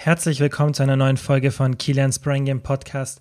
Herzlich 0.00 0.38
willkommen 0.38 0.74
zu 0.74 0.84
einer 0.84 0.94
neuen 0.94 1.16
Folge 1.16 1.50
von 1.50 1.76
Kilian's 1.76 2.20
Brain 2.20 2.44
Game 2.44 2.60
Podcast. 2.60 3.20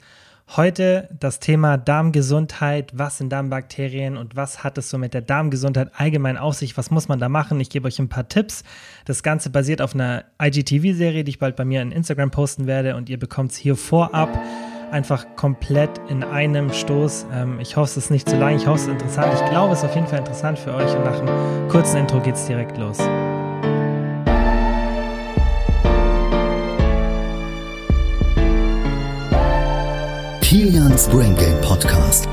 Heute 0.55 1.09
das 1.19 1.39
Thema 1.39 1.75
Darmgesundheit. 1.75 2.91
Was 2.93 3.17
sind 3.17 3.31
Darmbakterien 3.31 4.15
und 4.15 4.35
was 4.35 4.63
hat 4.63 4.77
es 4.77 4.91
so 4.91 4.99
mit 4.99 5.15
der 5.15 5.21
Darmgesundheit 5.21 5.89
allgemein 5.95 6.37
auf 6.37 6.53
sich? 6.53 6.77
Was 6.77 6.91
muss 6.91 7.07
man 7.07 7.17
da 7.17 7.29
machen? 7.29 7.59
Ich 7.59 7.71
gebe 7.71 7.87
euch 7.87 7.97
ein 7.97 8.09
paar 8.09 8.29
Tipps. 8.29 8.63
Das 9.05 9.23
Ganze 9.23 9.49
basiert 9.49 9.81
auf 9.81 9.95
einer 9.95 10.25
IGTV-Serie, 10.39 11.23
die 11.23 11.31
ich 11.31 11.39
bald 11.39 11.55
bei 11.55 11.65
mir 11.65 11.81
in 11.81 11.91
Instagram 11.91 12.29
posten 12.29 12.67
werde 12.67 12.95
und 12.95 13.09
ihr 13.09 13.17
bekommt 13.17 13.53
es 13.53 13.57
hier 13.57 13.75
vorab 13.75 14.39
einfach 14.91 15.25
komplett 15.35 15.99
in 16.09 16.23
einem 16.23 16.71
Stoß. 16.71 17.25
Ähm, 17.33 17.59
ich 17.59 17.75
hoffe, 17.75 17.89
es 17.89 17.97
ist 17.97 18.11
nicht 18.11 18.29
zu 18.29 18.37
lang. 18.37 18.55
Ich 18.55 18.67
hoffe, 18.67 18.75
es 18.75 18.81
ist 18.83 18.89
interessant. 18.89 19.33
Ich 19.33 19.49
glaube, 19.49 19.73
es 19.73 19.79
ist 19.79 19.85
auf 19.85 19.95
jeden 19.95 20.07
Fall 20.07 20.19
interessant 20.19 20.59
für 20.59 20.75
euch 20.75 20.95
und 20.95 21.03
nach 21.03 21.19
einem 21.19 21.69
kurzen 21.69 21.97
Intro 21.97 22.21
geht 22.21 22.35
es 22.35 22.45
direkt 22.45 22.77
los. 22.77 22.99
Kilians 30.47 31.09
Brain 31.09 31.35
Game 31.35 31.59
Podcast. 31.59 32.25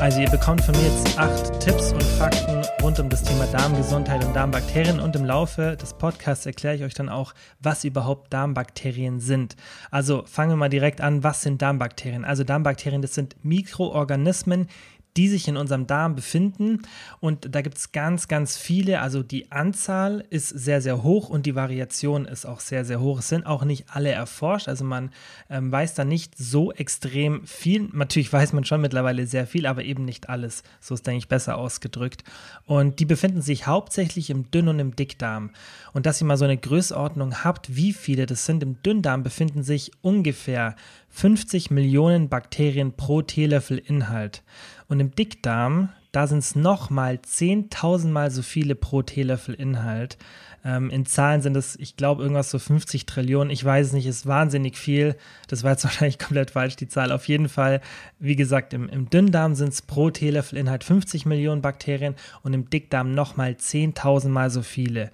Also 0.00 0.20
ihr 0.20 0.30
bekommt 0.30 0.60
von 0.60 0.72
mir 0.76 0.84
jetzt 0.84 1.18
acht 1.18 1.58
Tipps 1.58 1.92
und 1.92 2.04
Fakten 2.04 2.62
rund 2.80 3.00
um 3.00 3.08
das 3.08 3.24
Thema 3.24 3.44
Darmgesundheit 3.46 4.24
und 4.24 4.36
Darmbakterien 4.36 5.00
und 5.00 5.16
im 5.16 5.24
Laufe 5.24 5.76
des 5.76 5.94
Podcasts 5.94 6.46
erkläre 6.46 6.76
ich 6.76 6.84
euch 6.84 6.94
dann 6.94 7.08
auch, 7.08 7.34
was 7.58 7.82
überhaupt 7.82 8.32
Darmbakterien 8.32 9.18
sind. 9.18 9.56
Also 9.90 10.22
fangen 10.26 10.52
wir 10.52 10.56
mal 10.56 10.68
direkt 10.68 11.00
an, 11.00 11.24
was 11.24 11.42
sind 11.42 11.60
Darmbakterien? 11.60 12.24
Also 12.24 12.44
Darmbakterien, 12.44 13.02
das 13.02 13.14
sind 13.14 13.34
Mikroorganismen, 13.42 14.68
die 15.16 15.28
sich 15.28 15.48
in 15.48 15.56
unserem 15.56 15.86
Darm 15.86 16.14
befinden. 16.14 16.82
Und 17.20 17.54
da 17.54 17.62
gibt 17.62 17.78
es 17.78 17.92
ganz, 17.92 18.28
ganz 18.28 18.56
viele. 18.56 19.00
Also 19.00 19.22
die 19.22 19.50
Anzahl 19.50 20.24
ist 20.30 20.48
sehr, 20.48 20.80
sehr 20.80 21.02
hoch 21.02 21.28
und 21.28 21.46
die 21.46 21.54
Variation 21.54 22.26
ist 22.26 22.46
auch 22.46 22.60
sehr, 22.60 22.84
sehr 22.84 23.00
hoch. 23.00 23.20
Es 23.20 23.28
sind 23.28 23.46
auch 23.46 23.64
nicht 23.64 23.86
alle 23.88 24.10
erforscht. 24.10 24.68
Also 24.68 24.84
man 24.84 25.10
ähm, 25.48 25.72
weiß 25.72 25.94
da 25.94 26.04
nicht 26.04 26.36
so 26.36 26.72
extrem 26.72 27.46
viel. 27.46 27.88
Natürlich 27.92 28.32
weiß 28.32 28.52
man 28.52 28.64
schon 28.64 28.80
mittlerweile 28.80 29.26
sehr 29.26 29.46
viel, 29.46 29.66
aber 29.66 29.84
eben 29.84 30.04
nicht 30.04 30.28
alles. 30.28 30.62
So 30.80 30.94
ist, 30.94 31.06
denke 31.06 31.18
ich, 31.18 31.28
besser 31.28 31.56
ausgedrückt. 31.56 32.24
Und 32.66 33.00
die 33.00 33.06
befinden 33.06 33.40
sich 33.40 33.66
hauptsächlich 33.66 34.30
im 34.30 34.50
Dünn- 34.50 34.68
und 34.68 34.78
im 34.78 34.96
Dickdarm. 34.96 35.50
Und 35.92 36.06
dass 36.06 36.20
ihr 36.20 36.26
mal 36.26 36.36
so 36.36 36.44
eine 36.44 36.58
Größenordnung 36.58 37.44
habt, 37.44 37.74
wie 37.74 37.92
viele 37.92 38.26
das 38.26 38.44
sind, 38.44 38.62
im 38.62 38.82
Dünndarm 38.82 39.22
befinden 39.22 39.62
sich 39.62 39.92
ungefähr 40.02 40.76
50 41.16 41.70
Millionen 41.70 42.28
Bakterien 42.28 42.92
pro 42.92 43.22
Teelöffel 43.22 43.78
Inhalt. 43.78 44.42
Und 44.86 45.00
im 45.00 45.14
Dickdarm, 45.14 45.88
da 46.12 46.26
sind 46.26 46.40
es 46.40 46.54
nochmal 46.54 47.14
10.000 47.14 48.08
Mal 48.08 48.30
so 48.30 48.42
viele 48.42 48.74
pro 48.74 49.00
Teelöffel 49.00 49.54
Inhalt. 49.54 50.18
Ähm, 50.62 50.90
in 50.90 51.06
Zahlen 51.06 51.40
sind 51.40 51.56
es, 51.56 51.74
ich 51.76 51.96
glaube, 51.96 52.20
irgendwas 52.20 52.50
so 52.50 52.58
50 52.58 53.06
Trillionen. 53.06 53.50
Ich 53.50 53.64
weiß 53.64 53.86
es 53.86 53.92
nicht, 53.94 54.06
ist 54.06 54.26
wahnsinnig 54.26 54.76
viel. 54.76 55.16
Das 55.48 55.64
war 55.64 55.70
jetzt 55.70 55.84
wahrscheinlich 55.84 56.18
komplett 56.18 56.50
falsch, 56.50 56.76
die 56.76 56.86
Zahl. 56.88 57.10
Auf 57.10 57.26
jeden 57.28 57.48
Fall, 57.48 57.80
wie 58.18 58.36
gesagt, 58.36 58.74
im, 58.74 58.86
im 58.90 59.08
Dünndarm 59.08 59.54
sind 59.54 59.72
es 59.72 59.80
pro 59.80 60.10
Teelöffel 60.10 60.58
Inhalt 60.58 60.84
50 60.84 61.24
Millionen 61.24 61.62
Bakterien 61.62 62.14
und 62.42 62.52
im 62.52 62.68
Dickdarm 62.68 63.14
nochmal 63.14 63.52
10.000 63.52 64.28
Mal 64.28 64.50
so 64.50 64.60
viele. 64.60 65.10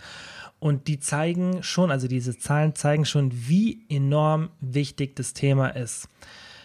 Und 0.63 0.87
die 0.87 1.01
zeigen 1.01 1.65
schon, 1.65 1.91
also 1.91 2.07
diese 2.07 2.39
Zahlen 2.39 2.77
zeigen 2.77 3.05
schon, 3.05 3.33
wie 3.49 3.85
enorm 3.89 4.51
wichtig 4.61 5.17
das 5.17 5.35
Thema 5.35 5.71
ist. 5.71 6.09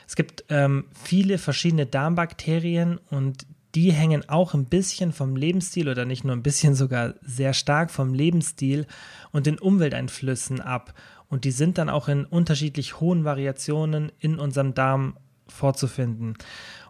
Es 0.06 0.16
gibt 0.16 0.46
ähm, 0.50 0.86
viele 0.94 1.40
verschiedene 1.40 1.88
Darmbakterien 1.88 3.00
und 3.10 3.48
die 3.74 3.92
hängen 3.92 4.30
auch 4.30 4.54
ein 4.54 4.66
bisschen 4.66 5.14
vom 5.14 5.36
Lebensstil 5.36 5.90
oder 5.90 6.06
nicht 6.06 6.24
nur 6.24 6.36
ein 6.36 6.44
bisschen, 6.44 6.76
sogar 6.76 7.16
sehr 7.24 7.56
stark 7.56 7.90
vom 7.90 8.14
Lebensstil 8.14 8.86
und 9.32 9.48
den 9.48 9.58
Umwelteinflüssen 9.58 10.62
ab. 10.62 10.94
Und 11.28 11.44
die 11.44 11.50
sind 11.50 11.80
dann 11.80 11.90
auch 11.90 12.08
in 12.08 12.24
unterschiedlich 12.24 13.00
hohen 13.00 13.24
Variationen 13.24 14.12
in 14.20 14.38
unserem 14.38 14.76
Darm 14.76 15.18
vorzufinden. 15.48 16.36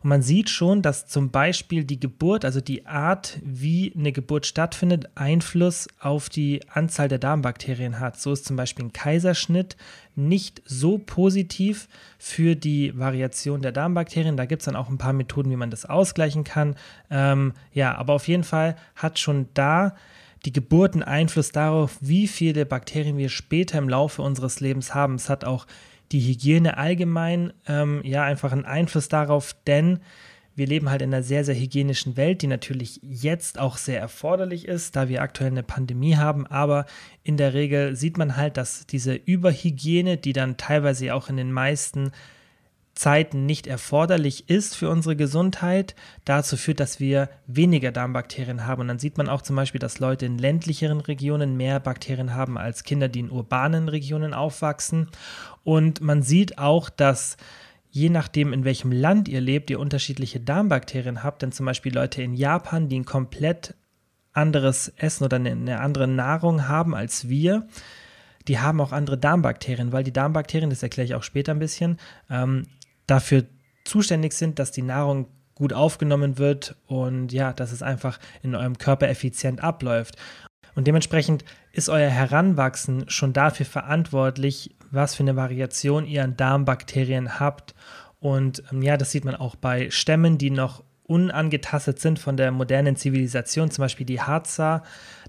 Und 0.08 0.12
man 0.12 0.22
sieht 0.22 0.50
schon, 0.50 0.82
dass 0.82 1.06
zum 1.06 1.32
Beispiel 1.32 1.84
die 1.84 2.00
Geburt, 2.00 2.46
also 2.46 2.62
die 2.62 2.86
Art, 2.86 3.40
wie 3.44 3.92
eine 3.94 4.14
Geburt 4.14 4.46
stattfindet, 4.46 5.10
Einfluss 5.16 5.90
auf 6.00 6.30
die 6.30 6.62
Anzahl 6.70 7.10
der 7.10 7.18
Darmbakterien 7.18 8.00
hat. 8.00 8.18
So 8.18 8.32
ist 8.32 8.46
zum 8.46 8.56
Beispiel 8.56 8.86
ein 8.86 8.94
Kaiserschnitt 8.94 9.76
nicht 10.16 10.62
so 10.64 10.98
positiv 10.98 11.90
für 12.18 12.56
die 12.56 12.98
Variation 12.98 13.62
der 13.62 13.74
Darmbakterien. 13.74 14.38
Da 14.38 14.46
gibt 14.46 14.62
es 14.62 14.68
dann 14.68 14.78
auch 14.78 14.88
ein 14.88 14.98
paar 14.98 15.12
Methoden, 15.12 15.52
wie 15.52 15.58
man 15.58 15.72
das 15.72 15.84
ausgleichen 15.84 16.46
kann. 16.46 16.78
Ähm, 17.12 17.52
ja, 17.74 17.94
aber 17.98 18.14
auf 18.14 18.30
jeden 18.30 18.46
Fall 18.46 18.78
hat 18.96 19.20
schon 19.20 19.50
da 19.56 19.94
die 20.46 20.54
Geburt 20.54 20.94
einen 20.94 21.04
Einfluss 21.04 21.52
darauf, 21.52 21.98
wie 22.00 22.30
viele 22.30 22.66
Bakterien 22.66 23.18
wir 23.18 23.28
später 23.28 23.78
im 23.78 23.90
Laufe 23.90 24.22
unseres 24.22 24.62
Lebens 24.62 24.96
haben. 24.96 25.16
Es 25.16 25.30
hat 25.30 25.44
auch 25.44 25.68
die 26.12 26.22
Hygiene 26.22 26.78
allgemein 26.78 27.54
ähm, 27.68 28.02
ja 28.04 28.24
einfach 28.24 28.52
einen 28.52 28.66
Einfluss 28.66 29.10
darauf, 29.10 29.56
denn 29.66 30.00
wir 30.58 30.66
leben 30.66 30.90
halt 30.90 31.04
in 31.04 31.14
einer 31.14 31.22
sehr, 31.22 31.46
sehr 31.46 31.54
hygienischen 31.54 32.18
Welt, 32.18 32.42
die 32.42 32.48
natürlich 32.48 33.00
jetzt 33.04 33.60
auch 33.60 33.78
sehr 33.78 34.00
erforderlich 34.00 34.68
ist, 34.68 34.96
da 34.96 35.08
wir 35.08 35.22
aktuell 35.22 35.52
eine 35.52 35.62
Pandemie 35.62 36.16
haben. 36.16 36.48
Aber 36.48 36.88
in 37.22 37.38
der 37.38 37.54
Regel 37.54 37.96
sieht 37.96 38.18
man 38.18 38.38
halt, 38.38 38.58
dass 38.58 38.88
diese 38.88 39.14
Überhygiene, 39.14 40.18
die 40.18 40.34
dann 40.34 40.58
teilweise 40.58 41.14
auch 41.14 41.30
in 41.30 41.38
den 41.38 41.52
meisten 41.52 42.12
Zeiten 42.98 43.46
nicht 43.46 43.68
erforderlich 43.68 44.50
ist 44.50 44.76
für 44.76 44.90
unsere 44.90 45.16
Gesundheit, 45.16 45.96
dazu 46.26 46.58
führt, 46.58 46.80
dass 46.80 47.00
wir 47.00 47.30
weniger 47.46 47.92
Darmbakterien 47.92 48.66
haben. 48.66 48.82
Und 48.82 48.88
dann 48.88 49.00
sieht 49.00 49.18
man 49.18 49.30
auch 49.30 49.44
zum 49.44 49.56
Beispiel, 49.56 49.80
dass 49.80 50.00
Leute 50.00 50.26
in 50.26 50.40
ländlicheren 50.40 51.00
Regionen 51.00 51.56
mehr 51.56 51.80
Bakterien 51.80 52.34
haben 52.34 52.58
als 52.58 52.84
Kinder, 52.84 53.08
die 53.08 53.20
in 53.20 53.30
urbanen 53.30 53.88
Regionen 53.88 54.34
aufwachsen. 54.34 55.10
Und 55.64 56.02
man 56.02 56.24
sieht 56.24 56.58
auch, 56.58 56.90
dass 56.90 57.38
je 57.92 58.10
nachdem, 58.10 58.52
in 58.52 58.64
welchem 58.64 58.92
Land 58.92 59.28
ihr 59.28 59.42
lebt, 59.42 59.70
ihr 59.70 59.80
unterschiedliche 59.80 60.40
Darmbakterien 60.40 61.24
habt. 61.24 61.44
Denn 61.44 61.52
zum 61.52 61.68
Beispiel 61.68 61.94
Leute 61.94 62.24
in 62.24 62.34
Japan, 62.34 62.90
die 62.90 63.00
ein 63.00 63.06
komplett 63.06 63.76
anderes 64.34 64.92
Essen 64.98 65.24
oder 65.24 65.38
eine 65.38 65.80
andere 65.80 66.08
Nahrung 66.08 66.68
haben 66.68 66.96
als 66.96 67.30
wir, 67.30 67.68
die 68.48 68.60
haben 68.60 68.82
auch 68.82 68.92
andere 68.92 69.18
Darmbakterien, 69.18 69.92
weil 69.92 70.04
die 70.04 70.14
Darmbakterien, 70.14 70.70
das 70.70 70.84
erkläre 70.84 71.06
ich 71.06 71.16
auch 71.16 71.24
später 71.24 71.54
ein 71.54 71.60
bisschen, 71.60 72.00
ähm, 72.30 72.64
dafür 73.08 73.46
zuständig 73.86 74.34
sind, 74.34 74.60
dass 74.60 74.72
die 74.72 74.82
Nahrung 74.82 75.28
gut 75.56 75.74
aufgenommen 75.74 76.38
wird 76.38 76.76
und 76.86 77.34
ja, 77.34 77.52
dass 77.52 77.72
es 77.72 77.82
einfach 77.82 78.20
in 78.44 78.54
eurem 78.54 78.78
Körper 78.78 79.10
effizient 79.10 79.64
abläuft. 79.64 80.16
Und 80.76 80.86
dementsprechend 80.86 81.44
ist 81.72 81.90
euer 81.90 82.10
Heranwachsen 82.10 83.10
schon 83.10 83.34
dafür 83.34 83.66
verantwortlich, 83.66 84.76
was 84.92 85.16
für 85.16 85.24
eine 85.24 85.36
Variation 85.36 86.06
ihr 86.06 86.24
an 86.24 86.38
Darmbakterien 86.38 87.40
habt. 87.40 87.74
Und 88.20 88.64
ähm, 88.72 88.84
ja, 88.84 88.98
das 88.98 89.12
sieht 89.12 89.26
man 89.26 89.36
auch 89.36 89.56
bei 89.56 89.90
Stämmen, 89.90 90.38
die 90.38 90.52
noch 90.52 90.84
unangetastet 91.08 92.00
sind 92.00 92.20
von 92.20 92.38
der 92.38 92.52
modernen 92.52 92.98
Zivilisation, 92.98 93.72
zum 93.72 93.84
Beispiel 93.84 94.06
die 94.06 94.22
Harzer. 94.22 94.84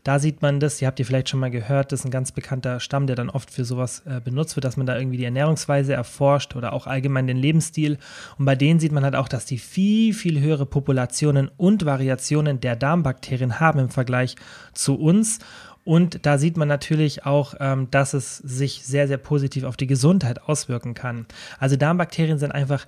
Da 0.04 0.18
sieht 0.18 0.42
man 0.42 0.60
das, 0.60 0.78
die 0.78 0.86
habt 0.86 0.98
ihr 0.98 1.06
vielleicht 1.06 1.28
schon 1.28 1.40
mal 1.40 1.50
gehört, 1.50 1.92
das 1.92 2.00
ist 2.00 2.04
ein 2.06 2.10
ganz 2.10 2.32
bekannter 2.32 2.80
Stamm, 2.80 3.06
der 3.06 3.16
dann 3.16 3.30
oft 3.30 3.50
für 3.50 3.64
sowas 3.64 4.02
äh, 4.06 4.20
benutzt 4.20 4.56
wird, 4.56 4.64
dass 4.64 4.76
man 4.76 4.86
da 4.86 4.96
irgendwie 4.96 5.16
die 5.16 5.24
Ernährungsweise 5.24 5.92
erforscht 5.92 6.56
oder 6.56 6.72
auch 6.72 6.86
allgemein 6.86 7.26
den 7.26 7.36
Lebensstil. 7.36 7.98
Und 8.38 8.44
bei 8.44 8.56
denen 8.56 8.80
sieht 8.80 8.92
man 8.92 9.04
halt 9.04 9.14
auch, 9.14 9.28
dass 9.28 9.44
die 9.44 9.58
viel, 9.58 10.14
viel 10.14 10.40
höhere 10.40 10.66
Populationen 10.66 11.50
und 11.56 11.84
Variationen 11.84 12.60
der 12.60 12.76
Darmbakterien 12.76 13.60
haben 13.60 13.78
im 13.78 13.90
Vergleich 13.90 14.36
zu 14.72 14.94
uns. 14.94 15.38
Und 15.84 16.26
da 16.26 16.36
sieht 16.36 16.56
man 16.58 16.68
natürlich 16.68 17.24
auch, 17.24 17.54
ähm, 17.60 17.90
dass 17.90 18.12
es 18.12 18.36
sich 18.36 18.84
sehr, 18.84 19.08
sehr 19.08 19.16
positiv 19.16 19.64
auf 19.64 19.76
die 19.76 19.86
Gesundheit 19.86 20.42
auswirken 20.42 20.92
kann. 20.92 21.26
Also 21.58 21.76
Darmbakterien 21.76 22.38
sind 22.38 22.52
einfach 22.52 22.84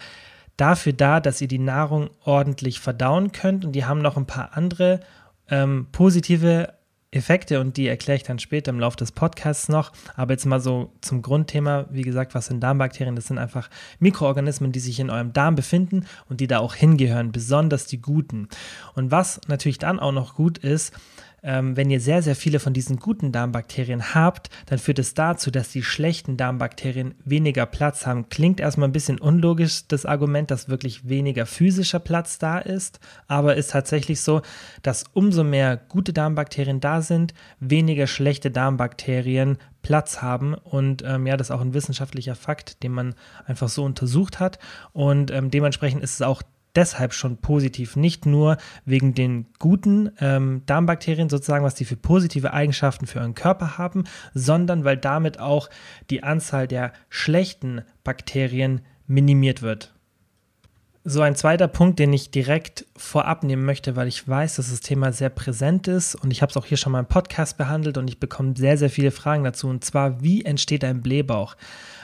dafür 0.61 0.93
da, 0.93 1.21
dass 1.21 1.41
ihr 1.41 1.49
die 1.49 1.59
Nahrung 1.59 2.11
ordentlich 2.25 2.81
verdauen 2.81 3.33
könnt. 3.33 3.65
Und 3.65 3.73
die 3.73 3.85
haben 3.85 4.03
noch 4.03 4.17
ein 4.17 4.27
paar 4.27 4.57
andere 4.57 5.01
ähm, 5.49 5.87
positive 5.93 6.75
Effekte 7.13 7.59
und 7.61 7.77
die 7.77 7.89
erkläre 7.89 8.17
ich 8.17 8.23
dann 8.23 8.39
später 8.39 8.71
im 8.71 8.79
Laufe 8.79 8.97
des 8.97 9.11
Podcasts 9.11 9.69
noch. 9.69 9.93
Aber 10.15 10.33
jetzt 10.33 10.47
mal 10.47 10.61
so 10.61 10.93
zum 11.01 11.23
Grundthema, 11.23 11.87
wie 11.91 12.03
gesagt, 12.03 12.35
was 12.35 12.47
sind 12.47 12.61
Darmbakterien? 12.61 13.17
Das 13.17 13.27
sind 13.27 13.39
einfach 13.39 13.69
Mikroorganismen, 13.99 14.71
die 14.71 14.79
sich 14.79 15.01
in 15.01 15.11
eurem 15.11 15.33
Darm 15.33 15.57
befinden 15.57 16.07
und 16.29 16.41
die 16.41 16.47
da 16.47 16.61
auch 16.61 16.75
hingehören, 16.75 17.33
besonders 17.33 17.87
die 17.87 18.01
guten. 18.01 18.49
Und 18.95 19.11
was 19.11 19.41
natürlich 19.49 19.79
dann 19.79 19.99
auch 19.99 20.13
noch 20.13 20.37
gut 20.37 20.59
ist, 20.59 20.93
ähm, 21.43 21.77
wenn 21.77 21.91
ihr 21.91 22.01
sehr, 22.01 22.23
sehr 22.23 22.37
viele 22.37 22.61
von 22.61 22.73
diesen 22.73 22.99
guten 22.99 23.33
Darmbakterien 23.33 24.15
habt, 24.15 24.51
dann 24.67 24.79
führt 24.79 24.99
es 24.99 25.15
dazu, 25.15 25.51
dass 25.51 25.71
die 25.71 25.83
schlechten 25.83 26.37
Darmbakterien 26.37 27.15
weniger 27.25 27.67
Platz 27.67 28.07
haben. 28.07 28.29
Klingt 28.29 28.61
erstmal 28.61 28.89
ein 28.89 28.93
bisschen 28.93 29.21
unlogisch, 29.21 29.87
das 29.89 30.07
Argument, 30.07 30.51
dass 30.51 30.69
wirklich 30.69 31.09
weniger 31.09 31.47
physischer 31.47 31.99
Platz 31.99 32.39
da 32.39 32.59
ist, 32.59 33.01
aber 33.27 33.57
ist 33.57 33.71
tatsächlich 33.71 34.21
so, 34.21 34.43
dass 34.83 35.05
umso 35.13 35.45
mehr 35.45 35.77
gute 35.77 36.13
Darmbakterien 36.13 36.81
da 36.81 37.03
sind, 37.03 37.35
weniger 37.59 38.07
schlechte 38.07 38.51
Darmbakterien 38.51 39.59
Platz 39.83 40.21
haben. 40.23 40.55
Und 40.55 41.03
ähm, 41.07 41.27
ja, 41.27 41.37
das 41.37 41.49
ist 41.49 41.51
auch 41.53 41.61
ein 41.61 41.75
wissenschaftlicher 41.75 42.35
Fakt, 42.35 42.83
den 42.83 42.93
man 42.93 43.15
einfach 43.47 43.69
so 43.69 43.85
untersucht 43.85 44.41
hat. 44.41 44.59
Und 44.93 45.31
ähm, 45.31 45.51
dementsprechend 45.51 46.03
ist 46.03 46.15
es 46.15 46.23
auch 46.23 46.43
deshalb 46.77 47.13
schon 47.13 47.39
positiv, 47.39 47.97
nicht 47.97 48.27
nur 48.27 48.57
wegen 48.85 49.15
den 49.15 49.47
guten 49.59 50.11
ähm, 50.21 50.63
Darmbakterien 50.67 51.29
sozusagen, 51.29 51.65
was 51.65 51.75
die 51.75 51.85
für 51.85 51.97
positive 51.97 52.53
Eigenschaften 52.53 53.07
für 53.07 53.21
euren 53.21 53.35
Körper 53.35 53.79
haben, 53.79 54.05
sondern 54.35 54.85
weil 54.85 54.97
damit 54.97 55.39
auch 55.39 55.71
die 56.11 56.23
Anzahl 56.23 56.69
der 56.69 56.93
schlechten 57.09 57.83
Bakterien 58.05 58.83
minimiert 59.07 59.63
wird. 59.63 59.95
So 61.11 61.23
ein 61.23 61.35
zweiter 61.35 61.67
Punkt, 61.67 61.99
den 61.99 62.13
ich 62.13 62.31
direkt 62.31 62.87
vorab 62.97 63.43
nehmen 63.43 63.65
möchte, 63.65 63.97
weil 63.97 64.07
ich 64.07 64.29
weiß, 64.29 64.55
dass 64.55 64.71
das 64.71 64.79
Thema 64.79 65.13
sehr 65.13 65.29
präsent 65.29 65.89
ist 65.89 66.15
und 66.15 66.31
ich 66.31 66.41
habe 66.41 66.51
es 66.51 66.57
auch 66.57 66.67
hier 66.67 66.77
schon 66.77 66.93
mal 66.93 67.01
im 67.01 67.07
Podcast 67.07 67.59
behandelt 67.59 67.99
und 67.99 68.07
ich 68.07 68.21
bekomme 68.21 68.55
sehr, 68.57 68.79
sehr 68.79 68.91
viele 68.91 69.11
Fragen 69.11 69.43
dazu 69.43 69.67
und 69.67 69.85
zwar, 69.85 70.23
wie 70.23 70.45
entsteht 70.45 70.85
ein 70.85 71.03
Blähbauch? 71.03 71.57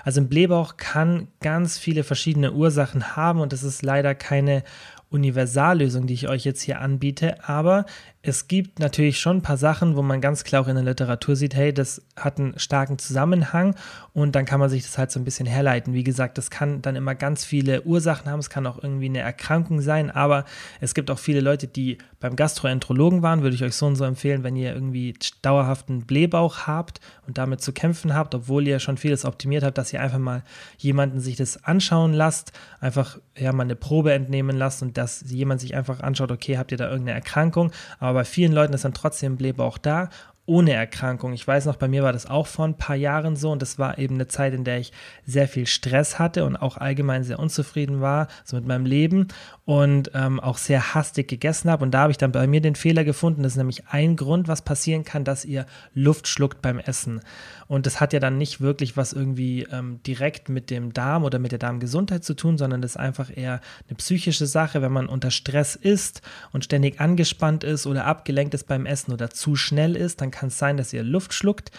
Also 0.03 0.21
ein 0.21 0.29
Blähbauch 0.29 0.77
kann 0.77 1.29
ganz 1.41 1.79
viele 1.79 2.03
verschiedene 2.03 2.53
Ursachen 2.53 3.15
haben 3.15 3.39
und 3.39 3.53
es 3.53 3.63
ist 3.63 3.83
leider 3.83 4.17
keine 4.17 4.65
Universallösung, 5.09 6.09
die 6.09 6.15
ich 6.15 6.29
euch 6.29 6.45
jetzt 6.45 6.63
hier 6.63 6.81
anbiete, 6.81 7.49
aber 7.49 7.87
es 8.29 8.49
gibt 8.49 8.81
natürlich 8.81 9.21
schon 9.21 9.37
ein 9.37 9.43
paar 9.43 9.57
Sachen, 9.57 9.95
wo 9.95 10.03
man 10.03 10.21
ganz 10.21 10.43
klar 10.43 10.63
auch 10.63 10.67
in 10.67 10.75
der 10.75 10.83
Literatur 10.83 11.37
sieht, 11.37 11.55
hey, 11.55 11.73
das 11.73 12.03
hat 12.17 12.41
einen 12.41 12.59
starken 12.59 12.99
Zusammenhang 12.99 13.77
und 14.15 14.35
dann 14.35 14.45
kann 14.45 14.59
man 14.59 14.69
sich 14.69 14.83
das 14.83 14.99
halt 14.99 15.13
so 15.13 15.21
ein 15.21 15.25
bisschen 15.25 15.47
herleiten. 15.47 15.95
Wie 15.95 16.03
gesagt, 16.03 16.37
das 16.37 16.51
kann 16.51 16.83
dann 16.83 16.97
immer 16.97 17.15
ganz 17.15 17.45
viele 17.45 17.83
Ursachen 17.83 18.29
haben, 18.29 18.41
es 18.41 18.51
kann 18.51 18.67
auch 18.67 18.83
irgendwie 18.83 19.07
eine 19.07 19.21
Erkrankung 19.21 19.81
sein, 19.81 20.11
aber 20.11 20.45
es 20.81 20.95
gibt 20.95 21.09
auch 21.13 21.21
viele 21.21 21.41
Leute, 21.41 21.69
die 21.69 21.99
beim 22.19 22.35
Gastroenterologen 22.35 23.23
waren, 23.23 23.43
würde 23.43 23.55
ich 23.55 23.63
euch 23.63 23.75
so 23.75 23.87
und 23.87 23.95
so 23.95 24.05
empfehlen, 24.05 24.43
wenn 24.43 24.57
ihr 24.57 24.75
irgendwie 24.75 25.15
dauerhaften 25.43 26.07
Blähbauch 26.07 26.67
habt 26.67 27.01
und 27.29 27.39
damit 27.39 27.61
zu 27.61 27.73
kämpfen 27.73 28.15
habt, 28.15 28.35
obwohl 28.35 28.67
ihr 28.67 28.81
schon 28.81 28.97
vieles 28.97 29.25
optimiert 29.25 29.63
habt, 29.63 29.79
dass 29.79 29.93
ihr 29.93 30.01
einfach 30.01 30.19
mal 30.19 30.43
jemanden 30.79 31.21
sich 31.21 31.37
das 31.37 31.63
anschauen 31.63 32.13
lasst, 32.13 32.53
einfach 32.81 33.19
ja 33.39 33.53
mal 33.53 33.63
eine 33.63 33.77
Probe 33.77 34.13
entnehmen 34.13 34.57
lasst 34.57 34.83
und 34.83 34.97
dass 34.97 35.25
jemand 35.31 35.61
sich 35.61 35.77
einfach 35.77 36.01
anschaut, 36.01 36.33
okay, 36.33 36.59
habt 36.59 36.73
ihr 36.73 36.79
da 36.79 36.89
irgendeine 36.89 37.17
Erkrankung, 37.17 37.71
aber 38.01 38.16
bei 38.17 38.25
vielen 38.25 38.53
Leuten 38.53 38.75
ist 38.75 38.85
dann 38.85 38.95
trotzdem 38.95 39.37
Blähbauch 39.37 39.79
da 39.79 40.11
ohne 40.47 40.73
Erkrankung. 40.73 41.33
Ich 41.33 41.47
weiß 41.47 41.67
noch, 41.67 41.77
bei 41.77 41.89
mir 41.89 42.05
war 42.05 42.13
das 42.13 42.27
auch 42.27 42.47
vor 42.47 42.65
ein 42.65 42.77
paar 42.77 42.95
Jahren 42.95 43.35
so 43.35 43.51
und 43.51 43.61
das 43.61 43.79
war 43.81 43.99
eben 43.99 44.15
eine 44.15 44.29
Zeit, 44.29 44.55
in 44.55 44.63
der 44.63 44.79
ich 44.79 44.93
sehr 45.27 45.49
viel 45.49 45.67
Stress 45.67 46.21
hatte 46.21 46.45
und 46.45 46.57
auch 46.57 46.77
allgemein 46.77 47.25
sehr 47.25 47.41
unzufrieden 47.41 48.01
war, 48.01 48.29
so 48.45 48.57
mit 48.57 48.65
meinem 48.65 48.87
Leben 48.87 49.29
und 49.65 50.13
ähm, 50.15 50.39
auch 50.39 50.57
sehr 50.57 50.95
hastig 50.95 51.27
gegessen 51.27 51.69
habe. 51.69 51.85
Und 51.85 51.91
da 51.91 52.03
habe 52.03 52.13
ich 52.13 52.19
dann 52.19 52.31
bei 52.31 52.47
mir 52.47 52.61
den 52.61 52.77
Fehler 52.77 53.03
gefunden. 53.03 53.43
Das 53.43 53.53
ist 53.53 53.59
nämlich 53.59 53.89
ein 53.89 54.15
Grund, 54.15 54.47
was 54.47 54.63
passieren 54.63 55.05
kann, 55.05 55.25
dass 55.25 55.45
ihr 55.45 55.67
Luft 55.95 56.29
schluckt 56.29 56.63
beim 56.63 56.79
Essen. 56.79 57.21
Und 57.69 57.87
das 57.87 58.01
hat 58.01 58.13
ja 58.13 58.21
dann 58.21 58.39
nicht 58.39 58.61
wirklich 58.61 58.97
was 58.97 59.13
irgendwie 59.13 59.67
ähm, 59.71 60.01
direkt 60.07 60.49
mit 60.49 60.71
dem 60.71 60.93
Darm 60.93 61.25
oder 61.25 61.39
mit 61.39 61.53
der 61.53 61.59
Darmgesundheit 61.59 62.25
zu 62.25 62.35
tun, 62.35 62.59
sondern 62.59 62.83
das 62.83 62.93
ist 62.93 62.97
einfach 62.97 63.35
eher 63.35 63.61
eine 63.89 63.97
psychische 63.97 64.47
Sache. 64.47 64.83
Wenn 64.83 64.93
man 64.93 65.07
unter 65.09 65.31
Stress 65.31 65.77
ist 65.77 66.23
und 66.53 66.65
ständig 66.65 67.01
angespannt 67.01 67.65
ist 67.65 67.87
oder 67.87 68.05
abgelenkt 68.05 68.55
ist 68.55 68.67
beim 68.67 68.87
Essen 68.87 69.13
oder 69.13 69.31
zu 69.31 69.57
schnell 69.57 69.97
ist, 69.97 70.21
dann 70.21 70.31
kann 70.31 70.49
es 70.49 70.59
sein, 70.59 70.77
dass 70.77 70.93
ihr 70.93 71.03
Luft 71.03 71.33
schluckt. 71.33 71.71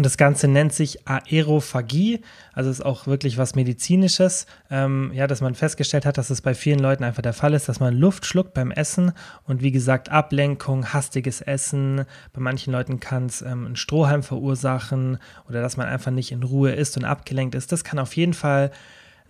Und 0.00 0.04
das 0.04 0.16
Ganze 0.16 0.48
nennt 0.48 0.72
sich 0.72 1.06
Aerophagie, 1.06 2.22
also 2.54 2.70
ist 2.70 2.82
auch 2.82 3.06
wirklich 3.06 3.36
was 3.36 3.54
Medizinisches. 3.54 4.46
Ähm, 4.70 5.10
ja, 5.12 5.26
dass 5.26 5.42
man 5.42 5.54
festgestellt 5.54 6.06
hat, 6.06 6.16
dass 6.16 6.30
es 6.30 6.40
bei 6.40 6.54
vielen 6.54 6.78
Leuten 6.78 7.04
einfach 7.04 7.20
der 7.20 7.34
Fall 7.34 7.52
ist, 7.52 7.68
dass 7.68 7.80
man 7.80 7.94
Luft 7.94 8.24
schluckt 8.24 8.54
beim 8.54 8.70
Essen 8.70 9.12
und 9.44 9.60
wie 9.60 9.72
gesagt, 9.72 10.08
Ablenkung, 10.08 10.94
hastiges 10.94 11.42
Essen. 11.42 12.06
Bei 12.32 12.40
manchen 12.40 12.72
Leuten 12.72 12.98
kann 12.98 13.26
es 13.26 13.42
ähm, 13.42 13.66
einen 13.66 13.76
Strohhalm 13.76 14.22
verursachen 14.22 15.18
oder 15.50 15.60
dass 15.60 15.76
man 15.76 15.86
einfach 15.86 16.12
nicht 16.12 16.32
in 16.32 16.44
Ruhe 16.44 16.72
ist 16.72 16.96
und 16.96 17.04
abgelenkt 17.04 17.54
ist. 17.54 17.70
Das 17.70 17.84
kann 17.84 17.98
auf 17.98 18.16
jeden 18.16 18.32
Fall 18.32 18.70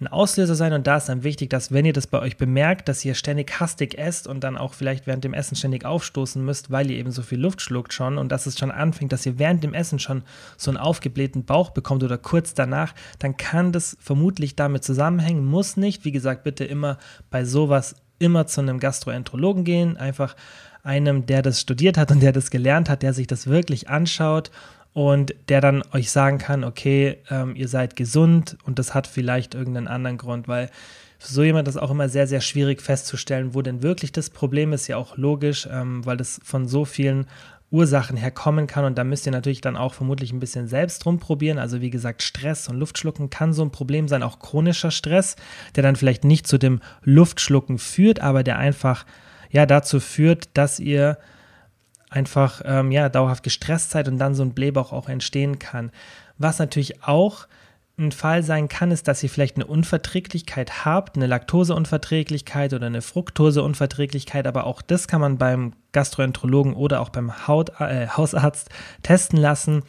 ein 0.01 0.09
Auslöser 0.09 0.55
sein. 0.55 0.73
Und 0.73 0.87
da 0.87 0.97
ist 0.97 1.09
dann 1.09 1.25
wichtig, 1.25 1.51
dass 1.51 1.73
wenn 1.73 1.85
ihr 1.85 1.93
das 1.93 2.07
bei 2.07 2.21
euch 2.21 2.37
bemerkt, 2.37 2.89
dass 2.89 3.05
ihr 3.05 3.15
ständig 3.15 3.61
hastig 3.61 3.99
esst 3.99 4.27
und 4.27 4.43
dann 4.43 4.57
auch 4.57 4.75
vielleicht 4.75 5.07
während 5.07 5.25
dem 5.25 5.35
Essen 5.35 5.57
ständig 5.57 5.85
aufstoßen 5.85 6.45
müsst, 6.45 6.71
weil 6.71 6.91
ihr 6.91 6.99
eben 6.99 7.11
so 7.11 7.23
viel 7.23 7.41
Luft 7.41 7.61
schluckt 7.61 7.93
schon 7.93 8.19
und 8.19 8.33
dass 8.33 8.47
es 8.47 8.59
schon 8.59 8.71
anfängt, 8.71 9.13
dass 9.13 9.27
ihr 9.27 9.39
während 9.39 9.63
dem 9.63 9.75
Essen 9.75 9.99
schon 9.99 10.23
so 10.57 10.71
einen 10.71 10.79
aufgeblähten 10.79 11.45
Bauch 11.45 11.71
bekommt 11.71 12.03
oder 12.03 12.19
kurz 12.19 12.55
danach, 12.55 12.95
dann 13.19 13.37
kann 13.37 13.73
das 13.73 13.97
vermutlich 14.01 14.57
damit 14.57 14.85
zusammenhängen, 14.85 15.45
muss 15.45 15.77
nicht. 15.77 16.05
Wie 16.05 16.13
gesagt, 16.13 16.45
bitte 16.45 16.65
immer 16.65 16.99
bei 17.31 17.45
sowas 17.45 17.97
immer 18.19 18.47
zu 18.47 18.61
einem 18.61 18.79
Gastroenterologen 18.79 19.65
gehen, 19.65 19.97
einfach 19.97 20.37
einem, 20.83 21.27
der 21.27 21.43
das 21.43 21.61
studiert 21.61 21.99
hat 21.99 22.11
und 22.11 22.21
der 22.21 22.33
das 22.33 22.51
gelernt 22.51 22.89
hat, 22.89 23.03
der 23.03 23.13
sich 23.13 23.27
das 23.27 23.47
wirklich 23.47 23.89
anschaut 23.89 24.51
und 24.93 25.35
der 25.49 25.61
dann 25.61 25.83
euch 25.93 26.11
sagen 26.11 26.39
kann, 26.39 26.65
okay, 26.65 27.19
ähm, 27.31 27.55
ihr 27.55 27.69
seid 27.69 27.97
gesund 27.97 28.57
und 28.65 28.79
das 28.79 28.95
hat 28.95 29.07
vielleicht 29.07 29.55
irgendeinen 29.55 29.89
anderen 29.89 30.19
Grund, 30.19 30.49
weil 30.49 30.71
für 31.19 31.33
so 31.33 31.43
jemand 31.43 31.69
ist 31.69 31.77
auch 31.77 31.91
immer 31.91 32.09
sehr, 32.09 32.27
sehr 32.27 32.41
schwierig 32.41 32.81
festzustellen, 32.81 33.55
wo 33.55 33.63
denn 33.63 33.83
wirklich 33.83 34.11
das 34.11 34.31
Problem 34.31 34.73
ist, 34.73 34.89
ja 34.89 34.97
auch 34.97 35.17
logisch, 35.17 35.69
ähm, 35.71 36.05
weil 36.07 36.17
das 36.17 36.41
von 36.43 36.67
so 36.67 36.85
vielen 36.85 37.27
Ursachen 37.71 38.17
herkommen 38.17 38.67
kann 38.67 38.85
und 38.85 38.99
da 38.99 39.05
müsst 39.05 39.27
ihr 39.27 39.33
natürlich 39.33 39.61
dann 39.61 39.77
auch 39.77 39.95
vermutlich 39.95 40.33
ein 40.33 40.41
bisschen 40.41 40.67
selbst 40.67 41.07
rumprobieren. 41.07 41.59
Also 41.59 41.81
wie 41.81 41.91
gesagt, 41.91 42.23
Stress 42.23 42.69
und 42.69 42.77
Luftschlucken 42.77 43.31
kann 43.31 43.53
so 43.53 43.63
ein 43.63 43.71
Problem 43.71 44.09
sein, 44.09 44.25
auch 44.25 44.41
chronischer 44.41 44.91
Stress, 44.91 45.37
der 45.77 45.85
dann 45.85 45.95
vielleicht 45.95 46.25
nicht 46.25 46.49
zu 46.49 46.59
dem 46.59 46.81
Luftschlucken 47.05 47.79
führt, 47.79 48.21
aber 48.21 48.43
der 48.43 48.59
einfach 48.59 49.07
ja 49.51 49.67
dazu 49.67 50.01
führt, 50.01 50.49
dass 50.55 50.81
ihr 50.81 51.19
einfach 52.11 52.61
ähm, 52.65 52.91
ja, 52.91 53.09
dauerhaft 53.09 53.43
gestresst 53.43 53.93
seid 53.93 54.09
und 54.09 54.19
dann 54.19 54.35
so 54.35 54.43
ein 54.43 54.53
Blähbauch 54.53 54.93
auch 54.93 55.09
entstehen 55.09 55.59
kann. 55.59 55.91
Was 56.39 56.59
natürlich 56.59 57.05
auch 57.05 57.47
ein 57.99 58.13
Fall 58.13 58.43
sein 58.43 58.69
kann, 58.69 58.91
ist, 58.91 59.09
dass 59.09 59.23
ihr 59.23 59.31
vielleicht 59.31 59.57
eine 59.57 59.67
Unverträglichkeit 59.67 60.85
habt, 60.85 61.17
eine 61.17 61.27
Laktoseunverträglichkeit 61.27 62.73
oder 62.73 62.87
eine 62.87 63.03
Fructoseunverträglichkeit, 63.03 64.47
aber 64.47 64.65
auch 64.67 64.83
das 64.83 65.07
kann 65.07 65.21
man 65.21 65.39
beim 65.39 65.75
Gastroenterologen 65.93 66.75
oder 66.75 67.01
auch 67.01 67.11
beim 67.11 67.47
Haut, 67.47 67.81
äh, 67.81 68.09
Hausarzt 68.09 68.71
testen 69.03 69.39
lassen. 69.39 69.83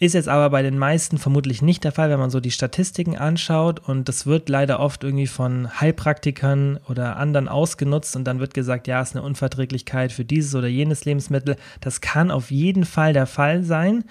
Ist 0.00 0.14
jetzt 0.14 0.28
aber 0.28 0.48
bei 0.50 0.62
den 0.62 0.78
meisten 0.78 1.18
vermutlich 1.18 1.60
nicht 1.60 1.82
der 1.82 1.90
Fall, 1.90 2.08
wenn 2.08 2.20
man 2.20 2.30
so 2.30 2.38
die 2.38 2.52
Statistiken 2.52 3.16
anschaut. 3.16 3.80
Und 3.80 4.08
das 4.08 4.26
wird 4.26 4.48
leider 4.48 4.78
oft 4.78 5.02
irgendwie 5.02 5.26
von 5.26 5.80
Heilpraktikern 5.80 6.78
oder 6.88 7.16
anderen 7.16 7.48
ausgenutzt 7.48 8.14
und 8.14 8.22
dann 8.22 8.38
wird 8.38 8.54
gesagt, 8.54 8.86
ja, 8.86 9.02
es 9.02 9.10
ist 9.10 9.16
eine 9.16 9.24
Unverträglichkeit 9.24 10.12
für 10.12 10.24
dieses 10.24 10.54
oder 10.54 10.68
jenes 10.68 11.04
Lebensmittel. 11.04 11.56
Das 11.80 12.00
kann 12.00 12.30
auf 12.30 12.52
jeden 12.52 12.84
Fall 12.84 13.12
der 13.12 13.26
Fall 13.26 13.64
sein. 13.64 14.04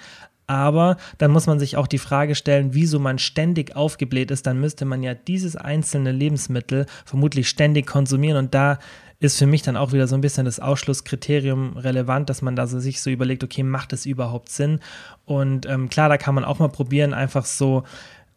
Aber 0.45 0.97
dann 1.17 1.31
muss 1.31 1.47
man 1.47 1.59
sich 1.59 1.77
auch 1.77 1.87
die 1.87 1.97
Frage 1.97 2.35
stellen, 2.35 2.73
wieso 2.73 2.99
man 2.99 3.17
ständig 3.17 3.75
aufgebläht 3.77 4.31
ist. 4.31 4.45
Dann 4.45 4.59
müsste 4.59 4.83
man 4.83 5.03
ja 5.03 5.13
dieses 5.13 5.55
einzelne 5.55 6.11
Lebensmittel 6.11 6.85
vermutlich 7.05 7.47
ständig 7.47 7.85
konsumieren. 7.85 8.37
Und 8.37 8.53
da 8.53 8.79
ist 9.19 9.39
für 9.39 9.47
mich 9.47 9.63
dann 9.63 9.77
auch 9.77 9.93
wieder 9.93 10.07
so 10.07 10.15
ein 10.15 10.21
bisschen 10.21 10.45
das 10.45 10.59
Ausschlusskriterium 10.59 11.77
relevant, 11.77 12.29
dass 12.29 12.41
man 12.41 12.55
da 12.55 12.67
so 12.67 12.79
sich 12.79 13.01
so 13.01 13.09
überlegt, 13.09 13.43
okay, 13.43 13.63
macht 13.63 13.93
es 13.93 14.05
überhaupt 14.05 14.49
Sinn? 14.49 14.79
Und 15.25 15.65
ähm, 15.65 15.89
klar, 15.89 16.09
da 16.09 16.17
kann 16.17 16.35
man 16.35 16.45
auch 16.45 16.59
mal 16.59 16.69
probieren, 16.69 17.13
einfach 17.13 17.45
so 17.45 17.83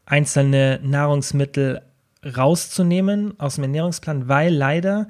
einzelne 0.07 0.81
Nahrungsmittel 0.83 1.83
rauszunehmen 2.25 3.39
aus 3.39 3.57
dem 3.57 3.65
Ernährungsplan, 3.65 4.29
weil 4.29 4.55
leider, 4.55 5.09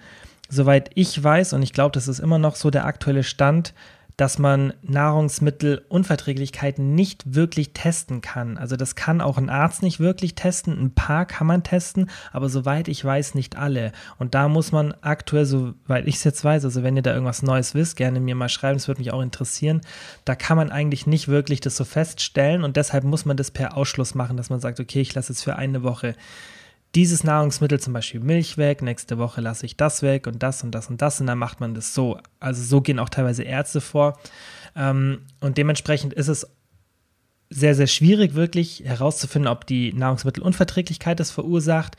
soweit 0.49 0.91
ich 0.95 1.23
weiß, 1.23 1.53
und 1.53 1.62
ich 1.62 1.73
glaube, 1.73 1.93
das 1.93 2.09
ist 2.09 2.19
immer 2.19 2.39
noch 2.39 2.57
so 2.57 2.71
der 2.71 2.85
aktuelle 2.85 3.23
Stand, 3.23 3.73
dass 4.21 4.39
man 4.39 4.75
Nahrungsmittelunverträglichkeiten 4.83 6.95
nicht 6.95 7.35
wirklich 7.35 7.73
testen 7.73 8.21
kann. 8.21 8.59
Also 8.59 8.77
das 8.77 8.95
kann 8.95 9.23
auch 9.23 9.39
ein 9.39 9.49
Arzt 9.49 9.83
nicht 9.83 9.99
wirklich 9.99 10.35
testen. 10.35 10.79
Ein 10.79 10.95
paar 10.95 11.25
kann 11.25 11.47
man 11.47 11.62
testen, 11.62 12.11
aber 12.31 12.50
soweit 12.50 12.89
ich 12.89 13.03
weiß, 13.03 13.35
nicht 13.35 13.57
alle. 13.57 13.93
Und 14.19 14.35
da 14.35 14.49
muss 14.49 14.73
man 14.73 14.93
aktuell, 15.00 15.47
soweit 15.47 16.07
ich 16.07 16.17
es 16.17 16.25
jetzt 16.25 16.45
weiß, 16.45 16.67
also 16.67 16.83
wenn 16.83 16.97
ihr 16.97 17.03
da 17.03 17.15
irgendwas 17.15 17.43
Neues 17.43 17.75
wisst, 17.75 17.97
gerne 17.97 18.21
mir 18.21 18.35
mal 18.35 18.50
schreiben, 18.50 18.77
das 18.77 18.89
würde 18.89 19.00
mich 19.00 19.11
auch 19.11 19.23
interessieren. 19.23 19.81
Da 20.27 20.35
kann 20.35 20.59
man 20.59 20.71
eigentlich 20.71 21.07
nicht 21.07 21.29
wirklich 21.29 21.61
das 21.61 21.79
so 21.79 21.85
feststellen 21.85 22.62
und 22.62 22.77
deshalb 22.77 23.05
muss 23.05 23.25
man 23.25 23.39
das 23.39 23.50
per 23.50 23.75
Ausschluss 23.75 24.15
machen, 24.15 24.37
dass 24.37 24.50
man 24.50 24.61
sagt, 24.61 24.81
okay, 24.81 25.00
ich 25.00 25.15
lasse 25.15 25.33
es 25.33 25.43
für 25.43 25.57
eine 25.57 25.83
Woche 25.83 26.15
dieses 26.94 27.23
Nahrungsmittel, 27.23 27.78
zum 27.78 27.92
Beispiel 27.92 28.20
Milch 28.20 28.59
weg, 28.59 28.82
nächste 28.82 29.18
Woche 29.18 29.40
lasse 29.40 29.64
ich 29.66 29.76
das 29.76 30.02
weg 30.02 30.26
und 30.26 30.42
das 30.42 30.62
und 30.64 30.73
das 30.73 30.88
und 30.88 31.00
das 31.00 31.20
und 31.20 31.26
dann 31.26 31.38
macht 31.38 31.61
man 31.61 31.75
das 31.75 31.94
so. 31.94 32.18
Also 32.40 32.62
so 32.62 32.80
gehen 32.80 32.99
auch 32.99 33.09
teilweise 33.09 33.44
Ärzte 33.44 33.80
vor. 33.80 34.18
Ähm, 34.75 35.23
und 35.40 35.59
dementsprechend 35.59 36.12
ist 36.12 36.28
es 36.28 36.49
sehr, 37.49 37.75
sehr 37.75 37.87
schwierig, 37.87 38.35
wirklich 38.35 38.82
herauszufinden, 38.85 39.50
ob 39.50 39.66
die 39.66 39.92
Nahrungsmittelunverträglichkeit 39.92 41.18
das 41.20 41.30
verursacht 41.30 41.97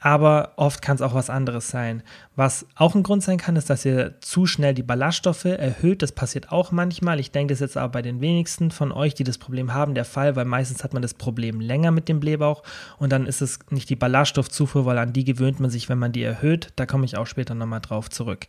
aber 0.00 0.52
oft 0.56 0.80
kann 0.80 0.96
es 0.96 1.02
auch 1.02 1.14
was 1.14 1.28
anderes 1.28 1.68
sein. 1.68 2.02
Was 2.34 2.66
auch 2.74 2.94
ein 2.94 3.02
Grund 3.02 3.22
sein 3.22 3.36
kann, 3.36 3.56
ist, 3.56 3.68
dass 3.68 3.84
ihr 3.84 4.14
zu 4.20 4.46
schnell 4.46 4.72
die 4.72 4.82
Ballaststoffe 4.82 5.44
erhöht. 5.44 6.00
Das 6.00 6.12
passiert 6.12 6.50
auch 6.50 6.72
manchmal. 6.72 7.20
Ich 7.20 7.32
denke, 7.32 7.52
das 7.52 7.60
ist 7.60 7.74
jetzt 7.74 7.76
aber 7.76 7.92
bei 7.92 8.02
den 8.02 8.22
wenigsten 8.22 8.70
von 8.70 8.92
euch, 8.92 9.14
die 9.14 9.24
das 9.24 9.36
Problem 9.36 9.74
haben, 9.74 9.94
der 9.94 10.06
Fall, 10.06 10.36
weil 10.36 10.46
meistens 10.46 10.82
hat 10.82 10.94
man 10.94 11.02
das 11.02 11.12
Problem 11.12 11.60
länger 11.60 11.90
mit 11.90 12.08
dem 12.08 12.18
Blähbauch 12.18 12.62
und 12.98 13.12
dann 13.12 13.26
ist 13.26 13.42
es 13.42 13.58
nicht 13.68 13.90
die 13.90 13.96
Ballaststoffzufuhr, 13.96 14.86
weil 14.86 14.98
an 14.98 15.12
die 15.12 15.24
gewöhnt 15.24 15.60
man 15.60 15.70
sich, 15.70 15.90
wenn 15.90 15.98
man 15.98 16.12
die 16.12 16.22
erhöht. 16.22 16.72
Da 16.76 16.86
komme 16.86 17.04
ich 17.04 17.18
auch 17.18 17.26
später 17.26 17.54
nochmal 17.54 17.80
drauf 17.80 18.08
zurück. 18.08 18.46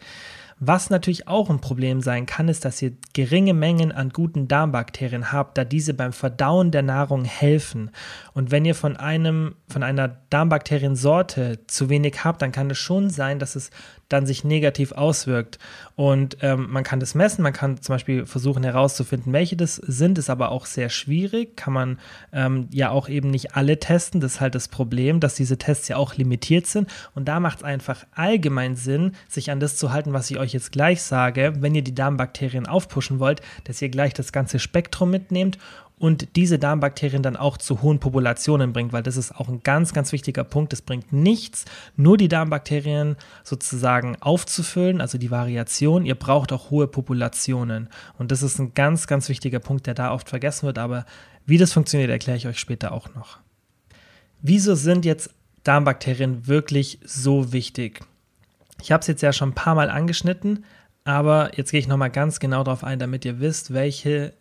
Was 0.63 0.91
natürlich 0.91 1.27
auch 1.27 1.49
ein 1.49 1.59
Problem 1.59 2.01
sein 2.01 2.27
kann, 2.27 2.47
ist, 2.47 2.65
dass 2.65 2.83
ihr 2.83 2.91
geringe 3.13 3.55
Mengen 3.55 3.91
an 3.91 4.09
guten 4.09 4.47
Darmbakterien 4.47 5.31
habt, 5.31 5.57
da 5.57 5.63
diese 5.63 5.95
beim 5.95 6.13
Verdauen 6.13 6.69
der 6.69 6.83
Nahrung 6.83 7.25
helfen. 7.25 7.89
Und 8.33 8.51
wenn 8.51 8.63
ihr 8.63 8.75
von 8.75 8.95
einem, 8.95 9.55
von 9.67 9.81
einer 9.81 10.19
Darmbakteriensorte 10.29 11.65
zu 11.65 11.89
wenig 11.89 12.23
habt, 12.23 12.43
dann 12.43 12.51
kann 12.51 12.69
es 12.69 12.77
schon 12.77 13.09
sein, 13.09 13.39
dass 13.39 13.55
es 13.55 13.71
dann 14.13 14.25
sich 14.25 14.43
negativ 14.43 14.91
auswirkt. 14.91 15.59
Und 15.95 16.37
ähm, 16.41 16.67
man 16.69 16.83
kann 16.83 16.99
das 16.99 17.15
messen, 17.15 17.43
man 17.43 17.53
kann 17.53 17.81
zum 17.81 17.95
Beispiel 17.95 18.25
versuchen 18.25 18.63
herauszufinden, 18.63 19.33
welche 19.33 19.55
das 19.55 19.75
sind, 19.75 20.17
ist 20.17 20.29
aber 20.29 20.51
auch 20.51 20.65
sehr 20.65 20.89
schwierig, 20.89 21.55
kann 21.55 21.73
man 21.73 21.99
ähm, 22.33 22.67
ja 22.71 22.89
auch 22.89 23.09
eben 23.09 23.29
nicht 23.29 23.55
alle 23.55 23.79
testen. 23.79 24.21
Das 24.21 24.35
ist 24.35 24.41
halt 24.41 24.55
das 24.55 24.67
Problem, 24.67 25.19
dass 25.19 25.35
diese 25.35 25.57
Tests 25.57 25.87
ja 25.87 25.97
auch 25.97 26.15
limitiert 26.15 26.67
sind. 26.67 26.89
Und 27.13 27.27
da 27.27 27.39
macht 27.39 27.59
es 27.59 27.63
einfach 27.63 28.05
allgemein 28.13 28.75
Sinn, 28.75 29.13
sich 29.27 29.51
an 29.51 29.59
das 29.59 29.77
zu 29.77 29.91
halten, 29.91 30.13
was 30.13 30.31
ich 30.31 30.39
euch 30.39 30.53
jetzt 30.53 30.71
gleich 30.71 31.01
sage, 31.01 31.53
wenn 31.59 31.75
ihr 31.75 31.83
die 31.83 31.95
Darmbakterien 31.95 32.65
aufpushen 32.67 33.19
wollt, 33.19 33.41
dass 33.65 33.81
ihr 33.81 33.89
gleich 33.89 34.13
das 34.13 34.31
ganze 34.31 34.59
Spektrum 34.59 35.11
mitnehmt 35.11 35.57
und 36.01 36.35
diese 36.35 36.57
Darmbakterien 36.57 37.21
dann 37.21 37.35
auch 37.35 37.57
zu 37.57 37.83
hohen 37.83 37.99
Populationen 37.99 38.73
bringt, 38.73 38.91
weil 38.91 39.03
das 39.03 39.17
ist 39.17 39.35
auch 39.35 39.47
ein 39.49 39.61
ganz, 39.61 39.93
ganz 39.93 40.11
wichtiger 40.11 40.43
Punkt. 40.43 40.73
Es 40.73 40.81
bringt 40.81 41.13
nichts, 41.13 41.65
nur 41.95 42.17
die 42.17 42.27
Darmbakterien 42.27 43.17
sozusagen 43.43 44.17
aufzufüllen, 44.19 44.99
also 44.99 45.19
die 45.19 45.29
Variation. 45.29 46.03
Ihr 46.07 46.15
braucht 46.15 46.53
auch 46.53 46.71
hohe 46.71 46.87
Populationen. 46.87 47.87
Und 48.17 48.31
das 48.31 48.41
ist 48.41 48.57
ein 48.57 48.73
ganz, 48.73 49.05
ganz 49.05 49.29
wichtiger 49.29 49.59
Punkt, 49.59 49.85
der 49.85 49.93
da 49.93 50.11
oft 50.11 50.27
vergessen 50.27 50.65
wird. 50.65 50.79
Aber 50.79 51.05
wie 51.45 51.59
das 51.59 51.71
funktioniert, 51.71 52.09
erkläre 52.09 52.37
ich 52.37 52.47
euch 52.47 52.59
später 52.59 52.93
auch 52.93 53.13
noch. 53.13 53.37
Wieso 54.41 54.73
sind 54.73 55.05
jetzt 55.05 55.29
Darmbakterien 55.63 56.47
wirklich 56.47 56.99
so 57.05 57.53
wichtig? 57.53 58.01
Ich 58.81 58.91
habe 58.91 59.01
es 59.01 59.07
jetzt 59.07 59.21
ja 59.21 59.33
schon 59.33 59.49
ein 59.49 59.55
paar 59.55 59.75
Mal 59.75 59.91
angeschnitten, 59.91 60.65
aber 61.03 61.51
jetzt 61.57 61.69
gehe 61.69 61.79
ich 61.79 61.87
nochmal 61.87 62.09
ganz 62.09 62.39
genau 62.39 62.63
darauf 62.63 62.83
ein, 62.83 62.97
damit 62.97 63.23
ihr 63.23 63.39
wisst, 63.39 63.71
welche 63.71 64.33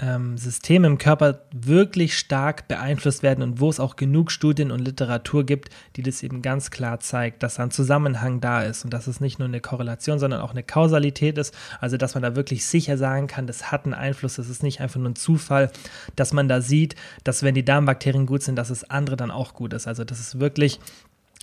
ähm, 0.00 0.36
Systeme 0.36 0.88
im 0.88 0.98
Körper 0.98 1.42
wirklich 1.52 2.18
stark 2.18 2.66
beeinflusst 2.66 3.22
werden 3.22 3.42
und 3.42 3.60
wo 3.60 3.70
es 3.70 3.78
auch 3.78 3.94
genug 3.94 4.32
Studien 4.32 4.72
und 4.72 4.80
Literatur 4.80 5.44
gibt, 5.44 5.70
die 5.94 6.02
das 6.02 6.22
eben 6.22 6.42
ganz 6.42 6.70
klar 6.70 6.98
zeigt, 6.98 7.42
dass 7.44 7.60
ein 7.60 7.70
Zusammenhang 7.70 8.40
da 8.40 8.62
ist 8.62 8.84
und 8.84 8.92
dass 8.92 9.06
es 9.06 9.20
nicht 9.20 9.38
nur 9.38 9.46
eine 9.46 9.60
Korrelation, 9.60 10.18
sondern 10.18 10.40
auch 10.40 10.50
eine 10.50 10.64
Kausalität 10.64 11.38
ist, 11.38 11.54
also 11.80 11.96
dass 11.96 12.14
man 12.14 12.22
da 12.22 12.34
wirklich 12.34 12.66
sicher 12.66 12.98
sagen 12.98 13.28
kann, 13.28 13.46
das 13.46 13.70
hat 13.70 13.84
einen 13.84 13.94
Einfluss, 13.94 14.34
das 14.34 14.48
ist 14.48 14.64
nicht 14.64 14.80
einfach 14.80 14.98
nur 14.98 15.10
ein 15.10 15.16
Zufall, 15.16 15.70
dass 16.16 16.32
man 16.32 16.48
da 16.48 16.60
sieht, 16.60 16.96
dass 17.22 17.44
wenn 17.44 17.54
die 17.54 17.64
Darmbakterien 17.64 18.26
gut 18.26 18.42
sind, 18.42 18.56
dass 18.56 18.70
es 18.70 18.90
andere 18.90 19.16
dann 19.16 19.30
auch 19.30 19.54
gut 19.54 19.72
ist. 19.72 19.86
Also 19.86 20.02
das 20.04 20.18
ist 20.18 20.40
wirklich 20.40 20.80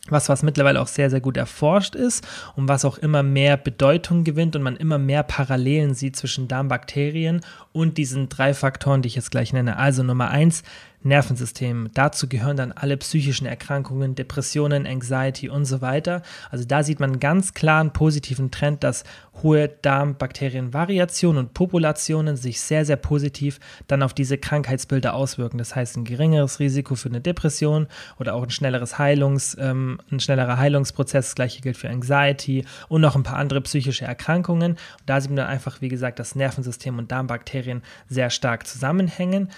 was, 0.09 0.29
was 0.29 0.43
mittlerweile 0.43 0.81
auch 0.81 0.87
sehr, 0.87 1.09
sehr 1.09 1.21
gut 1.21 1.37
erforscht 1.37 1.95
ist 1.95 2.27
und 2.55 2.67
was 2.67 2.85
auch 2.85 2.97
immer 2.97 3.23
mehr 3.23 3.55
Bedeutung 3.55 4.23
gewinnt 4.23 4.55
und 4.55 4.63
man 4.63 4.75
immer 4.75 4.97
mehr 4.97 5.23
Parallelen 5.23 5.93
sieht 5.93 6.15
zwischen 6.15 6.47
Darmbakterien 6.47 7.41
und 7.71 7.97
diesen 7.97 8.27
drei 8.27 8.53
Faktoren, 8.53 9.01
die 9.01 9.07
ich 9.07 9.15
jetzt 9.15 9.31
gleich 9.31 9.53
nenne. 9.53 9.77
Also 9.77 10.01
Nummer 10.03 10.29
eins, 10.29 10.63
Nervensystem. 11.03 11.89
Dazu 11.93 12.27
gehören 12.27 12.57
dann 12.57 12.71
alle 12.71 12.97
psychischen 12.97 13.47
Erkrankungen, 13.47 14.15
Depressionen, 14.15 14.85
Anxiety 14.85 15.49
und 15.49 15.65
so 15.65 15.81
weiter. 15.81 16.21
Also 16.49 16.65
da 16.65 16.83
sieht 16.83 16.99
man 16.99 17.19
ganz 17.19 17.53
klar 17.53 17.81
einen 17.81 17.91
positiven 17.91 18.51
Trend, 18.51 18.83
dass 18.83 19.03
hohe 19.41 19.69
Darmbakterienvariationen 19.69 21.45
und 21.45 21.53
Populationen 21.53 22.35
sich 22.35 22.61
sehr, 22.61 22.85
sehr 22.85 22.97
positiv 22.97 23.59
dann 23.87 24.03
auf 24.03 24.13
diese 24.13 24.37
Krankheitsbilder 24.37 25.13
auswirken. 25.13 25.57
Das 25.57 25.75
heißt, 25.75 25.97
ein 25.97 26.05
geringeres 26.05 26.59
Risiko 26.59 26.95
für 26.95 27.09
eine 27.09 27.21
Depression 27.21 27.87
oder 28.19 28.35
auch 28.35 28.43
ein 28.43 28.49
schnelleres 28.49 28.99
Heilungs, 28.99 29.57
ähm, 29.59 29.99
ein 30.11 30.19
schnellerer 30.19 30.57
Heilungsprozess. 30.57 31.27
Das 31.27 31.35
gleiche 31.35 31.61
gilt 31.61 31.77
für 31.77 31.89
Anxiety 31.89 32.65
und 32.89 33.01
noch 33.01 33.15
ein 33.15 33.23
paar 33.23 33.37
andere 33.37 33.61
psychische 33.61 34.05
Erkrankungen. 34.05 34.73
Und 34.73 34.79
da 35.05 35.19
sieht 35.19 35.31
man 35.31 35.37
dann 35.37 35.47
einfach, 35.47 35.81
wie 35.81 35.89
gesagt, 35.89 36.19
das 36.19 36.35
Nervensystem 36.35 36.97
und 36.97 37.11
Darmbakterien 37.11 37.81
sehr 38.07 38.29
stark 38.29 38.67
zusammenhängen 38.67 39.49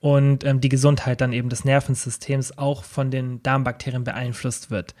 und 0.00 0.44
ähm, 0.44 0.60
die 0.60 0.68
Gesundheit 0.68 1.20
dann 1.20 1.32
eben 1.32 1.48
des 1.50 1.64
Nervensystems 1.64 2.58
auch 2.58 2.84
von 2.84 3.10
den 3.10 3.42
Darmbakterien 3.42 4.04
beeinflusst 4.04 4.70
wird. 4.70 4.94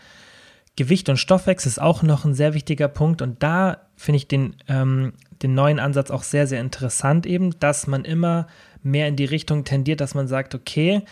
Gewicht 0.76 1.08
und 1.08 1.16
Stoffwechsel 1.16 1.68
ist 1.68 1.80
auch 1.80 2.02
noch 2.02 2.24
ein 2.24 2.34
sehr 2.34 2.54
wichtiger 2.54 2.88
Punkt 2.88 3.22
und 3.22 3.42
da 3.42 3.88
finde 3.96 4.18
ich 4.18 4.28
den, 4.28 4.56
ähm, 4.68 5.14
den 5.42 5.54
neuen 5.54 5.78
Ansatz 5.78 6.10
auch 6.10 6.22
sehr, 6.22 6.46
sehr 6.46 6.60
interessant 6.60 7.26
eben, 7.26 7.58
dass 7.58 7.86
man 7.86 8.04
immer 8.04 8.46
mehr 8.82 9.08
in 9.08 9.16
die 9.16 9.24
Richtung 9.24 9.64
tendiert, 9.64 10.00
dass 10.00 10.14
man 10.14 10.28
sagt, 10.28 10.54
okay, 10.54 11.02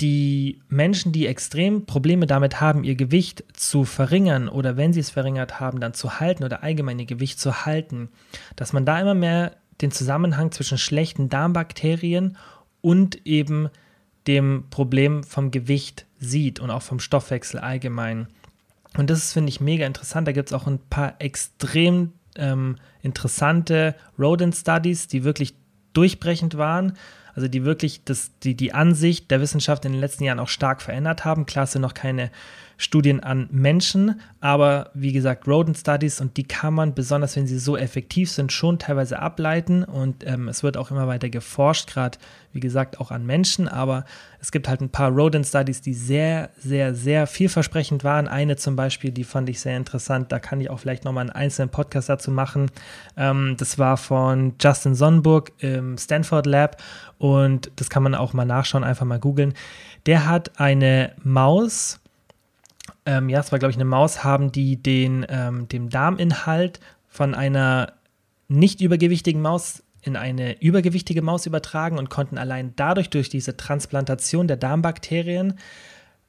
die 0.00 0.60
Menschen, 0.68 1.12
die 1.12 1.26
extrem 1.26 1.84
Probleme 1.84 2.26
damit 2.26 2.60
haben, 2.60 2.84
ihr 2.84 2.94
Gewicht 2.94 3.44
zu 3.52 3.84
verringern 3.84 4.48
oder 4.48 4.76
wenn 4.76 4.92
sie 4.92 5.00
es 5.00 5.10
verringert 5.10 5.58
haben, 5.58 5.80
dann 5.80 5.94
zu 5.94 6.20
halten 6.20 6.44
oder 6.44 6.62
allgemein 6.62 6.98
ihr 6.98 7.06
Gewicht 7.06 7.40
zu 7.40 7.66
halten, 7.66 8.08
dass 8.56 8.72
man 8.72 8.84
da 8.84 9.00
immer 9.00 9.14
mehr 9.14 9.56
den 9.80 9.90
Zusammenhang 9.90 10.52
zwischen 10.52 10.78
schlechten 10.78 11.28
Darmbakterien 11.28 12.36
und 12.80 13.26
eben 13.26 13.68
dem 14.26 14.64
Problem 14.70 15.24
vom 15.24 15.50
Gewicht 15.50 16.06
sieht 16.18 16.60
und 16.60 16.70
auch 16.70 16.82
vom 16.82 17.00
Stoffwechsel 17.00 17.60
allgemein. 17.60 18.28
Und 18.96 19.10
das 19.10 19.32
finde 19.32 19.50
ich 19.50 19.60
mega 19.60 19.86
interessant. 19.86 20.28
Da 20.28 20.32
gibt 20.32 20.48
es 20.48 20.52
auch 20.52 20.66
ein 20.66 20.78
paar 20.90 21.14
extrem 21.18 22.12
ähm, 22.36 22.76
interessante 23.02 23.94
Rodent 24.18 24.54
Studies, 24.54 25.08
die 25.08 25.24
wirklich 25.24 25.54
durchbrechend 25.92 26.56
waren. 26.56 26.94
Also 27.34 27.48
die 27.48 27.64
wirklich 27.64 28.04
das, 28.04 28.32
die, 28.40 28.54
die 28.54 28.74
Ansicht 28.74 29.30
der 29.30 29.40
Wissenschaft 29.40 29.84
in 29.84 29.92
den 29.92 30.00
letzten 30.00 30.24
Jahren 30.24 30.40
auch 30.40 30.48
stark 30.48 30.82
verändert 30.82 31.24
haben. 31.24 31.46
Klar 31.46 31.66
sind 31.66 31.82
noch 31.82 31.94
keine 31.94 32.30
Studien 32.80 33.18
an 33.20 33.48
Menschen, 33.50 34.20
aber 34.40 34.92
wie 34.94 35.12
gesagt, 35.12 35.48
Rodent 35.48 35.76
Studies 35.76 36.20
und 36.20 36.36
die 36.36 36.44
kann 36.44 36.72
man, 36.74 36.94
besonders 36.94 37.34
wenn 37.34 37.48
sie 37.48 37.58
so 37.58 37.76
effektiv 37.76 38.30
sind, 38.30 38.52
schon 38.52 38.78
teilweise 38.78 39.18
ableiten 39.18 39.82
und 39.82 40.24
ähm, 40.24 40.46
es 40.46 40.62
wird 40.62 40.76
auch 40.76 40.92
immer 40.92 41.08
weiter 41.08 41.28
geforscht, 41.28 41.90
gerade 41.92 42.18
wie 42.52 42.60
gesagt 42.60 43.00
auch 43.00 43.10
an 43.10 43.26
Menschen, 43.26 43.66
aber 43.66 44.04
es 44.40 44.52
gibt 44.52 44.68
halt 44.68 44.80
ein 44.80 44.90
paar 44.90 45.10
Rodent 45.10 45.44
Studies, 45.44 45.80
die 45.80 45.92
sehr, 45.92 46.50
sehr, 46.56 46.94
sehr 46.94 47.26
vielversprechend 47.26 48.04
waren. 48.04 48.28
Eine 48.28 48.54
zum 48.54 48.76
Beispiel, 48.76 49.10
die 49.10 49.24
fand 49.24 49.48
ich 49.48 49.58
sehr 49.58 49.76
interessant, 49.76 50.30
da 50.30 50.38
kann 50.38 50.60
ich 50.60 50.70
auch 50.70 50.78
vielleicht 50.78 51.04
nochmal 51.04 51.22
einen 51.22 51.30
einzelnen 51.30 51.70
Podcast 51.70 52.08
dazu 52.08 52.30
machen. 52.30 52.70
Ähm, 53.16 53.56
das 53.58 53.76
war 53.78 53.96
von 53.96 54.54
Justin 54.60 54.94
Sonnenburg 54.94 55.50
im 55.58 55.98
Stanford 55.98 56.46
Lab 56.46 56.80
und 57.18 57.72
das 57.74 57.90
kann 57.90 58.04
man 58.04 58.14
auch 58.14 58.34
mal 58.34 58.44
nachschauen, 58.44 58.84
einfach 58.84 59.04
mal 59.04 59.18
googeln. 59.18 59.54
Der 60.06 60.28
hat 60.28 60.60
eine 60.60 61.12
Maus, 61.24 61.98
ähm, 63.08 63.30
ja, 63.30 63.40
es 63.40 63.50
war 63.50 63.58
glaube 63.58 63.70
ich 63.70 63.78
eine 63.78 63.86
Maus, 63.86 64.22
haben 64.22 64.52
die 64.52 64.80
den, 64.82 65.24
ähm, 65.30 65.66
dem 65.66 65.88
Darminhalt 65.88 66.78
von 67.08 67.34
einer 67.34 67.94
nicht 68.48 68.82
übergewichtigen 68.82 69.40
Maus 69.40 69.82
in 70.02 70.14
eine 70.14 70.60
übergewichtige 70.60 71.22
Maus 71.22 71.46
übertragen 71.46 71.98
und 71.98 72.10
konnten 72.10 72.36
allein 72.36 72.74
dadurch 72.76 73.08
durch 73.08 73.30
diese 73.30 73.56
Transplantation 73.56 74.46
der 74.46 74.58
Darmbakterien 74.58 75.54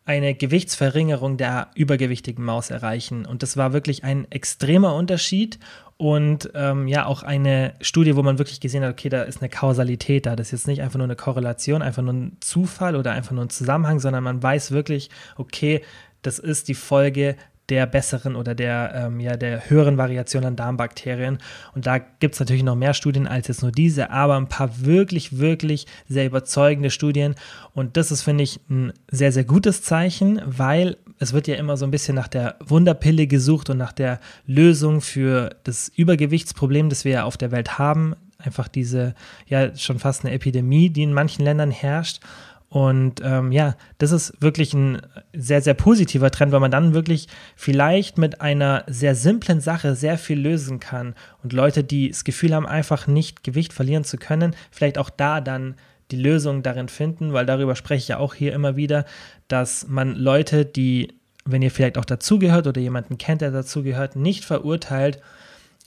eine 0.06 0.34
Gewichtsverringerung 0.34 1.38
der 1.38 1.68
übergewichtigen 1.76 2.44
Maus 2.44 2.72
erreichen. 2.72 3.26
Und 3.26 3.44
das 3.44 3.58
war 3.58 3.74
wirklich 3.74 4.04
ein 4.04 4.30
extremer 4.32 4.96
Unterschied 4.96 5.60
und 5.98 6.50
ähm, 6.56 6.88
ja, 6.88 7.06
auch 7.06 7.24
eine 7.24 7.74
Studie, 7.82 8.16
wo 8.16 8.24
man 8.24 8.40
wirklich 8.40 8.62
gesehen 8.62 8.84
hat, 8.84 8.92
okay, 8.92 9.10
da 9.10 9.24
ist 9.24 9.42
eine 9.42 9.50
Kausalität 9.50 10.26
da. 10.26 10.38
Das 10.38 10.48
ist 10.48 10.52
jetzt 10.52 10.68
nicht 10.68 10.82
einfach 10.82 10.98
nur 10.98 11.06
eine 11.06 11.18
Korrelation, 11.18 11.82
einfach 11.82 12.02
nur 12.02 12.14
ein 12.14 12.38
Zufall 12.40 12.96
oder 12.96 13.12
einfach 13.12 13.34
nur 13.34 13.44
ein 13.44 13.50
Zusammenhang, 13.50 14.00
sondern 14.00 14.24
man 14.24 14.42
weiß 14.42 14.72
wirklich, 14.72 15.10
okay, 15.36 15.82
das 16.22 16.40
ist 16.40 16.68
die 16.68 16.76
Folge 16.76 17.36
der 17.70 17.86
besseren 17.86 18.36
oder 18.36 18.56
der, 18.56 18.92
ähm, 18.96 19.20
ja, 19.20 19.38
der 19.38 19.70
höheren 19.70 19.98
Variation 19.98 20.44
an 20.44 20.56
Darmbakterien. 20.56 21.38
Und 21.76 21.86
da 21.86 22.00
gibt 22.00 22.34
es 22.34 22.40
natürlich 22.40 22.64
noch 22.64 22.76
mehr 22.76 22.94
Studien 22.94 23.28
als 23.28 23.48
jetzt 23.48 23.62
nur 23.62 23.72
diese, 23.72 24.10
aber 24.10 24.38
ein 24.38 24.50
paar 24.50 24.84
wirklich, 24.84 25.38
wirklich 25.38 25.86
sehr 26.08 26.26
überzeugende 26.26 26.90
Studien. 26.90 27.36
Und 27.74 27.96
das 27.98 28.12
ist, 28.12 28.24
finde 28.24 28.44
ich, 28.44 28.60
ein 28.70 28.94
sehr, 29.10 29.32
sehr 29.32 29.44
gutes 29.44 29.84
Zeichen, 29.84 30.42
weil 30.46 30.98
es 31.20 31.34
wird 31.34 31.48
ja 31.48 31.56
immer 31.56 31.78
so 31.78 31.86
ein 31.86 31.92
bisschen 31.92 32.16
nach 32.16 32.28
der 32.28 32.56
Wunderpille 32.66 33.28
gesucht 33.28 33.70
und 33.70 33.78
nach 33.78 33.94
der 33.94 34.20
Lösung 34.46 35.02
für 35.02 35.56
das 35.64 35.90
Übergewichtsproblem, 35.90 36.90
das 36.90 37.06
wir 37.06 37.12
ja 37.12 37.24
auf 37.24 37.38
der 37.38 37.52
Welt 37.52 37.78
haben. 37.78 38.16
Einfach 38.38 38.70
diese, 38.70 39.16
ja, 39.48 39.76
schon 39.76 40.00
fast 40.00 40.24
eine 40.24 40.34
Epidemie, 40.34 40.90
die 40.90 41.04
in 41.04 41.14
manchen 41.14 41.44
Ländern 41.44 41.72
herrscht. 41.72 42.22
Und 42.70 43.22
ähm, 43.24 43.52
ja, 43.52 43.76
das 43.98 44.12
ist 44.12 44.40
wirklich 44.42 44.76
ein 44.76 45.02
sehr, 45.34 45.62
sehr 45.62 45.74
positiver 45.74 46.30
Trend, 46.30 46.52
weil 46.52 46.60
man 46.60 46.70
dann 46.70 46.94
wirklich 46.94 47.28
vielleicht 47.56 48.20
mit 48.20 48.42
einer 48.42 48.84
sehr 48.88 49.16
simplen 49.16 49.60
Sache 49.60 49.96
sehr 49.96 50.20
viel 50.20 50.40
lösen 50.40 50.80
kann. 50.80 51.16
Und 51.42 51.52
Leute, 51.52 51.84
die 51.84 52.10
das 52.10 52.24
Gefühl 52.24 52.54
haben, 52.54 52.68
einfach 52.68 53.08
nicht 53.08 53.44
Gewicht 53.44 53.74
verlieren 53.74 54.04
zu 54.04 54.18
können, 54.18 54.56
vielleicht 54.70 55.00
auch 55.00 55.10
da 55.10 55.42
dann 55.42 55.76
die 56.12 56.18
Lösung 56.22 56.62
darin 56.62 56.90
finden, 56.90 57.34
weil 57.34 57.46
darüber 57.48 57.76
spreche 57.76 58.02
ich 58.02 58.08
ja 58.10 58.18
auch 58.18 58.36
hier 58.36 58.54
immer 58.54 58.76
wieder, 58.76 59.06
dass 59.48 59.88
man 59.88 60.16
Leute, 60.16 60.66
die, 60.66 61.14
wenn 61.46 61.64
ihr 61.64 61.72
vielleicht 61.72 61.98
auch 61.98 62.06
dazugehört 62.06 62.68
oder 62.68 62.82
jemanden 62.82 63.18
kennt, 63.18 63.42
der 63.42 63.52
dazugehört, 63.52 64.16
nicht 64.16 64.46
verurteilt, 64.46 65.20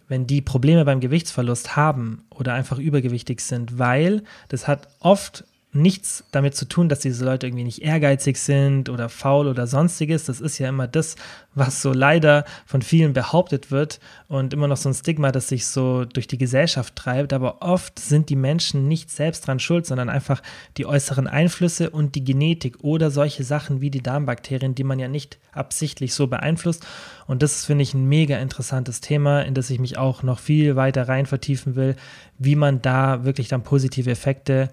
wenn 0.09 0.27
die 0.27 0.43
Probleme 0.43 0.85
beim 0.85 1.01
Gewichtsverlust 1.01 1.77
haben 1.77 2.25
oder 2.31 2.55
einfach 2.55 2.79
übergewichtig 2.79 3.41
sind, 3.41 3.79
weil 3.79 4.25
das 4.49 4.69
hat 4.69 4.89
oft 5.01 5.45
nichts 5.75 6.25
damit 6.33 6.55
zu 6.55 6.67
tun, 6.67 6.91
dass 6.91 7.01
diese 7.01 7.25
Leute 7.25 7.47
irgendwie 7.47 7.65
nicht 7.65 7.81
ehrgeizig 7.81 8.37
sind 8.37 8.91
oder 8.91 9.09
faul 9.09 9.47
oder 9.47 9.67
sonstiges. 9.67 10.25
Das 10.25 10.41
ist 10.41 10.59
ja 10.59 10.69
immer 10.69 10.87
das, 10.87 11.17
was 11.55 11.81
so 11.81 11.95
leider 11.95 12.45
von 12.67 12.83
vielen 12.83 13.15
behauptet 13.15 13.71
wird 13.71 13.99
und 14.29 14.53
immer 14.53 14.69
noch 14.69 14.77
so 14.77 14.91
ein 14.91 14.95
Stigma, 14.95 15.33
das 15.33 15.49
sich 15.49 15.67
so 15.67 16.05
durch 16.05 16.27
die 16.27 16.37
Gesellschaft 16.37 16.95
treibt. 16.95 17.33
Aber 17.33 17.63
oft 17.63 17.99
sind 17.99 18.29
die 18.29 18.37
Menschen 18.37 18.87
nicht 18.87 19.11
selbst 19.11 19.47
dran 19.47 19.61
schuld, 19.61 19.87
sondern 19.87 20.11
einfach 20.11 20.43
die 20.77 20.85
äußeren 20.85 21.27
Einflüsse 21.27 21.89
und 21.89 22.17
die 22.17 22.25
Genetik 22.25 22.85
oder 22.85 23.11
solche 23.11 23.43
Sachen 23.43 23.81
wie 23.81 23.91
die 23.91 24.03
Darmbakterien, 24.03 24.75
die 24.75 24.85
man 24.85 24.99
ja 24.99 25.09
nicht 25.09 25.39
absichtlich 25.53 26.13
so 26.13 26.27
beeinflusst. 26.27 26.87
Und 27.27 27.43
das 27.43 27.57
ist, 27.57 27.65
finde 27.65 27.83
ich, 27.83 27.95
ein 27.95 28.07
mega 28.07 28.37
interessantes 28.39 29.01
Thema, 29.01 29.41
in 29.41 29.55
das 29.55 29.71
ich 29.71 29.79
mich 29.79 29.97
auch 29.97 30.23
noch 30.23 30.39
viel 30.39 30.77
weiter 30.77 31.09
rein 31.09 31.25
vertiefen 31.25 31.77
will, 31.77 31.97
wie 32.39 32.57
man 32.57 32.83
da 32.83 33.25
wirklich 33.25 33.49
dann 33.49 33.63
positive 33.63 34.11
Effekte 34.11 34.69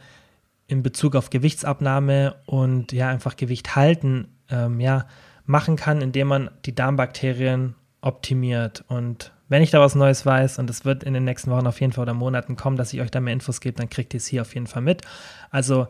in 0.70 0.84
Bezug 0.84 1.16
auf 1.16 1.32
Gewichtsabnahme 1.32 2.36
und 2.46 2.92
ja 2.92 3.10
einfach 3.10 3.36
Gewicht 3.36 3.76
halten 3.76 4.28
ähm, 4.50 4.80
ja 4.80 5.08
machen 5.46 5.76
kann, 5.76 6.02
indem 6.02 6.28
man 6.28 6.52
die 6.66 6.76
Darmbakterien 6.76 7.74
optimiert. 8.02 8.86
Und 8.88 9.34
wenn 9.50 9.64
ich 9.64 9.72
da 9.72 9.80
was 9.80 9.96
Neues 9.96 10.28
weiß, 10.28 10.60
und 10.60 10.70
es 10.70 10.86
wird 10.86 11.04
in 11.04 11.16
den 11.16 11.24
nächsten 11.24 11.50
Wochen 11.50 11.66
auf 11.66 11.82
jeden 11.82 11.92
Fall 11.92 12.04
oder 12.04 12.14
Monaten 12.14 12.56
kommen, 12.56 12.78
dass 12.78 12.94
ich 12.94 13.02
euch 13.02 13.10
da 13.10 13.20
mehr 13.20 13.34
Infos 13.34 13.62
gebe, 13.62 13.78
dann 13.78 13.90
kriegt 13.90 14.14
ihr 14.14 14.20
es 14.20 14.28
hier 14.28 14.44
auf 14.44 14.54
jeden 14.54 14.68
Fall 14.68 14.84
mit. 14.84 15.02
Also, 15.50 15.88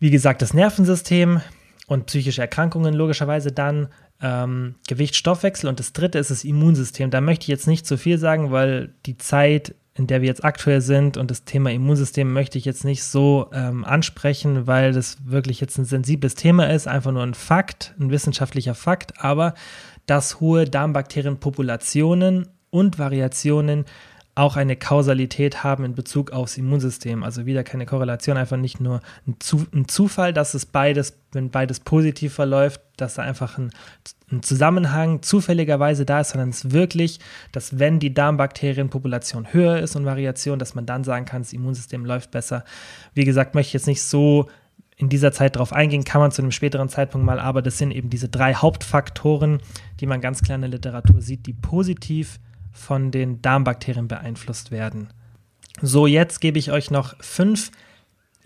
wie 0.00 0.10
gesagt, 0.10 0.42
das 0.42 0.52
Nervensystem 0.52 1.40
und 1.86 2.06
psychische 2.06 2.40
Erkrankungen 2.40 2.92
logischerweise 2.92 3.52
dann, 3.52 3.88
ähm, 4.20 4.74
Gewicht, 4.88 5.16
und 5.68 5.78
das 5.78 5.92
dritte 5.92 6.18
ist 6.18 6.32
das 6.32 6.42
Immunsystem. 6.42 7.10
Da 7.10 7.20
möchte 7.20 7.44
ich 7.44 7.48
jetzt 7.48 7.68
nicht 7.68 7.86
zu 7.86 7.96
viel 7.96 8.18
sagen, 8.18 8.50
weil 8.50 8.94
die 9.06 9.16
Zeit 9.16 9.76
in 9.96 10.06
der 10.06 10.20
wir 10.20 10.28
jetzt 10.28 10.44
aktuell 10.44 10.80
sind 10.80 11.16
und 11.16 11.30
das 11.30 11.44
Thema 11.44 11.72
Immunsystem 11.72 12.32
möchte 12.32 12.58
ich 12.58 12.64
jetzt 12.64 12.84
nicht 12.84 13.02
so 13.02 13.48
ähm, 13.52 13.84
ansprechen, 13.84 14.66
weil 14.66 14.92
das 14.92 15.16
wirklich 15.24 15.60
jetzt 15.60 15.78
ein 15.78 15.84
sensibles 15.86 16.34
Thema 16.34 16.70
ist, 16.70 16.86
einfach 16.86 17.12
nur 17.12 17.22
ein 17.22 17.34
Fakt, 17.34 17.94
ein 17.98 18.10
wissenschaftlicher 18.10 18.74
Fakt, 18.74 19.14
aber 19.22 19.54
dass 20.04 20.40
hohe 20.40 20.66
Darmbakterienpopulationen 20.66 22.48
und 22.70 22.98
Variationen 22.98 23.86
auch 24.36 24.56
eine 24.56 24.76
Kausalität 24.76 25.64
haben 25.64 25.84
in 25.84 25.94
Bezug 25.94 26.30
aufs 26.30 26.58
Immunsystem. 26.58 27.24
Also 27.24 27.46
wieder 27.46 27.64
keine 27.64 27.86
Korrelation, 27.86 28.36
einfach 28.36 28.58
nicht 28.58 28.80
nur 28.80 29.00
ein, 29.26 29.36
Zu 29.38 29.66
ein 29.74 29.88
Zufall, 29.88 30.34
dass 30.34 30.52
es 30.52 30.66
beides, 30.66 31.18
wenn 31.32 31.50
beides 31.50 31.80
positiv 31.80 32.34
verläuft, 32.34 32.82
dass 32.98 33.14
da 33.14 33.22
einfach 33.22 33.56
ein, 33.56 33.70
ein, 34.30 34.42
Zusammenhang 34.42 35.22
zufälligerweise 35.22 36.04
da 36.04 36.20
ist, 36.20 36.30
sondern 36.30 36.50
es 36.50 36.64
ist 36.64 36.72
wirklich, 36.72 37.18
dass 37.50 37.78
wenn 37.78 37.98
die 37.98 38.12
Darmbakterienpopulation 38.12 39.54
höher 39.54 39.78
ist 39.78 39.96
und 39.96 40.04
Variation, 40.04 40.58
dass 40.58 40.74
man 40.74 40.84
dann 40.84 41.02
sagen 41.02 41.24
kann, 41.24 41.40
das 41.40 41.54
Immunsystem 41.54 42.04
läuft 42.04 42.30
besser. 42.30 42.64
Wie 43.14 43.24
gesagt, 43.24 43.54
möchte 43.54 43.70
ich 43.70 43.74
jetzt 43.74 43.86
nicht 43.86 44.02
so 44.02 44.50
in 44.98 45.08
dieser 45.08 45.32
Zeit 45.32 45.56
darauf 45.56 45.72
eingehen, 45.72 46.04
kann 46.04 46.20
man 46.20 46.30
zu 46.30 46.42
einem 46.42 46.52
späteren 46.52 46.90
Zeitpunkt 46.90 47.24
mal, 47.26 47.40
aber 47.40 47.62
das 47.62 47.78
sind 47.78 47.90
eben 47.90 48.10
diese 48.10 48.28
drei 48.28 48.52
Hauptfaktoren, 48.52 49.60
die 50.00 50.06
man 50.06 50.20
ganz 50.20 50.42
klar 50.42 50.56
in 50.56 50.62
der 50.62 50.70
Literatur 50.70 51.22
sieht, 51.22 51.46
die 51.46 51.54
positiv 51.54 52.38
von 52.76 53.10
den 53.10 53.42
Darmbakterien 53.42 54.08
beeinflusst 54.08 54.70
werden. 54.70 55.08
So, 55.82 56.06
jetzt 56.06 56.40
gebe 56.40 56.58
ich 56.58 56.70
euch 56.70 56.90
noch 56.90 57.14
fünf 57.20 57.70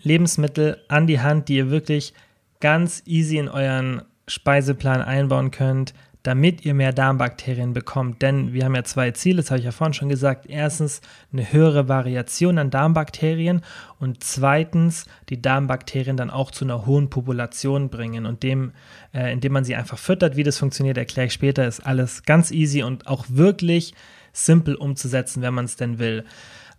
Lebensmittel 0.01 0.77
an 0.87 1.07
die 1.07 1.21
Hand, 1.21 1.47
die 1.47 1.57
ihr 1.57 1.69
wirklich 1.69 2.13
ganz 2.59 3.03
easy 3.05 3.37
in 3.37 3.49
euren 3.49 4.01
Speiseplan 4.27 5.01
einbauen 5.01 5.51
könnt, 5.51 5.93
damit 6.23 6.65
ihr 6.65 6.75
mehr 6.75 6.93
Darmbakterien 6.93 7.73
bekommt. 7.73 8.21
Denn 8.21 8.53
wir 8.53 8.65
haben 8.65 8.75
ja 8.75 8.83
zwei 8.83 9.11
Ziele, 9.11 9.37
das 9.37 9.49
habe 9.49 9.59
ich 9.59 9.65
ja 9.65 9.71
vorhin 9.71 9.93
schon 9.93 10.09
gesagt. 10.09 10.45
Erstens 10.47 11.01
eine 11.33 11.51
höhere 11.51 11.87
Variation 11.87 12.59
an 12.59 12.69
Darmbakterien 12.69 13.61
und 13.99 14.23
zweitens 14.23 15.05
die 15.29 15.41
Darmbakterien 15.41 16.17
dann 16.17 16.29
auch 16.29 16.51
zu 16.51 16.63
einer 16.63 16.85
hohen 16.85 17.09
Population 17.09 17.89
bringen. 17.89 18.25
Und 18.25 18.43
dem, 18.43 18.73
äh, 19.13 19.33
indem 19.33 19.53
man 19.53 19.63
sie 19.63 19.75
einfach 19.75 19.97
füttert, 19.97 20.35
wie 20.35 20.43
das 20.43 20.59
funktioniert, 20.59 20.97
erkläre 20.97 21.27
ich 21.27 21.33
später, 21.33 21.67
ist 21.67 21.79
alles 21.79 22.23
ganz 22.23 22.51
easy 22.51 22.83
und 22.83 23.07
auch 23.07 23.25
wirklich 23.29 23.95
simpel 24.33 24.75
umzusetzen, 24.75 25.41
wenn 25.41 25.53
man 25.53 25.65
es 25.65 25.75
denn 25.75 25.99
will. 25.99 26.23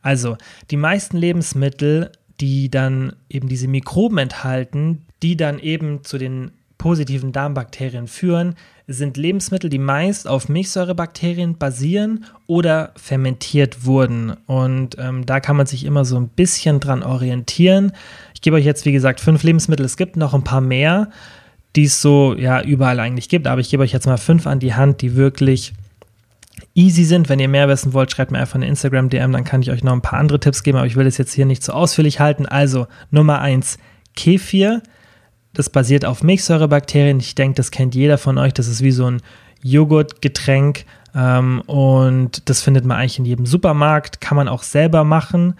Also, 0.03 0.37
die 0.71 0.77
meisten 0.77 1.17
Lebensmittel, 1.17 2.11
die 2.41 2.71
dann 2.71 3.15
eben 3.29 3.49
diese 3.49 3.69
Mikroben 3.69 4.19
enthalten, 4.19 5.03
die 5.23 5.37
dann 5.37 5.59
eben 5.59 6.03
zu 6.05 6.19
den 6.19 6.51
positiven 6.77 7.31
Darmbakterien 7.31 8.09
führen, 8.09 8.57
sind 8.89 9.17
Lebensmittel, 9.17 9.71
die 9.71 9.79
meist 9.79 10.27
auf 10.27 10.49
Milchsäurebakterien 10.49 11.57
basieren 11.57 12.25
oder 12.49 12.93
fermentiert 12.97 13.87
wurden. 13.87 14.33
Und 14.47 14.97
ähm, 14.99 15.25
da 15.25 15.39
kann 15.39 15.57
man 15.57 15.67
sich 15.67 15.85
immer 15.85 16.05
so 16.05 16.17
ein 16.17 16.29
bisschen 16.29 16.81
dran 16.81 17.05
orientieren. 17.05 17.93
Ich 18.35 18.41
gebe 18.41 18.57
euch 18.57 18.65
jetzt, 18.65 18.85
wie 18.85 18.93
gesagt, 18.93 19.21
fünf 19.21 19.45
Lebensmittel. 19.45 19.87
Es 19.87 19.97
gibt 19.97 20.17
noch 20.17 20.35
ein 20.35 20.43
paar 20.43 20.61
mehr, 20.61 21.11
die 21.77 21.85
es 21.85 22.03
so 22.03 22.35
ja 22.37 22.61
überall 22.61 22.99
eigentlich 22.99 23.29
gibt, 23.29 23.47
aber 23.47 23.61
ich 23.61 23.71
gebe 23.71 23.85
euch 23.85 23.93
jetzt 23.93 24.07
mal 24.07 24.19
fünf 24.19 24.49
an 24.49 24.59
die 24.59 24.75
Hand, 24.75 25.01
die 25.01 25.15
wirklich 25.15 25.73
easy 26.75 27.05
sind. 27.05 27.29
Wenn 27.29 27.39
ihr 27.39 27.49
mehr 27.49 27.69
wissen 27.69 27.93
wollt, 27.93 28.11
schreibt 28.11 28.31
mir 28.31 28.39
einfach 28.39 28.57
eine 28.57 28.67
Instagram-DM, 28.67 29.33
dann 29.33 29.45
kann 29.45 29.63
ich 29.63 29.71
euch 29.71 29.85
noch 29.85 29.93
ein 29.93 30.03
paar 30.03 30.19
andere 30.19 30.41
Tipps 30.41 30.63
geben, 30.63 30.79
aber 30.79 30.87
ich 30.87 30.97
will 30.97 31.07
es 31.07 31.19
jetzt 31.19 31.33
hier 31.33 31.47
nicht 31.47 31.63
so 31.63 31.73
ausführlich 31.73 32.21
halten. 32.21 32.47
Also 32.47 32.87
Nummer 33.11 33.41
eins 33.41 33.79
Kefir. 34.17 34.83
Das 35.55 35.69
basiert 35.69 36.05
auf 36.05 36.23
Milchsäurebakterien. 36.23 37.21
Ich 37.21 37.35
denke, 37.35 37.57
das 37.57 37.71
kennt 37.71 37.95
jeder 37.95 38.19
von 38.19 38.39
euch. 38.39 38.55
Das 38.55 38.69
ist 38.69 38.83
wie 38.83 38.93
so 38.93 39.11
ein 39.11 39.21
Joghurtgetränk. 39.63 40.85
Ähm, 41.15 41.61
und 41.67 42.49
das 42.49 42.63
findet 42.63 42.85
man 42.85 42.99
eigentlich 42.99 43.19
in 43.19 43.27
jedem 43.27 43.47
Supermarkt. 43.47 44.21
Kann 44.21 44.37
man 44.37 44.49
auch 44.49 44.63
selber 44.63 45.05
machen 45.05 45.55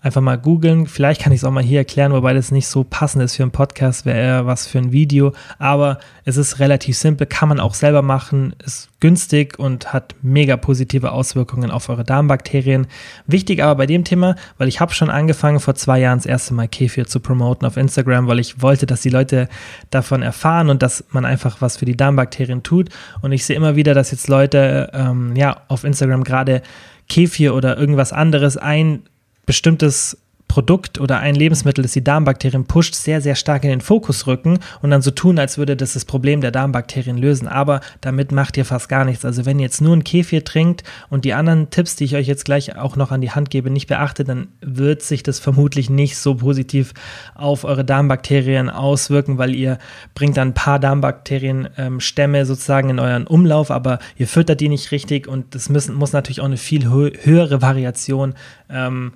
einfach 0.00 0.20
mal 0.20 0.38
googeln. 0.38 0.86
Vielleicht 0.86 1.20
kann 1.22 1.32
ich 1.32 1.40
es 1.40 1.44
auch 1.44 1.50
mal 1.50 1.62
hier 1.62 1.80
erklären, 1.80 2.12
wobei 2.12 2.34
das 2.34 2.50
nicht 2.52 2.68
so 2.68 2.84
passend 2.84 3.22
ist 3.24 3.36
für 3.36 3.42
einen 3.42 3.52
Podcast, 3.52 4.06
wäre 4.06 4.18
eher 4.18 4.46
was 4.46 4.66
für 4.66 4.78
ein 4.78 4.92
Video. 4.92 5.32
Aber 5.58 5.98
es 6.24 6.36
ist 6.36 6.60
relativ 6.60 6.96
simpel, 6.96 7.26
kann 7.26 7.48
man 7.48 7.60
auch 7.60 7.74
selber 7.74 8.02
machen, 8.02 8.54
ist 8.64 8.88
günstig 9.00 9.58
und 9.58 9.92
hat 9.92 10.14
mega 10.22 10.56
positive 10.56 11.12
Auswirkungen 11.12 11.70
auf 11.70 11.88
eure 11.88 12.04
Darmbakterien. 12.04 12.86
Wichtig 13.26 13.62
aber 13.62 13.76
bei 13.76 13.86
dem 13.86 14.04
Thema, 14.04 14.36
weil 14.56 14.68
ich 14.68 14.80
habe 14.80 14.94
schon 14.94 15.10
angefangen 15.10 15.60
vor 15.60 15.74
zwei 15.74 16.00
Jahren 16.00 16.18
das 16.18 16.26
erste 16.26 16.54
Mal 16.54 16.68
Kefir 16.68 17.06
zu 17.06 17.20
promoten 17.20 17.66
auf 17.66 17.76
Instagram, 17.76 18.26
weil 18.28 18.38
ich 18.38 18.62
wollte, 18.62 18.86
dass 18.86 19.00
die 19.00 19.10
Leute 19.10 19.48
davon 19.90 20.22
erfahren 20.22 20.70
und 20.70 20.82
dass 20.82 21.04
man 21.10 21.24
einfach 21.24 21.60
was 21.60 21.76
für 21.76 21.84
die 21.84 21.96
Darmbakterien 21.96 22.62
tut. 22.62 22.88
Und 23.20 23.32
ich 23.32 23.44
sehe 23.44 23.56
immer 23.56 23.76
wieder, 23.76 23.94
dass 23.94 24.10
jetzt 24.10 24.28
Leute 24.28 24.90
ähm, 24.92 25.34
ja 25.36 25.62
auf 25.68 25.84
Instagram 25.84 26.24
gerade 26.24 26.62
Kefir 27.08 27.54
oder 27.54 27.78
irgendwas 27.78 28.12
anderes 28.12 28.56
ein 28.56 29.02
bestimmtes 29.48 30.18
Produkt 30.48 30.98
oder 30.98 31.20
ein 31.20 31.34
Lebensmittel, 31.34 31.82
das 31.82 31.92
die 31.92 32.02
Darmbakterien 32.02 32.64
pusht, 32.64 32.94
sehr, 32.94 33.20
sehr 33.20 33.34
stark 33.34 33.64
in 33.64 33.70
den 33.70 33.80
Fokus 33.80 34.26
rücken 34.26 34.58
und 34.82 34.90
dann 34.90 35.02
so 35.02 35.10
tun, 35.10 35.38
als 35.38 35.58
würde 35.58 35.76
das 35.76 35.92
das 35.92 36.04
Problem 36.04 36.40
der 36.40 36.50
Darmbakterien 36.50 37.18
lösen. 37.18 37.46
Aber 37.46 37.80
damit 38.00 38.32
macht 38.32 38.56
ihr 38.56 38.64
fast 38.64 38.88
gar 38.88 39.04
nichts. 39.04 39.24
Also 39.24 39.46
wenn 39.46 39.58
ihr 39.58 39.64
jetzt 39.64 39.80
nur 39.80 39.94
ein 39.94 40.04
Kefir 40.04 40.44
trinkt 40.44 40.82
und 41.10 41.24
die 41.24 41.34
anderen 41.34 41.70
Tipps, 41.70 41.96
die 41.96 42.04
ich 42.04 42.16
euch 42.16 42.26
jetzt 42.26 42.44
gleich 42.46 42.76
auch 42.76 42.96
noch 42.96 43.12
an 43.12 43.20
die 43.20 43.30
Hand 43.30 43.50
gebe, 43.50 43.70
nicht 43.70 43.86
beachtet, 43.86 44.28
dann 44.28 44.48
wird 44.60 45.02
sich 45.02 45.22
das 45.22 45.38
vermutlich 45.38 45.90
nicht 45.90 46.16
so 46.16 46.36
positiv 46.36 46.94
auf 47.34 47.64
eure 47.64 47.84
Darmbakterien 47.84 48.70
auswirken, 48.70 49.38
weil 49.38 49.54
ihr 49.54 49.78
bringt 50.14 50.38
dann 50.38 50.48
ein 50.48 50.54
paar 50.54 50.78
Darmbakterienstämme 50.78 52.38
ähm, 52.38 52.44
sozusagen 52.44 52.90
in 52.90 52.98
euren 52.98 53.26
Umlauf, 53.26 53.70
aber 53.70 53.98
ihr 54.16 54.26
füttert 54.26 54.60
die 54.60 54.70
nicht 54.70 54.90
richtig 54.92 55.28
und 55.28 55.54
das 55.54 55.68
müssen, 55.68 55.94
muss 55.94 56.12
natürlich 56.12 56.40
auch 56.40 56.46
eine 56.46 56.56
viel 56.56 56.88
höhere 56.88 57.60
Variation 57.60 58.34
ähm, 58.70 59.12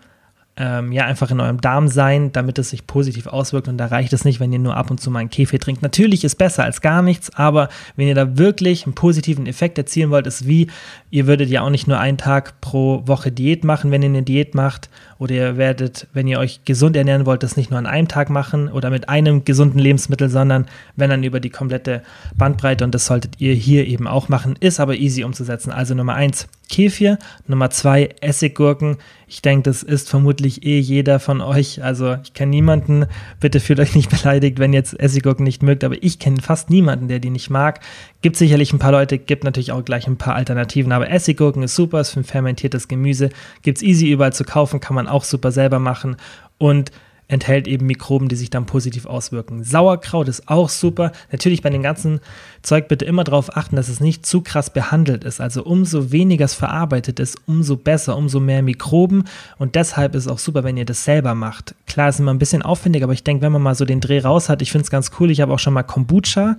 ähm, 0.56 0.92
ja 0.92 1.06
einfach 1.06 1.30
in 1.30 1.40
eurem 1.40 1.60
Darm 1.60 1.88
sein, 1.88 2.30
damit 2.32 2.58
es 2.58 2.70
sich 2.70 2.86
positiv 2.86 3.26
auswirkt. 3.26 3.68
Und 3.68 3.78
da 3.78 3.86
reicht 3.86 4.12
es 4.12 4.24
nicht, 4.24 4.38
wenn 4.38 4.52
ihr 4.52 4.58
nur 4.58 4.76
ab 4.76 4.90
und 4.90 5.00
zu 5.00 5.10
mal 5.10 5.20
einen 5.20 5.30
Kaffee 5.30 5.58
trinkt. 5.58 5.80
Natürlich 5.82 6.24
ist 6.24 6.36
besser 6.36 6.64
als 6.64 6.82
gar 6.82 7.00
nichts, 7.00 7.34
aber 7.34 7.68
wenn 7.96 8.06
ihr 8.06 8.14
da 8.14 8.36
wirklich 8.36 8.84
einen 8.84 8.94
positiven 8.94 9.46
Effekt 9.46 9.78
erzielen 9.78 10.10
wollt, 10.10 10.26
ist 10.26 10.46
wie, 10.46 10.68
ihr 11.10 11.26
würdet 11.26 11.48
ja 11.48 11.62
auch 11.62 11.70
nicht 11.70 11.88
nur 11.88 11.98
einen 11.98 12.18
Tag 12.18 12.60
pro 12.60 13.02
Woche 13.06 13.32
Diät 13.32 13.64
machen, 13.64 13.90
wenn 13.90 14.02
ihr 14.02 14.10
eine 14.10 14.22
Diät 14.22 14.54
macht. 14.54 14.90
Oder 15.22 15.34
ihr 15.36 15.56
werdet, 15.56 16.08
wenn 16.12 16.26
ihr 16.26 16.40
euch 16.40 16.64
gesund 16.64 16.96
ernähren 16.96 17.26
wollt, 17.26 17.44
das 17.44 17.56
nicht 17.56 17.70
nur 17.70 17.78
an 17.78 17.86
einem 17.86 18.08
Tag 18.08 18.28
machen 18.28 18.68
oder 18.68 18.90
mit 18.90 19.08
einem 19.08 19.44
gesunden 19.44 19.78
Lebensmittel, 19.78 20.28
sondern 20.28 20.66
wenn 20.96 21.10
dann 21.10 21.22
über 21.22 21.38
die 21.38 21.48
komplette 21.48 22.02
Bandbreite. 22.34 22.82
Und 22.82 22.92
das 22.92 23.06
solltet 23.06 23.40
ihr 23.40 23.54
hier 23.54 23.86
eben 23.86 24.08
auch 24.08 24.28
machen. 24.28 24.56
Ist 24.58 24.80
aber 24.80 24.96
easy 24.96 25.22
umzusetzen. 25.22 25.70
Also 25.70 25.94
Nummer 25.94 26.14
eins, 26.14 26.48
Kefir. 26.68 27.18
Nummer 27.46 27.70
zwei, 27.70 28.08
Essiggurken. 28.20 28.96
Ich 29.28 29.42
denke, 29.42 29.62
das 29.62 29.82
ist 29.82 30.10
vermutlich 30.10 30.64
eh 30.64 30.78
jeder 30.78 31.20
von 31.20 31.40
euch. 31.40 31.82
Also 31.82 32.16
ich 32.22 32.34
kenne 32.34 32.50
niemanden, 32.50 33.06
bitte 33.40 33.60
fühlt 33.60 33.80
euch 33.80 33.94
nicht 33.94 34.10
beleidigt, 34.22 34.58
wenn 34.58 34.72
jetzt 34.72 34.98
Essiggurken 34.98 35.44
nicht 35.44 35.62
mögt, 35.62 35.84
aber 35.84 36.02
ich 36.02 36.18
kenne 36.18 36.42
fast 36.42 36.68
niemanden, 36.68 37.08
der 37.08 37.18
die 37.18 37.30
nicht 37.30 37.48
mag. 37.48 37.80
Gibt 38.20 38.36
sicherlich 38.36 38.72
ein 38.72 38.78
paar 38.78 38.92
Leute, 38.92 39.18
gibt 39.18 39.44
natürlich 39.44 39.72
auch 39.72 39.84
gleich 39.84 40.06
ein 40.06 40.18
paar 40.18 40.34
Alternativen, 40.34 40.92
aber 40.92 41.10
Essiggurken 41.10 41.62
ist 41.62 41.74
super, 41.74 42.00
ist 42.00 42.10
für 42.10 42.20
ein 42.20 42.24
fermentiertes 42.24 42.88
Gemüse. 42.88 43.30
Gibt 43.62 43.78
es 43.78 43.82
easy 43.82 44.10
überall 44.10 44.32
zu 44.32 44.44
kaufen, 44.44 44.80
kann 44.80 44.94
man 44.94 45.08
auch 45.12 45.24
super 45.24 45.52
selber 45.52 45.78
machen. 45.78 46.16
Und 46.58 46.90
enthält 47.32 47.66
eben 47.66 47.86
Mikroben, 47.86 48.28
die 48.28 48.36
sich 48.36 48.50
dann 48.50 48.66
positiv 48.66 49.06
auswirken. 49.06 49.64
Sauerkraut 49.64 50.28
ist 50.28 50.48
auch 50.48 50.68
super. 50.68 51.12
Natürlich 51.30 51.62
bei 51.62 51.70
dem 51.70 51.82
ganzen 51.82 52.20
Zeug 52.60 52.88
bitte 52.88 53.06
immer 53.06 53.24
darauf 53.24 53.56
achten, 53.56 53.74
dass 53.74 53.88
es 53.88 54.00
nicht 54.00 54.26
zu 54.26 54.42
krass 54.42 54.70
behandelt 54.70 55.24
ist. 55.24 55.40
Also 55.40 55.64
umso 55.64 56.12
weniger 56.12 56.44
es 56.44 56.52
verarbeitet 56.52 57.20
ist, 57.20 57.38
umso 57.46 57.76
besser, 57.76 58.18
umso 58.18 58.38
mehr 58.38 58.62
Mikroben. 58.62 59.24
Und 59.58 59.76
deshalb 59.76 60.14
ist 60.14 60.26
es 60.26 60.30
auch 60.30 60.38
super, 60.38 60.62
wenn 60.62 60.76
ihr 60.76 60.84
das 60.84 61.04
selber 61.04 61.34
macht. 61.34 61.74
Klar, 61.86 62.10
ist 62.10 62.20
immer 62.20 62.34
ein 62.34 62.38
bisschen 62.38 62.60
aufwendig, 62.60 63.02
aber 63.02 63.14
ich 63.14 63.24
denke, 63.24 63.42
wenn 63.42 63.52
man 63.52 63.62
mal 63.62 63.74
so 63.74 63.86
den 63.86 64.00
Dreh 64.00 64.20
raus 64.20 64.50
hat, 64.50 64.60
ich 64.60 64.70
finde 64.70 64.84
es 64.84 64.90
ganz 64.90 65.10
cool. 65.18 65.30
Ich 65.30 65.40
habe 65.40 65.54
auch 65.54 65.58
schon 65.58 65.72
mal 65.72 65.84
Kombucha, 65.84 66.56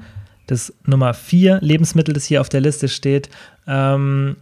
das 0.47 0.73
Nummer 0.87 1.13
4 1.13 1.59
Lebensmittel, 1.61 2.15
das 2.15 2.25
hier 2.25 2.41
auf 2.41 2.49
der 2.49 2.61
Liste 2.61 2.89
steht. 2.89 3.29
Ähm, 3.67 4.37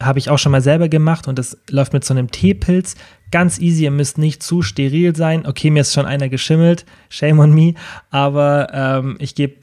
habe 0.00 0.18
ich 0.18 0.30
auch 0.30 0.38
schon 0.38 0.52
mal 0.52 0.62
selber 0.62 0.88
gemacht 0.88 1.28
und 1.28 1.38
das 1.38 1.56
läuft 1.70 1.92
mit 1.92 2.04
so 2.04 2.12
einem 2.12 2.30
Teepilz. 2.30 2.96
Ganz 3.30 3.58
easy, 3.58 3.84
ihr 3.84 3.90
müsst 3.90 4.18
nicht 4.18 4.42
zu 4.42 4.62
steril 4.62 5.16
sein. 5.16 5.46
Okay, 5.46 5.70
mir 5.70 5.80
ist 5.80 5.92
schon 5.92 6.06
einer 6.06 6.28
geschimmelt, 6.28 6.86
shame 7.08 7.40
on 7.40 7.52
me, 7.52 7.74
aber 8.10 8.68
ähm, 8.72 9.16
ich 9.18 9.34
gebe 9.34 9.54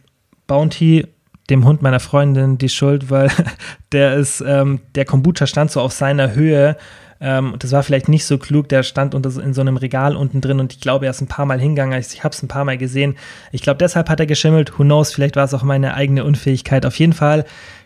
Bounty, 0.47 1.07
dem 1.49 1.65
Hund 1.65 1.81
meiner 1.81 1.99
Freundin, 1.99 2.57
die 2.57 2.69
Schuld, 2.69 3.09
weil 3.09 3.29
der 3.91 4.15
ist, 4.15 4.43
ähm, 4.45 4.79
der 4.95 5.05
Kombucha 5.05 5.47
stand 5.47 5.71
so 5.71 5.81
auf 5.81 5.93
seiner 5.93 6.35
Höhe. 6.35 6.77
Ähm, 7.19 7.55
das 7.59 7.71
war 7.71 7.83
vielleicht 7.83 8.09
nicht 8.09 8.25
so 8.25 8.37
klug, 8.37 8.67
der 8.69 8.83
stand 8.83 9.15
unter, 9.15 9.41
in 9.41 9.53
so 9.53 9.61
einem 9.61 9.77
Regal 9.77 10.15
unten 10.15 10.41
drin 10.41 10.59
und 10.59 10.73
ich 10.73 10.81
glaube, 10.81 11.05
er 11.05 11.11
ist 11.11 11.21
ein 11.21 11.27
paar 11.27 11.45
Mal 11.45 11.59
hingegangen. 11.59 11.97
Ich, 11.99 12.13
ich 12.13 12.23
habe 12.23 12.33
es 12.33 12.43
ein 12.43 12.49
paar 12.49 12.65
Mal 12.65 12.77
gesehen. 12.77 13.15
Ich 13.51 13.61
glaube, 13.61 13.77
deshalb 13.77 14.09
hat 14.09 14.19
er 14.19 14.25
geschimmelt. 14.25 14.77
Who 14.77 14.83
knows, 14.83 15.13
vielleicht 15.13 15.35
war 15.35 15.45
es 15.45 15.53
auch 15.53 15.63
meine 15.63 15.93
eigene 15.93 16.25
Unfähigkeit. 16.25 16.85
Auf 16.85 16.99
jeden 16.99 17.13
Fall 17.13 17.45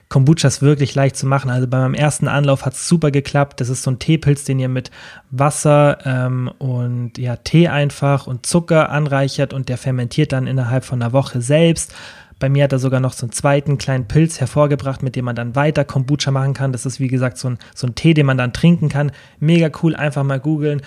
Kombucha 0.10 0.48
ist 0.48 0.62
wirklich 0.62 0.96
leicht 0.96 1.18
zu 1.18 1.26
machen. 1.26 1.50
Also 1.50 1.68
bei 1.68 1.80
meinem 1.80 1.94
ersten 1.94 2.28
Anlauf 2.28 2.66
hat 2.66 2.74
es 2.74 2.88
super 2.88 3.12
geklappt. 3.12 3.60
Das 3.60 3.70
ist 3.70 3.84
so 3.84 3.92
ein 3.92 4.00
Teepilz, 4.00 4.46
den 4.46 4.60
ihr 4.60 4.70
mit 4.70 4.90
Wasser 5.32 5.98
ähm, 6.06 6.50
und 6.60 7.18
ja, 7.18 7.36
Tee 7.36 7.68
einfach 7.68 8.26
und 8.28 8.46
Zucker 8.46 8.90
anreichert 8.90 9.54
und 9.54 9.68
der 9.68 9.78
fermentiert 9.78 10.32
dann 10.32 10.48
innerhalb 10.48 10.86
von 10.86 11.02
einer 11.02 11.12
Woche 11.12 11.42
selbst. 11.42 11.94
Bei 12.40 12.50
mir 12.50 12.66
hat 12.66 12.72
er 12.72 12.80
sogar 12.80 13.00
noch 13.00 13.14
so 13.14 13.26
einen 13.26 13.32
zweiten 13.32 13.78
kleinen 13.78 14.08
Pilz 14.08 14.40
hervorgebracht, 14.40 15.02
mit 15.02 15.16
dem 15.16 15.26
man 15.26 15.36
dann 15.36 15.56
weiter 15.56 15.84
Kombucha 15.84 16.32
machen 16.32 16.54
kann. 16.54 16.72
Das 16.72 16.86
ist 16.86 17.00
wie 17.00 17.08
gesagt 17.08 17.38
so 17.38 17.50
ein, 17.50 17.58
so 17.76 17.88
ein 17.88 17.96
Tee, 17.96 18.14
den 18.14 18.28
man 18.28 18.38
dann 18.38 18.54
trinken 18.54 18.90
kann. 18.90 19.12
Mega 19.40 19.70
cool, 19.82 19.96
einfach 19.96 20.24
mal 20.24 20.40
googeln. 20.40 20.82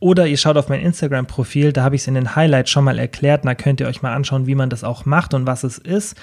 Oder 0.00 0.26
ihr 0.26 0.36
schaut 0.36 0.58
auf 0.58 0.68
mein 0.68 0.80
Instagram-Profil, 0.80 1.72
da 1.72 1.82
habe 1.82 1.94
ich 1.94 2.02
es 2.02 2.08
in 2.08 2.14
den 2.14 2.36
Highlights 2.36 2.70
schon 2.70 2.84
mal 2.84 2.98
erklärt. 2.98 3.46
Da 3.46 3.54
könnt 3.54 3.80
ihr 3.80 3.86
euch 3.86 4.02
mal 4.02 4.14
anschauen, 4.14 4.46
wie 4.46 4.54
man 4.54 4.68
das 4.68 4.84
auch 4.84 5.06
macht 5.06 5.32
und 5.32 5.46
was 5.46 5.64
es 5.64 5.78
ist. 5.78 6.16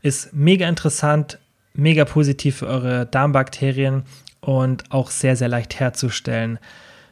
Ist 0.00 0.32
mega 0.32 0.66
interessant, 0.68 1.38
mega 1.78 2.04
positiv 2.04 2.56
für 2.56 2.66
eure 2.66 3.06
Darmbakterien 3.06 4.02
und 4.40 4.90
auch 4.90 5.10
sehr, 5.10 5.36
sehr 5.36 5.48
leicht 5.48 5.78
herzustellen. 5.78 6.58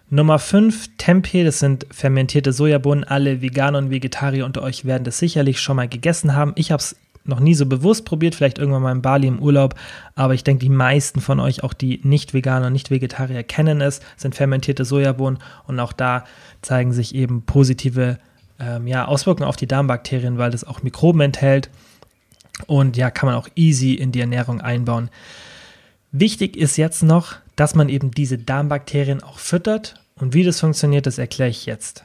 Nummer 0.09 0.39
5, 0.39 0.97
Tempeh, 0.99 1.45
das 1.45 1.59
sind 1.59 1.87
fermentierte 1.91 2.53
Sojabohnen. 2.53 3.05
Alle 3.05 3.43
Veganer 3.43 3.79
und 3.79 3.91
Vegetarier 3.91 4.45
unter 4.45 4.63
euch 4.63 4.85
werden 4.85 5.05
das 5.05 5.19
sicherlich 5.19 5.61
schon 5.61 5.77
mal 5.77 5.89
gegessen 5.89 6.37
haben. 6.37 6.53
Ich 6.57 6.71
habe 6.71 6.81
es 6.81 6.97
noch 7.25 7.41
nie 7.41 7.55
so 7.55 7.67
bewusst 7.67 8.05
probiert, 8.05 8.35
vielleicht 8.35 8.59
irgendwann 8.59 8.83
mal 8.83 8.93
in 8.93 9.03
Bali 9.03 9.27
im 9.27 9.41
Urlaub, 9.41 9.75
aber 10.15 10.35
ich 10.35 10.45
denke, 10.45 10.65
die 10.65 10.71
meisten 10.71 11.21
von 11.21 11.41
euch, 11.41 11.65
auch 11.65 11.73
die 11.73 12.01
Nicht-Veganer 12.05 12.69
und 12.69 12.73
Nicht-Vegetarier, 12.73 13.43
kennen 13.43 13.81
es, 13.81 14.01
sind 14.17 14.37
fermentierte 14.37 14.85
Sojabohnen 14.85 15.41
und 15.67 15.81
auch 15.81 15.93
da 15.93 16.25
zeigen 16.63 16.93
sich 16.93 17.17
eben 17.17 17.43
positive 17.43 18.19
ähm, 18.61 18.87
ja, 18.87 19.07
Auswirkungen 19.07 19.49
auf 19.49 19.57
die 19.57 19.67
Darmbakterien, 19.67 20.39
weil 20.39 20.53
das 20.53 20.63
auch 20.63 20.85
Mikroben 20.85 21.21
enthält 21.21 21.69
und 22.67 22.97
ja, 22.97 23.11
kann 23.11 23.29
man 23.29 23.37
auch 23.37 23.49
easy 23.55 23.95
in 23.95 24.13
die 24.13 24.21
Ernährung 24.21 24.61
einbauen. 24.61 25.11
Wichtig 26.13 26.57
ist 26.57 26.77
jetzt 26.77 27.03
noch, 27.03 27.37
dass 27.57 27.75
man 27.75 27.89
eben 27.89 28.11
diese 28.11 28.39
Darmbakterien 28.39 29.23
auch 29.23 29.39
füttert. 29.39 30.03
Und 30.17 30.33
wie 30.33 30.45
das 30.45 30.61
funktioniert, 30.61 31.07
das 31.07 31.19
erkläre 31.19 31.51
ich 31.51 31.67
jetzt. 31.67 32.05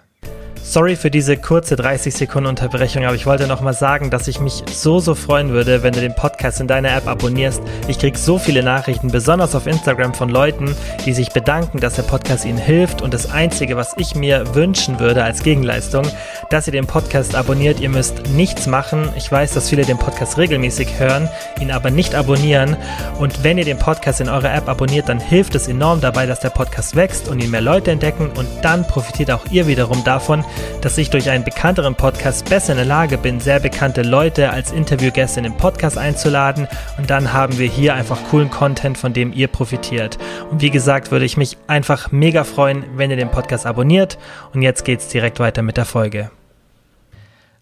Sorry 0.64 0.96
für 0.96 1.12
diese 1.12 1.38
kurze 1.38 1.76
30 1.76 2.14
Sekunden 2.14 2.48
Unterbrechung, 2.48 3.04
aber 3.04 3.16
ich 3.16 3.26
wollte 3.26 3.48
noch 3.48 3.62
mal 3.62 3.74
sagen, 3.74 4.10
dass 4.10 4.28
ich 4.28 4.40
mich 4.40 4.64
so, 4.72 5.00
so 5.00 5.16
freuen 5.16 5.50
würde, 5.50 5.84
wenn 5.84 5.92
du 5.92 6.00
den 6.00 6.16
Podcast 6.16 6.62
in 6.62 6.68
deiner 6.68 6.96
App 6.96 7.08
abonnierst. 7.08 7.62
Ich 7.88 8.00
kriege 8.00 8.18
so 8.18 8.38
viele 8.38 8.64
Nachrichten, 8.64 9.10
besonders 9.10 9.54
auf 9.56 9.68
Instagram 9.68 10.14
von 10.14 10.30
Leuten, 10.30 10.74
die 11.06 11.14
sich 11.14 11.30
bedanken, 11.34 11.80
dass 11.80 11.96
der 11.96 12.04
Podcast 12.04 12.46
ihnen 12.46 12.60
hilft. 12.60 13.02
Und 13.02 13.14
das 13.14 13.30
Einzige, 13.30 13.76
was 13.76 13.96
ich 13.98 14.16
mir 14.16 14.56
wünschen 14.56 15.00
würde 15.00 15.24
als 15.24 15.44
Gegenleistung, 15.44 16.06
dass 16.50 16.68
ihr 16.68 16.74
den 16.74 16.88
Podcast 16.88 17.36
abonniert. 17.36 17.80
Ihr 17.80 17.90
müsst 17.90 18.30
nichts 18.30 18.68
machen. 18.68 19.10
Ich 19.18 19.30
weiß, 19.30 19.54
dass 19.54 19.70
viele 19.70 19.84
den 19.84 19.98
Podcast 19.98 20.38
regelmäßig 20.38 21.00
hören, 21.00 21.28
ihn 21.60 21.72
aber 21.72 21.90
nicht 21.90 22.16
abonnieren. 22.16 22.78
Und 23.20 23.44
wenn 23.44 23.58
ihr 23.58 23.66
den 23.66 23.80
Podcast 23.80 24.22
in 24.22 24.30
eurer 24.30 24.54
App 24.54 24.70
abonniert, 24.70 25.10
dann 25.10 25.20
hilft 25.20 25.56
es 25.56 25.68
enorm 25.68 26.02
dabei, 26.02 26.28
dass 26.28 26.40
der 26.40 26.50
Podcast 26.50 26.96
wächst 26.96 27.28
und 27.28 27.44
ihn 27.44 27.52
mehr 27.52 27.62
Leute 27.62 27.92
entdecken. 27.92 28.32
Und 28.38 28.48
dann 28.62 28.88
profitiert 28.88 29.32
auch 29.32 29.46
ihr 29.52 29.68
wiederum 29.68 30.04
davon, 30.04 30.41
dass 30.82 30.98
ich 30.98 31.10
durch 31.10 31.30
einen 31.30 31.44
bekannteren 31.44 31.96
Podcast 31.96 32.50
besser 32.50 32.74
in 32.74 32.78
der 32.78 32.86
Lage 32.86 33.18
bin, 33.18 33.40
sehr 33.40 33.60
bekannte 33.60 34.02
Leute 34.02 34.50
als 34.50 34.72
Interviewgäste 34.72 35.40
in 35.40 35.44
den 35.44 35.58
Podcast 35.58 35.98
einzuladen 35.98 36.68
und 36.98 37.10
dann 37.10 37.34
haben 37.34 37.58
wir 37.58 37.68
hier 37.68 37.94
einfach 37.96 38.18
coolen 38.30 38.50
Content, 38.50 38.98
von 38.98 39.14
dem 39.14 39.34
ihr 39.34 39.48
profitiert. 39.48 40.18
Und 40.50 40.62
wie 40.62 40.72
gesagt, 40.72 41.12
würde 41.12 41.26
ich 41.26 41.38
mich 41.38 41.58
einfach 41.68 42.12
mega 42.12 42.44
freuen, 42.44 42.86
wenn 42.96 43.12
ihr 43.12 43.18
den 43.18 43.32
Podcast 43.32 43.66
abonniert 43.66 44.18
und 44.54 44.62
jetzt 44.62 44.86
geht's 44.86 45.08
direkt 45.08 45.40
weiter 45.40 45.62
mit 45.62 45.78
der 45.78 45.86
Folge. 45.86 46.32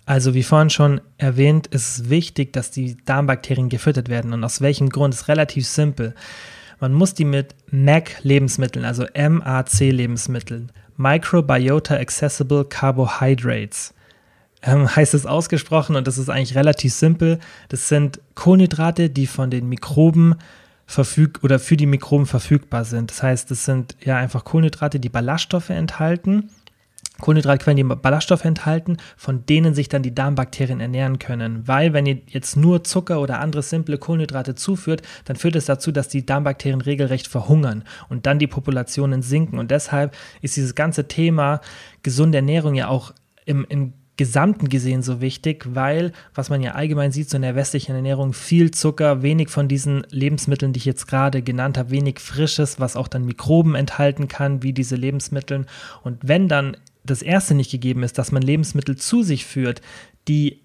Also 0.10 0.34
wie 0.34 0.42
vorhin 0.42 0.72
schon 0.72 1.02
erwähnt, 1.20 1.68
ist 1.68 2.00
es 2.00 2.10
wichtig, 2.10 2.52
dass 2.52 2.72
die 2.72 2.98
Darmbakterien 3.06 3.70
gefüttert 3.70 4.10
werden 4.10 4.34
und 4.34 4.44
aus 4.44 4.60
welchem 4.60 4.90
Grund 4.90 5.14
ist 5.14 5.28
relativ 5.28 5.68
simpel. 5.68 6.16
Man 6.80 6.94
muss 6.94 7.14
die 7.14 7.26
mit 7.26 7.54
MAC-Lebensmitteln, 7.70 8.86
also 8.86 9.06
MAC-Lebensmitteln, 9.14 10.72
Microbiota 11.00 11.96
Accessible 11.96 12.66
Carbohydrates. 12.66 13.94
Ähm, 14.62 14.94
heißt 14.94 15.14
es 15.14 15.26
ausgesprochen 15.26 15.96
und 15.96 16.06
das 16.08 16.18
ist 16.18 16.30
eigentlich 16.30 16.56
relativ 16.56 16.94
simpel. 16.94 17.40
Das 17.70 17.88
sind 17.88 18.20
Kohlenhydrate, 18.36 19.10
die 19.10 19.26
von 19.26 19.50
den 19.50 19.70
Mikroben 19.70 20.36
verfüg 20.86 21.40
oder 21.42 21.58
für 21.58 21.78
die 21.78 21.86
Mikroben 21.86 22.26
verfügbar 22.26 22.84
sind. 22.84 23.12
Das 23.12 23.24
heißt, 23.24 23.50
das 23.50 23.64
sind 23.64 23.96
ja 24.04 24.18
einfach 24.18 24.44
Kohlenhydrate, 24.44 25.00
die 25.00 25.08
Ballaststoffe 25.08 25.70
enthalten 25.70 26.50
Kohlenhydratquellen, 27.20 27.78
die 27.78 27.96
Ballaststoffe 27.96 28.46
enthalten, 28.46 28.98
von 29.18 29.46
denen 29.46 29.74
sich 29.74 29.90
dann 29.90 30.04
die 30.04 30.16
Darmbakterien 30.16 30.80
ernähren 30.80 31.20
können. 31.20 31.68
Weil 31.68 31.94
wenn 31.94 32.06
ihr 32.06 32.20
jetzt 32.28 32.58
nur 32.58 32.84
Zucker 32.84 33.22
oder 33.22 33.40
andere 33.40 33.62
simple 33.62 33.98
Kohlenhydrate 33.98 34.56
zuführt, 34.56 35.02
dann 35.26 35.36
führt 35.36 35.56
es 35.56 35.66
dazu, 35.66 35.92
dass 35.92 36.08
die 36.08 36.26
Darmbakterien 36.26 36.82
regelrecht 36.82 37.28
verhungern 37.28 37.84
und 38.10 38.26
dann 38.26 38.40
die 38.40 38.48
Populationen 38.48 39.22
sinken. 39.22 39.60
Und 39.60 39.72
deshalb 39.72 40.16
ist 40.42 40.56
dieses 40.58 40.76
ganze 40.76 41.08
Thema 41.08 41.62
gesunde 42.04 42.38
Ernährung 42.40 42.76
ja 42.76 42.88
auch 42.88 43.14
im, 43.46 43.66
im 43.70 43.94
Gesamten 44.20 44.68
gesehen 44.68 45.02
so 45.02 45.22
wichtig, 45.22 45.66
weil, 45.74 46.12
was 46.36 46.50
man 46.50 46.62
ja 46.62 46.74
allgemein 46.74 47.14
sieht, 47.14 47.30
so 47.30 47.38
in 47.38 47.42
der 47.42 47.56
westlichen 47.56 47.96
Ernährung, 47.96 48.34
viel 48.34 48.70
Zucker, 48.72 49.22
wenig 49.22 49.48
von 49.48 49.70
diesen 49.70 50.06
Lebensmitteln, 50.10 50.74
die 50.74 50.80
ich 50.80 50.86
jetzt 50.86 51.08
gerade 51.08 51.42
genannt 51.42 51.78
habe, 51.78 51.92
wenig 51.92 52.20
Frisches, 52.20 52.82
was 52.82 52.98
auch 52.98 53.08
dann 53.08 53.24
Mikroben 53.24 53.76
enthalten 53.76 54.28
kann, 54.28 54.62
wie 54.62 54.74
diese 54.74 54.98
Lebensmittel. 54.98 55.66
Und 56.04 56.18
wenn 56.22 56.50
dann 56.50 56.76
das 57.04 57.22
erste 57.22 57.56
nicht 57.56 57.72
gegeben 57.72 58.04
ist, 58.04 58.18
dass 58.18 58.32
man 58.32 58.42
Lebensmittel 58.42 58.98
zu 58.98 59.24
sich 59.24 59.46
führt, 59.46 59.82
die 60.28 60.62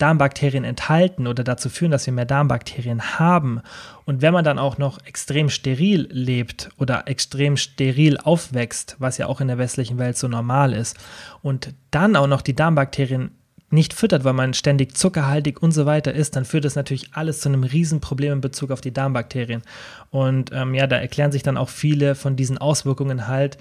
Darmbakterien 0.00 0.64
enthalten 0.64 1.26
oder 1.26 1.44
dazu 1.44 1.68
führen, 1.68 1.90
dass 1.90 2.06
wir 2.06 2.12
mehr 2.12 2.24
Darmbakterien 2.24 3.18
haben. 3.18 3.60
Und 4.06 4.22
wenn 4.22 4.32
man 4.32 4.44
dann 4.44 4.58
auch 4.58 4.78
noch 4.78 5.04
extrem 5.04 5.50
steril 5.50 6.08
lebt 6.10 6.70
oder 6.78 7.06
extrem 7.06 7.56
steril 7.56 8.16
aufwächst, 8.16 8.96
was 8.98 9.18
ja 9.18 9.26
auch 9.26 9.40
in 9.40 9.48
der 9.48 9.58
westlichen 9.58 9.98
Welt 9.98 10.16
so 10.16 10.26
normal 10.26 10.72
ist, 10.72 10.96
und 11.42 11.74
dann 11.90 12.16
auch 12.16 12.26
noch 12.26 12.40
die 12.40 12.56
Darmbakterien 12.56 13.32
nicht 13.72 13.94
füttert, 13.94 14.24
weil 14.24 14.32
man 14.32 14.52
ständig 14.52 14.96
zuckerhaltig 14.96 15.62
und 15.62 15.70
so 15.70 15.86
weiter 15.86 16.12
ist, 16.12 16.34
dann 16.34 16.44
führt 16.44 16.64
das 16.64 16.74
natürlich 16.74 17.10
alles 17.12 17.40
zu 17.40 17.48
einem 17.48 17.62
Riesenproblem 17.62 18.32
in 18.32 18.40
Bezug 18.40 18.72
auf 18.72 18.80
die 18.80 18.92
Darmbakterien. 18.92 19.62
Und 20.10 20.50
ähm, 20.52 20.74
ja, 20.74 20.88
da 20.88 20.96
erklären 20.96 21.30
sich 21.30 21.44
dann 21.44 21.56
auch 21.56 21.68
viele 21.68 22.16
von 22.16 22.34
diesen 22.34 22.58
Auswirkungen 22.58 23.28
halt, 23.28 23.58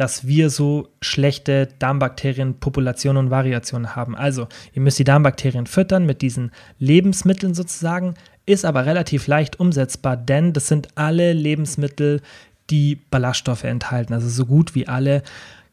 dass 0.00 0.26
wir 0.26 0.48
so 0.48 0.88
schlechte 1.02 1.68
Darmbakterienpopulationen 1.78 3.26
und 3.26 3.30
Variationen 3.30 3.94
haben. 3.94 4.16
Also, 4.16 4.48
ihr 4.72 4.80
müsst 4.80 4.98
die 4.98 5.04
Darmbakterien 5.04 5.66
füttern 5.66 6.06
mit 6.06 6.22
diesen 6.22 6.52
Lebensmitteln 6.78 7.52
sozusagen, 7.52 8.14
ist 8.46 8.64
aber 8.64 8.86
relativ 8.86 9.26
leicht 9.26 9.60
umsetzbar, 9.60 10.16
denn 10.16 10.54
das 10.54 10.68
sind 10.68 10.88
alle 10.94 11.34
Lebensmittel, 11.34 12.22
die 12.70 12.96
Ballaststoffe 12.96 13.64
enthalten, 13.64 14.14
also 14.14 14.30
so 14.30 14.46
gut 14.46 14.74
wie 14.74 14.88
alle. 14.88 15.22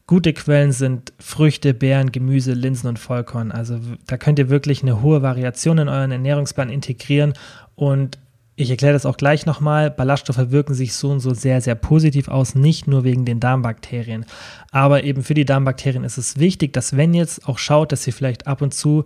Gute 0.07 0.33
Quellen 0.33 0.73
sind 0.73 1.13
Früchte, 1.19 1.73
Beeren, 1.73 2.11
Gemüse, 2.11 2.51
Linsen 2.51 2.89
und 2.89 2.99
Vollkorn. 2.99 3.53
Also 3.53 3.79
da 4.07 4.17
könnt 4.17 4.39
ihr 4.39 4.49
wirklich 4.49 4.83
eine 4.83 5.01
hohe 5.01 5.21
Variation 5.21 5.77
in 5.77 5.87
euren 5.87 6.11
Ernährungsplan 6.11 6.69
integrieren 6.69 7.33
und 7.75 8.17
ich 8.59 8.71
erkläre 8.71 8.93
das 8.93 9.05
auch 9.05 9.17
gleich 9.17 9.45
nochmal. 9.45 9.91
Ballaststoffe 9.91 10.49
wirken 10.49 10.73
sich 10.73 10.93
so 10.93 11.11
und 11.11 11.19
so 11.19 11.35
sehr, 11.35 11.61
sehr 11.61 11.75
positiv 11.75 12.27
aus, 12.27 12.55
nicht 12.55 12.87
nur 12.87 13.03
wegen 13.03 13.23
den 13.23 13.39
Darmbakterien. 13.39 14.25
Aber 14.71 15.03
eben 15.03 15.21
für 15.23 15.35
die 15.35 15.45
Darmbakterien 15.45 16.03
ist 16.03 16.17
es 16.17 16.39
wichtig, 16.39 16.73
dass 16.73 16.97
wenn 16.97 17.13
jetzt 17.13 17.47
auch 17.47 17.59
schaut, 17.59 17.91
dass 17.91 18.07
ihr 18.07 18.13
vielleicht 18.13 18.47
ab 18.47 18.63
und 18.63 18.73
zu 18.73 19.05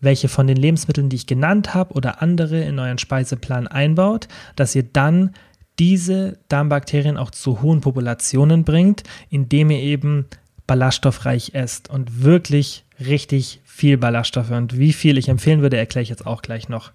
welche 0.00 0.28
von 0.28 0.48
den 0.48 0.56
Lebensmitteln, 0.56 1.08
die 1.08 1.16
ich 1.16 1.28
genannt 1.28 1.74
habe 1.74 1.94
oder 1.94 2.22
andere 2.22 2.60
in 2.60 2.80
euren 2.80 2.98
Speiseplan 2.98 3.68
einbaut, 3.68 4.26
dass 4.56 4.74
ihr 4.74 4.82
dann 4.82 5.32
diese 5.78 6.38
Darmbakterien 6.48 7.16
auch 7.16 7.30
zu 7.30 7.62
hohen 7.62 7.80
Populationen 7.80 8.64
bringt, 8.64 9.04
indem 9.30 9.70
ihr 9.70 9.78
eben 9.80 10.26
ballaststoffreich 10.66 11.54
esst 11.54 11.88
und 11.88 12.24
wirklich 12.24 12.84
richtig 12.98 13.60
viel 13.64 13.96
Ballaststoffe. 13.96 14.50
Und 14.50 14.76
wie 14.76 14.92
viel 14.92 15.18
ich 15.18 15.28
empfehlen 15.28 15.62
würde, 15.62 15.76
erkläre 15.76 16.02
ich 16.02 16.08
jetzt 16.08 16.26
auch 16.26 16.42
gleich 16.42 16.68
noch. 16.68 16.90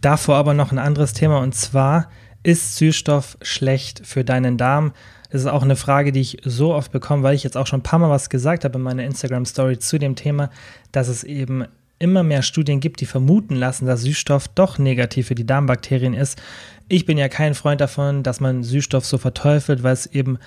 Davor 0.00 0.36
aber 0.36 0.54
noch 0.54 0.72
ein 0.72 0.78
anderes 0.78 1.12
Thema 1.12 1.38
und 1.40 1.54
zwar, 1.54 2.08
ist 2.42 2.76
Süßstoff 2.76 3.36
schlecht 3.42 4.06
für 4.06 4.24
deinen 4.24 4.56
Darm? 4.56 4.92
Das 5.30 5.42
ist 5.42 5.46
auch 5.46 5.62
eine 5.62 5.76
Frage, 5.76 6.10
die 6.10 6.20
ich 6.20 6.38
so 6.44 6.74
oft 6.74 6.90
bekomme, 6.90 7.22
weil 7.22 7.34
ich 7.34 7.44
jetzt 7.44 7.56
auch 7.56 7.66
schon 7.66 7.80
ein 7.80 7.84
paar 7.84 7.98
Mal 7.98 8.10
was 8.10 8.30
gesagt 8.30 8.64
habe 8.64 8.78
in 8.78 8.82
meiner 8.82 9.04
Instagram-Story 9.04 9.78
zu 9.78 9.98
dem 9.98 10.16
Thema, 10.16 10.50
dass 10.90 11.08
es 11.08 11.22
eben 11.22 11.66
immer 11.98 12.22
mehr 12.22 12.42
Studien 12.42 12.80
gibt, 12.80 13.00
die 13.00 13.06
vermuten 13.06 13.54
lassen, 13.54 13.86
dass 13.86 14.02
Süßstoff 14.02 14.48
doch 14.48 14.78
negativ 14.78 15.28
für 15.28 15.34
die 15.34 15.46
Darmbakterien 15.46 16.14
ist. 16.14 16.40
Ich 16.92 17.06
bin 17.06 17.18
ja 17.18 17.28
kein 17.28 17.54
Freund 17.54 17.80
davon, 17.80 18.24
dass 18.24 18.40
man 18.40 18.64
Süßstoff 18.64 19.06
so 19.06 19.16
verteufelt, 19.16 19.84
weil 19.84 19.92
es 19.92 20.06
eben 20.06 20.38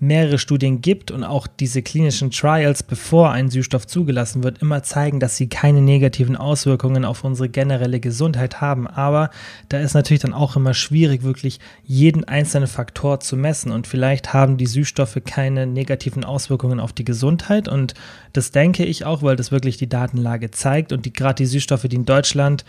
mehrere 0.00 0.38
Studien 0.38 0.80
gibt 0.80 1.12
und 1.12 1.22
auch 1.22 1.46
diese 1.46 1.82
klinischen 1.82 2.32
Trials, 2.32 2.82
bevor 2.82 3.30
ein 3.30 3.48
Süßstoff 3.48 3.86
zugelassen 3.86 4.42
wird, 4.42 4.60
immer 4.60 4.82
zeigen, 4.82 5.20
dass 5.20 5.36
sie 5.36 5.48
keine 5.48 5.80
negativen 5.80 6.34
Auswirkungen 6.34 7.04
auf 7.04 7.22
unsere 7.22 7.48
generelle 7.48 8.00
Gesundheit 8.00 8.60
haben. 8.60 8.88
Aber 8.88 9.30
da 9.68 9.78
ist 9.78 9.94
natürlich 9.94 10.22
dann 10.22 10.34
auch 10.34 10.56
immer 10.56 10.74
schwierig, 10.74 11.22
wirklich 11.22 11.60
jeden 11.84 12.24
einzelnen 12.24 12.66
Faktor 12.66 13.20
zu 13.20 13.36
messen. 13.36 13.70
Und 13.70 13.86
vielleicht 13.86 14.32
haben 14.32 14.56
die 14.56 14.66
Süßstoffe 14.66 15.20
keine 15.24 15.64
negativen 15.64 16.24
Auswirkungen 16.24 16.80
auf 16.80 16.92
die 16.92 17.04
Gesundheit. 17.04 17.68
Und 17.68 17.94
das 18.32 18.50
denke 18.50 18.84
ich 18.84 19.04
auch, 19.04 19.22
weil 19.22 19.36
das 19.36 19.52
wirklich 19.52 19.76
die 19.76 19.88
Datenlage 19.88 20.50
zeigt. 20.50 20.92
Und 20.92 21.06
die, 21.06 21.12
gerade 21.12 21.36
die 21.36 21.46
Süßstoffe, 21.46 21.84
die 21.84 21.94
in 21.94 22.04
Deutschland 22.04 22.64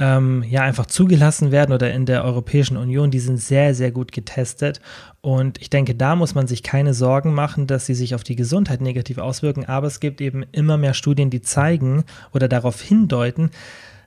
ähm, 0.00 0.42
ja 0.48 0.62
einfach 0.62 0.86
zugelassen 0.86 1.52
werden 1.52 1.72
oder 1.72 1.92
in 1.92 2.06
der 2.06 2.24
Europäischen 2.24 2.78
Union, 2.78 3.10
die 3.10 3.20
sind 3.20 3.36
sehr, 3.36 3.74
sehr 3.74 3.92
gut 3.92 4.10
getestet. 4.10 4.80
Und 5.20 5.60
ich 5.60 5.68
denke, 5.68 5.94
da 5.94 6.16
muss 6.16 6.34
man 6.34 6.46
sich 6.46 6.62
keine 6.62 6.94
Sorgen 6.94 7.34
machen, 7.34 7.66
dass 7.66 7.84
sie 7.84 7.94
sich 7.94 8.14
auf 8.14 8.24
die 8.24 8.34
Gesundheit 8.34 8.80
negativ 8.80 9.18
auswirken. 9.18 9.66
Aber 9.66 9.86
es 9.86 10.00
gibt 10.00 10.22
eben 10.22 10.44
immer 10.52 10.78
mehr 10.78 10.94
Studien, 10.94 11.28
die 11.28 11.42
zeigen 11.42 12.04
oder 12.32 12.48
darauf 12.48 12.80
hindeuten, 12.80 13.50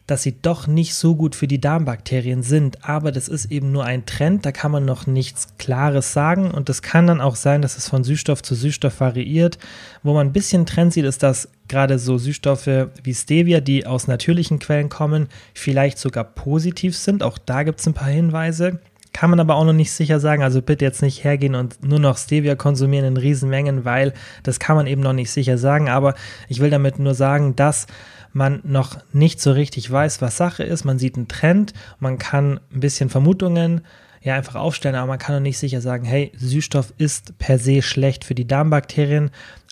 dass 0.07 0.23
sie 0.23 0.35
doch 0.41 0.67
nicht 0.67 0.95
so 0.95 1.15
gut 1.15 1.35
für 1.35 1.47
die 1.47 1.61
Darmbakterien 1.61 2.43
sind. 2.43 2.87
Aber 2.87 3.11
das 3.11 3.27
ist 3.27 3.51
eben 3.51 3.71
nur 3.71 3.85
ein 3.85 4.05
Trend, 4.05 4.45
da 4.45 4.51
kann 4.51 4.71
man 4.71 4.85
noch 4.85 5.07
nichts 5.07 5.47
Klares 5.57 6.13
sagen. 6.13 6.51
Und 6.51 6.69
es 6.69 6.81
kann 6.81 7.07
dann 7.07 7.21
auch 7.21 7.35
sein, 7.35 7.61
dass 7.61 7.77
es 7.77 7.87
von 7.87 8.03
Süßstoff 8.03 8.41
zu 8.41 8.55
Süßstoff 8.55 8.99
variiert. 8.99 9.57
Wo 10.01 10.13
man 10.13 10.27
ein 10.27 10.33
bisschen 10.33 10.65
Trend 10.65 10.93
sieht, 10.93 11.05
ist, 11.05 11.23
dass 11.23 11.49
gerade 11.67 11.99
so 11.99 12.17
Süßstoffe 12.17 12.89
wie 13.03 13.13
Stevia, 13.13 13.61
die 13.61 13.85
aus 13.85 14.07
natürlichen 14.07 14.59
Quellen 14.59 14.89
kommen, 14.89 15.27
vielleicht 15.53 15.97
sogar 15.97 16.25
positiv 16.25 16.97
sind. 16.97 17.23
Auch 17.23 17.37
da 17.37 17.63
gibt 17.63 17.79
es 17.79 17.87
ein 17.87 17.93
paar 17.93 18.09
Hinweise. 18.09 18.79
Kann 19.13 19.29
man 19.29 19.39
aber 19.39 19.55
auch 19.55 19.63
noch 19.63 19.73
nicht 19.73 19.91
sicher 19.91 20.19
sagen. 20.19 20.43
Also 20.43 20.61
bitte 20.61 20.83
jetzt 20.83 21.03
nicht 21.03 21.23
hergehen 21.23 21.55
und 21.55 21.83
nur 21.83 21.99
noch 21.99 22.17
Stevia 22.17 22.55
konsumieren 22.55 23.05
in 23.05 23.17
Riesenmengen, 23.17 23.85
weil 23.85 24.13
das 24.41 24.59
kann 24.59 24.75
man 24.75 24.87
eben 24.87 25.01
noch 25.01 25.13
nicht 25.13 25.31
sicher 25.31 25.57
sagen. 25.57 25.87
Aber 25.87 26.15
ich 26.49 26.59
will 26.59 26.71
damit 26.71 26.99
nur 26.99 27.13
sagen, 27.13 27.55
dass 27.55 27.85
man 28.33 28.61
noch 28.63 28.97
nicht 29.13 29.39
so 29.39 29.51
richtig 29.51 29.89
weiß, 29.89 30.21
was 30.21 30.37
Sache 30.37 30.63
ist. 30.63 30.83
Man 30.83 30.97
sieht 30.97 31.15
einen 31.15 31.27
Trend, 31.27 31.73
man 31.99 32.17
kann 32.17 32.59
ein 32.73 32.79
bisschen 32.79 33.09
Vermutungen 33.09 33.81
ja 34.23 34.35
einfach 34.35 34.55
aufstellen, 34.55 34.95
aber 34.95 35.07
man 35.07 35.19
kann 35.19 35.35
noch 35.35 35.41
nicht 35.41 35.57
sicher 35.57 35.81
sagen, 35.81 36.05
hey, 36.05 36.31
Süßstoff 36.35 36.93
ist 36.97 37.37
per 37.37 37.59
se 37.59 37.81
schlecht 37.81 38.23
für 38.23 38.35
die 38.35 38.47
Darmbakterien. 38.47 39.31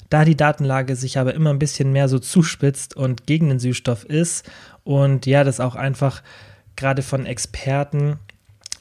Da 0.10 0.26
die 0.26 0.36
Datenlage 0.36 0.96
sich 0.98 1.18
aber 1.18 1.34
immer 1.34 1.52
ein 1.52 1.60
bisschen 1.60 1.94
mehr 1.94 2.10
so 2.10 2.20
zuspitzt 2.20 2.96
und 2.96 3.26
gegen 3.26 3.50
den 3.50 3.60
Süßstoff 3.60 4.04
ist 4.04 4.50
und 4.84 5.26
ja, 5.26 5.44
das 5.44 5.62
auch 5.62 5.76
einfach 5.76 6.22
gerade 6.76 7.02
von 7.02 7.26
Experten 7.26 8.20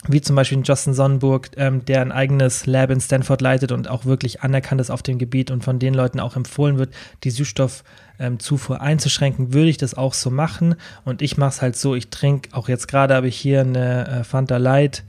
wie 0.08 0.20
zum 0.20 0.36
Beispiel 0.36 0.62
Justin 0.64 0.94
Sonnenburg, 0.94 1.50
ähm, 1.56 1.84
der 1.84 2.00
ein 2.00 2.12
eigenes 2.12 2.66
Lab 2.66 2.90
in 2.90 3.00
Stanford 3.00 3.40
leitet 3.40 3.70
und 3.70 3.88
auch 3.88 4.06
wirklich 4.06 4.42
anerkannt 4.42 4.80
ist 4.80 4.90
auf 4.90 5.02
dem 5.02 5.18
Gebiet 5.18 5.50
und 5.50 5.62
von 5.62 5.78
den 5.78 5.92
Leuten 5.92 6.20
auch 6.20 6.36
empfohlen 6.36 6.78
wird, 6.78 6.94
die 7.22 7.30
Süßstoffzufuhr 7.30 8.76
ähm, 8.76 8.82
einzuschränken, 8.82 9.52
würde 9.52 9.68
ich 9.68 9.76
das 9.76 9.94
auch 9.94 10.14
so 10.14 10.30
machen. 10.30 10.76
Und 11.04 11.20
ich 11.20 11.36
mache 11.36 11.50
es 11.50 11.62
halt 11.62 11.76
so, 11.76 11.94
ich 11.94 12.08
trinke, 12.08 12.48
auch 12.52 12.68
jetzt 12.68 12.88
gerade 12.88 13.14
habe 13.14 13.28
ich 13.28 13.36
hier 13.36 13.60
eine 13.60 14.08
äh, 14.08 14.24
Fanta 14.24 14.56
Light, 14.56 15.04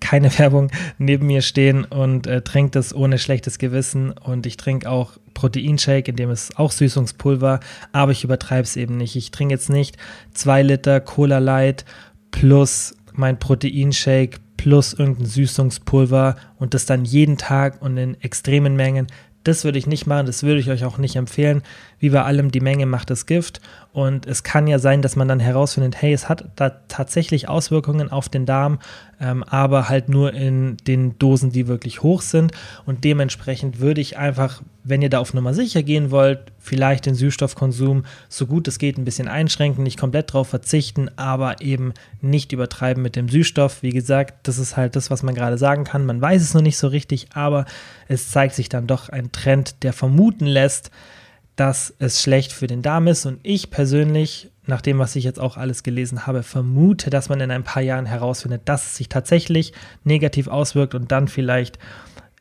keine 0.00 0.36
Werbung, 0.38 0.70
neben 0.98 1.26
mir 1.26 1.42
stehen 1.42 1.84
und 1.84 2.28
äh, 2.28 2.42
trinke 2.42 2.70
das 2.70 2.94
ohne 2.94 3.18
schlechtes 3.18 3.58
Gewissen. 3.58 4.12
Und 4.12 4.46
ich 4.46 4.56
trinke 4.56 4.88
auch 4.88 5.12
Proteinshake, 5.34 6.10
in 6.10 6.16
dem 6.16 6.30
ist 6.30 6.56
auch 6.60 6.70
Süßungspulver, 6.70 7.58
aber 7.90 8.12
ich 8.12 8.22
übertreibe 8.22 8.62
es 8.62 8.76
eben 8.76 8.98
nicht. 8.98 9.16
Ich 9.16 9.32
trinke 9.32 9.54
jetzt 9.54 9.68
nicht 9.68 9.96
zwei 10.32 10.62
Liter 10.62 11.00
Cola 11.00 11.38
Light 11.38 11.84
plus 12.30 12.94
mein 13.18 13.38
Proteinshake 13.38 14.38
plus 14.56 14.92
irgendein 14.92 15.26
Süßungspulver 15.26 16.36
und 16.56 16.74
das 16.74 16.86
dann 16.86 17.04
jeden 17.04 17.38
Tag 17.38 17.80
und 17.82 17.96
in 17.96 18.20
extremen 18.20 18.76
Mengen. 18.76 19.06
Das 19.44 19.64
würde 19.64 19.78
ich 19.78 19.86
nicht 19.86 20.06
machen, 20.06 20.26
das 20.26 20.42
würde 20.42 20.60
ich 20.60 20.70
euch 20.70 20.84
auch 20.84 20.98
nicht 20.98 21.16
empfehlen. 21.16 21.62
Wie 21.98 22.10
bei 22.10 22.22
allem, 22.22 22.50
die 22.50 22.60
Menge 22.60 22.86
macht 22.86 23.10
das 23.10 23.26
Gift. 23.26 23.60
Und 23.92 24.26
es 24.26 24.44
kann 24.44 24.66
ja 24.68 24.78
sein, 24.78 25.02
dass 25.02 25.16
man 25.16 25.26
dann 25.26 25.40
herausfindet, 25.40 26.00
hey, 26.00 26.12
es 26.12 26.28
hat 26.28 26.44
da 26.54 26.70
tatsächlich 26.86 27.48
Auswirkungen 27.48 28.12
auf 28.12 28.28
den 28.28 28.46
Darm, 28.46 28.78
ähm, 29.20 29.42
aber 29.42 29.88
halt 29.88 30.08
nur 30.08 30.32
in 30.34 30.76
den 30.86 31.18
Dosen, 31.18 31.50
die 31.50 31.66
wirklich 31.66 32.02
hoch 32.02 32.22
sind. 32.22 32.52
Und 32.86 33.02
dementsprechend 33.02 33.80
würde 33.80 34.00
ich 34.00 34.16
einfach, 34.16 34.62
wenn 34.84 35.02
ihr 35.02 35.10
da 35.10 35.18
auf 35.18 35.34
Nummer 35.34 35.52
sicher 35.54 35.82
gehen 35.82 36.12
wollt, 36.12 36.52
vielleicht 36.58 37.06
den 37.06 37.14
Süßstoffkonsum 37.14 38.04
so 38.28 38.46
gut 38.46 38.68
es 38.68 38.78
geht 38.78 38.98
ein 38.98 39.04
bisschen 39.04 39.26
einschränken, 39.26 39.82
nicht 39.82 39.98
komplett 39.98 40.32
drauf 40.32 40.48
verzichten, 40.48 41.10
aber 41.16 41.60
eben 41.60 41.94
nicht 42.20 42.52
übertreiben 42.52 43.02
mit 43.02 43.16
dem 43.16 43.28
Süßstoff. 43.28 43.82
Wie 43.82 43.90
gesagt, 43.90 44.46
das 44.46 44.58
ist 44.58 44.76
halt 44.76 44.94
das, 44.94 45.10
was 45.10 45.22
man 45.22 45.34
gerade 45.34 45.58
sagen 45.58 45.84
kann. 45.84 46.06
Man 46.06 46.20
weiß 46.20 46.42
es 46.42 46.54
noch 46.54 46.62
nicht 46.62 46.78
so 46.78 46.88
richtig, 46.88 47.28
aber 47.34 47.64
es 48.06 48.30
zeigt 48.30 48.54
sich 48.54 48.68
dann 48.68 48.86
doch 48.86 49.08
ein 49.08 49.32
Trend, 49.32 49.82
der 49.82 49.92
vermuten 49.92 50.46
lässt, 50.46 50.90
dass 51.58 51.92
es 51.98 52.22
schlecht 52.22 52.52
für 52.52 52.68
den 52.68 52.82
Darm 52.82 53.08
ist. 53.08 53.26
Und 53.26 53.40
ich 53.42 53.70
persönlich, 53.70 54.50
nach 54.66 54.80
dem, 54.80 54.98
was 55.00 55.16
ich 55.16 55.24
jetzt 55.24 55.40
auch 55.40 55.56
alles 55.56 55.82
gelesen 55.82 56.24
habe, 56.24 56.44
vermute, 56.44 57.10
dass 57.10 57.28
man 57.28 57.40
in 57.40 57.50
ein 57.50 57.64
paar 57.64 57.82
Jahren 57.82 58.06
herausfindet, 58.06 58.62
dass 58.66 58.86
es 58.86 58.96
sich 58.96 59.08
tatsächlich 59.08 59.72
negativ 60.04 60.46
auswirkt 60.46 60.94
und 60.94 61.10
dann 61.10 61.26
vielleicht 61.26 61.80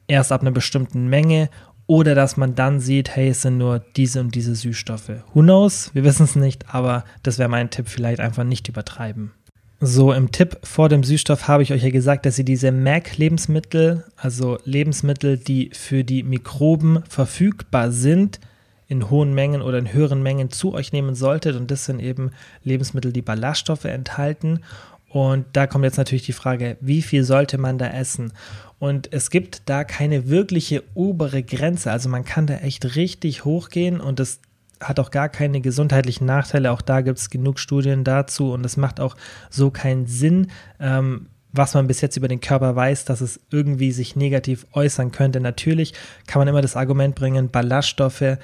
erst 0.07 0.31
ab 0.31 0.41
einer 0.41 0.51
bestimmten 0.51 1.07
Menge 1.07 1.49
oder 1.87 2.13
dass 2.13 2.37
man 2.37 2.53
dann 2.53 2.79
sieht, 2.79 3.15
hey, 3.15 3.29
es 3.29 3.41
sind 3.41 3.57
nur 3.57 3.79
diese 3.79 4.19
und 4.19 4.35
diese 4.35 4.53
Süßstoffe. 4.53 5.23
Who 5.33 5.41
knows? 5.41 5.89
Wir 5.95 6.03
wissen 6.03 6.25
es 6.25 6.35
nicht, 6.35 6.73
aber 6.73 7.03
das 7.23 7.39
wäre 7.39 7.49
mein 7.49 7.71
Tipp, 7.71 7.89
vielleicht 7.89 8.19
einfach 8.19 8.43
nicht 8.43 8.67
übertreiben. 8.67 9.31
So, 9.79 10.11
im 10.11 10.31
Tipp 10.31 10.59
vor 10.63 10.89
dem 10.89 11.03
Süßstoff 11.03 11.47
habe 11.47 11.63
ich 11.63 11.73
euch 11.73 11.83
ja 11.83 11.89
gesagt, 11.89 12.27
dass 12.27 12.37
ihr 12.37 12.45
diese 12.45 12.71
MAC-Lebensmittel, 12.71 14.03
also 14.15 14.59
Lebensmittel, 14.63 15.37
die 15.37 15.71
für 15.73 16.03
die 16.03 16.23
Mikroben 16.23 17.03
verfügbar 17.09 17.91
sind, 17.91 18.39
in 18.87 19.09
hohen 19.09 19.33
Mengen 19.33 19.61
oder 19.61 19.77
in 19.77 19.91
höheren 19.93 20.23
Mengen 20.23 20.49
zu 20.49 20.73
euch 20.73 20.91
nehmen 20.91 21.15
solltet. 21.15 21.55
Und 21.55 21.71
das 21.71 21.85
sind 21.85 21.99
eben 21.99 22.31
Lebensmittel, 22.63 23.11
die 23.11 23.21
Ballaststoffe 23.21 23.85
enthalten. 23.85 24.61
Und 25.09 25.45
da 25.53 25.67
kommt 25.67 25.85
jetzt 25.85 25.97
natürlich 25.97 26.25
die 26.25 26.33
Frage, 26.33 26.77
wie 26.81 27.01
viel 27.01 27.23
sollte 27.23 27.57
man 27.57 27.77
da 27.77 27.87
essen? 27.87 28.33
Und 28.79 29.11
es 29.11 29.29
gibt 29.29 29.63
da 29.65 29.83
keine 29.83 30.29
wirkliche 30.29 30.83
obere 30.93 31.43
Grenze. 31.43 31.91
Also 31.91 32.09
man 32.09 32.25
kann 32.25 32.47
da 32.47 32.55
echt 32.55 32.95
richtig 32.95 33.45
hochgehen 33.45 33.99
und 33.99 34.19
das 34.19 34.39
hat 34.79 34.99
auch 34.99 35.09
gar 35.09 35.29
keine 35.29 35.61
gesundheitlichen 35.61 36.25
Nachteile. 36.25 36.71
Auch 36.71 36.81
da 36.81 37.01
gibt 37.01 37.17
es 37.17 37.29
genug 37.29 37.59
Studien 37.59 38.03
dazu 38.03 38.51
und 38.51 38.65
es 38.65 38.77
macht 38.77 38.99
auch 38.99 39.15
so 39.49 39.71
keinen 39.71 40.05
Sinn. 40.05 40.51
Ähm, 40.79 41.27
was 41.53 41.73
man 41.73 41.87
bis 41.87 42.01
jetzt 42.01 42.17
über 42.17 42.27
den 42.27 42.41
Körper 42.41 42.75
weiß, 42.75 43.05
dass 43.05 43.21
es 43.21 43.39
irgendwie 43.49 43.91
sich 43.91 44.15
negativ 44.15 44.67
äußern 44.73 45.11
könnte. 45.11 45.39
Natürlich 45.39 45.93
kann 46.27 46.39
man 46.39 46.47
immer 46.47 46.61
das 46.61 46.75
Argument 46.75 47.15
bringen, 47.15 47.49
Ballaststoffe 47.49 48.37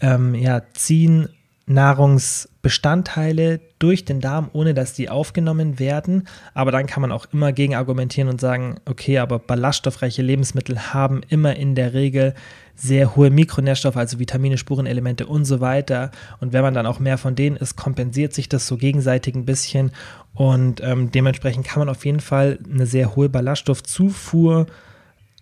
ähm, 0.00 0.34
ja, 0.34 0.62
ziehen 0.72 1.28
Nahrungsbestandteile 1.70 3.60
durch 3.78 4.04
den 4.04 4.20
Darm, 4.20 4.50
ohne 4.52 4.74
dass 4.74 4.92
die 4.92 5.08
aufgenommen 5.08 5.78
werden. 5.78 6.26
Aber 6.52 6.72
dann 6.72 6.86
kann 6.86 7.00
man 7.00 7.12
auch 7.12 7.26
immer 7.32 7.52
gegen 7.52 7.76
argumentieren 7.76 8.28
und 8.28 8.40
sagen, 8.40 8.80
okay, 8.86 9.18
aber 9.18 9.38
ballaststoffreiche 9.38 10.20
Lebensmittel 10.22 10.92
haben 10.92 11.20
immer 11.28 11.54
in 11.54 11.76
der 11.76 11.94
Regel 11.94 12.34
sehr 12.74 13.14
hohe 13.14 13.30
Mikronährstoffe, 13.30 13.96
also 13.96 14.18
Vitamine, 14.18 14.58
Spurenelemente 14.58 15.26
und 15.26 15.44
so 15.44 15.60
weiter. 15.60 16.10
Und 16.40 16.52
wenn 16.52 16.62
man 16.62 16.74
dann 16.74 16.86
auch 16.86 16.98
mehr 16.98 17.18
von 17.18 17.36
denen 17.36 17.56
isst, 17.56 17.76
kompensiert 17.76 18.34
sich 18.34 18.48
das 18.48 18.66
so 18.66 18.76
gegenseitig 18.76 19.36
ein 19.36 19.44
bisschen. 19.44 19.92
Und 20.34 20.80
ähm, 20.82 21.12
dementsprechend 21.12 21.66
kann 21.66 21.80
man 21.80 21.88
auf 21.88 22.04
jeden 22.04 22.20
Fall 22.20 22.58
eine 22.72 22.86
sehr 22.86 23.14
hohe 23.14 23.28
Ballaststoffzufuhr 23.28 24.66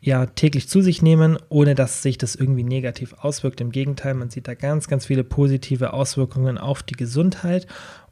ja 0.00 0.26
täglich 0.26 0.68
zu 0.68 0.80
sich 0.80 1.02
nehmen, 1.02 1.38
ohne 1.48 1.74
dass 1.74 2.02
sich 2.02 2.18
das 2.18 2.34
irgendwie 2.34 2.62
negativ 2.62 3.14
auswirkt. 3.14 3.60
Im 3.60 3.72
Gegenteil, 3.72 4.14
man 4.14 4.30
sieht 4.30 4.46
da 4.48 4.54
ganz, 4.54 4.88
ganz 4.88 5.06
viele 5.06 5.24
positive 5.24 5.92
Auswirkungen 5.92 6.58
auf 6.58 6.82
die 6.82 6.94
Gesundheit 6.94 7.66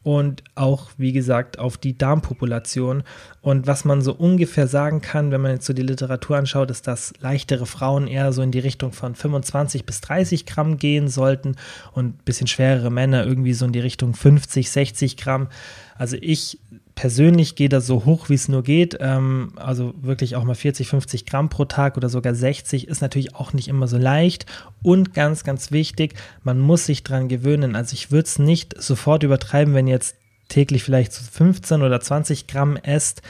und 0.06 0.44
auch, 0.54 0.90
wie 0.98 1.12
gesagt, 1.12 1.58
auf 1.58 1.78
die 1.78 1.98
Darmpopulation. 1.98 3.02
Und 3.40 3.66
was 3.66 3.84
man 3.84 4.02
so 4.02 4.14
ungefähr 4.14 4.68
sagen 4.68 5.00
kann, 5.00 5.32
wenn 5.32 5.40
man 5.40 5.50
jetzt 5.50 5.66
so 5.66 5.72
die 5.72 5.82
Literatur 5.82 6.36
anschaut, 6.36 6.70
ist, 6.70 6.86
dass 6.86 7.12
leichtere 7.18 7.66
Frauen 7.66 8.06
eher 8.06 8.32
so 8.32 8.40
in 8.42 8.52
die 8.52 8.60
Richtung 8.60 8.92
von 8.92 9.16
25 9.16 9.84
bis 9.84 10.00
30 10.02 10.46
Gramm 10.46 10.78
gehen 10.78 11.08
sollten 11.08 11.56
und 11.92 12.06
ein 12.06 12.24
bisschen 12.24 12.46
schwerere 12.46 12.90
Männer 12.90 13.26
irgendwie 13.26 13.52
so 13.52 13.66
in 13.66 13.72
die 13.72 13.80
Richtung 13.80 14.14
50, 14.14 14.70
60 14.70 15.16
Gramm. 15.16 15.48
Also 15.96 16.16
ich 16.20 16.60
persönlich 16.96 17.54
gehe 17.54 17.68
das 17.68 17.86
so 17.86 18.06
hoch, 18.06 18.30
wie 18.30 18.34
es 18.34 18.48
nur 18.48 18.64
geht. 18.64 18.96
Ähm, 19.00 19.52
also 19.56 19.94
wirklich 20.00 20.34
auch 20.34 20.42
mal 20.42 20.54
40, 20.56 20.88
50 20.88 21.26
Gramm 21.26 21.48
pro 21.48 21.66
Tag 21.66 21.96
oder 21.96 22.08
sogar 22.08 22.34
60 22.34 22.88
ist 22.88 23.02
natürlich 23.02 23.36
auch 23.36 23.52
nicht 23.52 23.68
immer 23.68 23.86
so 23.86 23.98
leicht. 23.98 24.46
Und 24.82 25.14
ganz, 25.14 25.44
ganz 25.44 25.70
wichtig, 25.70 26.14
man 26.42 26.58
muss 26.58 26.86
sich 26.86 27.04
dran 27.04 27.28
gewöhnen. 27.28 27.76
Also 27.76 27.92
ich 27.92 28.10
würde 28.10 28.26
es 28.26 28.40
nicht 28.40 28.82
sofort 28.82 29.22
übertreiben, 29.22 29.74
wenn 29.74 29.86
ihr 29.86 29.94
jetzt 29.94 30.16
täglich 30.48 30.82
vielleicht 30.82 31.12
15 31.12 31.82
oder 31.82 32.00
20 32.00 32.46
Gramm 32.46 32.76
esst, 32.76 33.22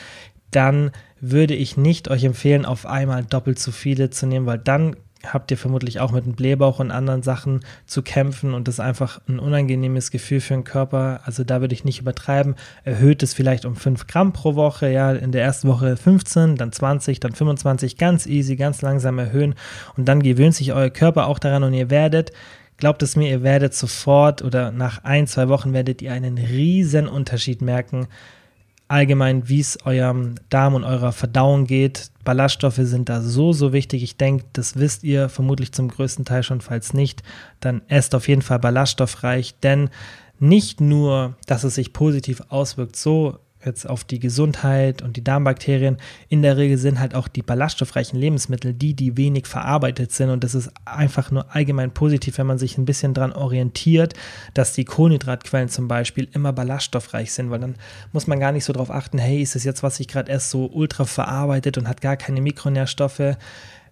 dann 0.53 0.93
würde 1.21 1.55
ich 1.55 1.77
nicht 1.77 2.09
euch 2.09 2.25
empfehlen, 2.25 2.65
auf 2.65 2.87
einmal 2.87 3.25
doppelt 3.25 3.59
so 3.59 3.73
viele 3.73 4.11
zu 4.11 4.27
nehmen, 4.27 4.47
weil 4.47 4.59
dann 4.59 4.97
habt 5.33 5.51
ihr 5.51 5.59
vermutlich 5.59 6.01
auch 6.01 6.12
mit 6.12 6.27
dem 6.27 6.35
Blähbauch 6.35 6.79
und 6.79 6.91
anderen 6.91 7.23
Sachen 7.23 7.61
zu 7.87 8.03
kämpfen 8.03 8.55
und 8.55 8.69
das 8.69 8.77
ist 8.77 8.81
einfach 8.81 9.21
ein 9.29 9.39
unangenehmes 9.39 10.11
Gefühl 10.11 10.41
für 10.41 10.55
den 10.55 10.65
Körper. 10.65 11.21
Also 11.25 11.45
da 11.45 11.61
würde 11.61 11.75
ich 11.75 11.85
nicht 11.85 12.01
übertreiben. 12.01 12.55
Erhöht 12.85 13.23
es 13.23 13.35
vielleicht 13.35 13.65
um 13.65 13.77
5 13.77 14.07
Gramm 14.07 14.33
pro 14.33 14.55
Woche, 14.55 14.91
ja, 14.91 15.12
in 15.12 15.33
der 15.33 15.43
ersten 15.43 15.69
Woche 15.69 15.97
15, 15.97 16.57
dann 16.57 16.73
20, 16.73 17.21
dann 17.21 17.33
25, 17.33 17.97
ganz 17.97 18.27
easy, 18.27 18.57
ganz 18.57 18.83
langsam 18.83 19.19
erhöhen 19.19 19.55
und 19.97 20.07
dann 20.07 20.23
gewöhnt 20.23 20.55
sich 20.55 20.73
euer 20.73 20.91
Körper 20.91 21.27
auch 21.27 21.39
daran 21.39 21.65
und 21.65 21.75
ihr 21.75 21.91
werdet 21.91 22.33
Glaubt 22.79 23.03
es 23.03 23.17
mir, 23.17 23.31
ihr 23.31 23.43
werdet 23.43 23.73
sofort 23.73 24.43
oder 24.43 24.71
nach 24.71 25.03
ein, 25.03 25.27
zwei 25.27 25.49
Wochen 25.49 25.73
werdet 25.73 26.03
ihr 26.03 26.12
einen 26.12 26.37
riesen 26.37 27.09
Unterschied 27.09 27.62
merken, 27.62 28.07
allgemein, 28.88 29.49
wie 29.49 29.61
es 29.61 29.79
eurem 29.85 30.37
Darm 30.49 30.75
und 30.75 30.85
eurer 30.85 31.12
Verdauung 31.12 31.66
geht. 31.66 32.11
Ballaststoffe 32.25 32.81
sind 32.81 33.09
da 33.09 33.20
so, 33.20 33.53
so 33.53 33.72
wichtig. 33.72 34.03
Ich 34.03 34.16
denke, 34.16 34.44
das 34.53 34.77
wisst 34.77 35.05
ihr 35.05 35.29
vermutlich 35.29 35.72
zum 35.72 35.88
größten 35.88 36.25
Teil 36.25 36.42
schon. 36.42 36.61
Falls 36.61 36.92
nicht, 36.92 37.22
dann 37.61 37.83
esst 37.88 38.14
auf 38.14 38.29
jeden 38.29 38.42
Fall 38.42 38.59
ballaststoffreich, 38.59 39.57
denn 39.62 39.90
nicht 40.38 40.81
nur, 40.81 41.35
dass 41.46 41.64
es 41.64 41.75
sich 41.75 41.92
positiv 41.92 42.42
auswirkt, 42.49 42.96
so 42.96 43.38
jetzt 43.64 43.88
auf 43.88 44.05
die 44.05 44.21
Gesundheit 44.21 45.03
und 45.03 45.16
die 45.16 45.25
Darmbakterien, 45.25 45.97
in 46.29 46.42
der 46.42 46.57
Regel 46.57 46.79
sind 46.79 47.01
halt 47.01 47.14
auch 47.14 47.29
die 47.29 47.42
ballaststoffreichen 47.42 48.19
Lebensmittel 48.19 48.73
die, 48.73 48.95
die 48.95 49.16
wenig 49.16 49.47
verarbeitet 49.47 50.12
sind. 50.12 50.31
Und 50.31 50.45
das 50.45 50.55
ist 50.55 50.71
einfach 50.85 51.31
nur 51.31 51.55
allgemein 51.55 51.92
positiv, 51.92 52.38
wenn 52.38 52.47
man 52.47 52.59
sich 52.59 52.79
ein 52.79 52.85
bisschen 52.85 53.14
daran 53.14 53.33
orientiert, 53.33 54.14
dass 54.55 54.73
die 54.73 54.85
Kohlenhydratquellen 54.85 55.69
zum 55.69 55.88
Beispiel 55.88 56.29
immer 56.33 56.53
ballaststoffreich 56.53 57.33
sind, 57.33 57.51
weil 57.51 57.61
dann 57.61 57.77
muss 58.12 58.27
man 58.27 58.40
gar 58.40 58.53
nicht 58.53 58.64
so 58.64 58.73
darauf 58.73 58.90
achten, 58.90 59.19
hey, 59.19 59.42
ist 59.42 59.55
das 59.55 59.64
jetzt, 59.64 59.83
was 59.83 60.01
ich 60.01 60.09
gerade 60.09 60.31
esse, 60.31 60.51
so 60.51 60.71
ultra 60.73 61.05
verarbeitet 61.05 61.79
und 61.79 61.88
hat 61.88 62.01
gar 62.01 62.16
keine 62.16 62.40
Mikronährstoffe 62.40 63.37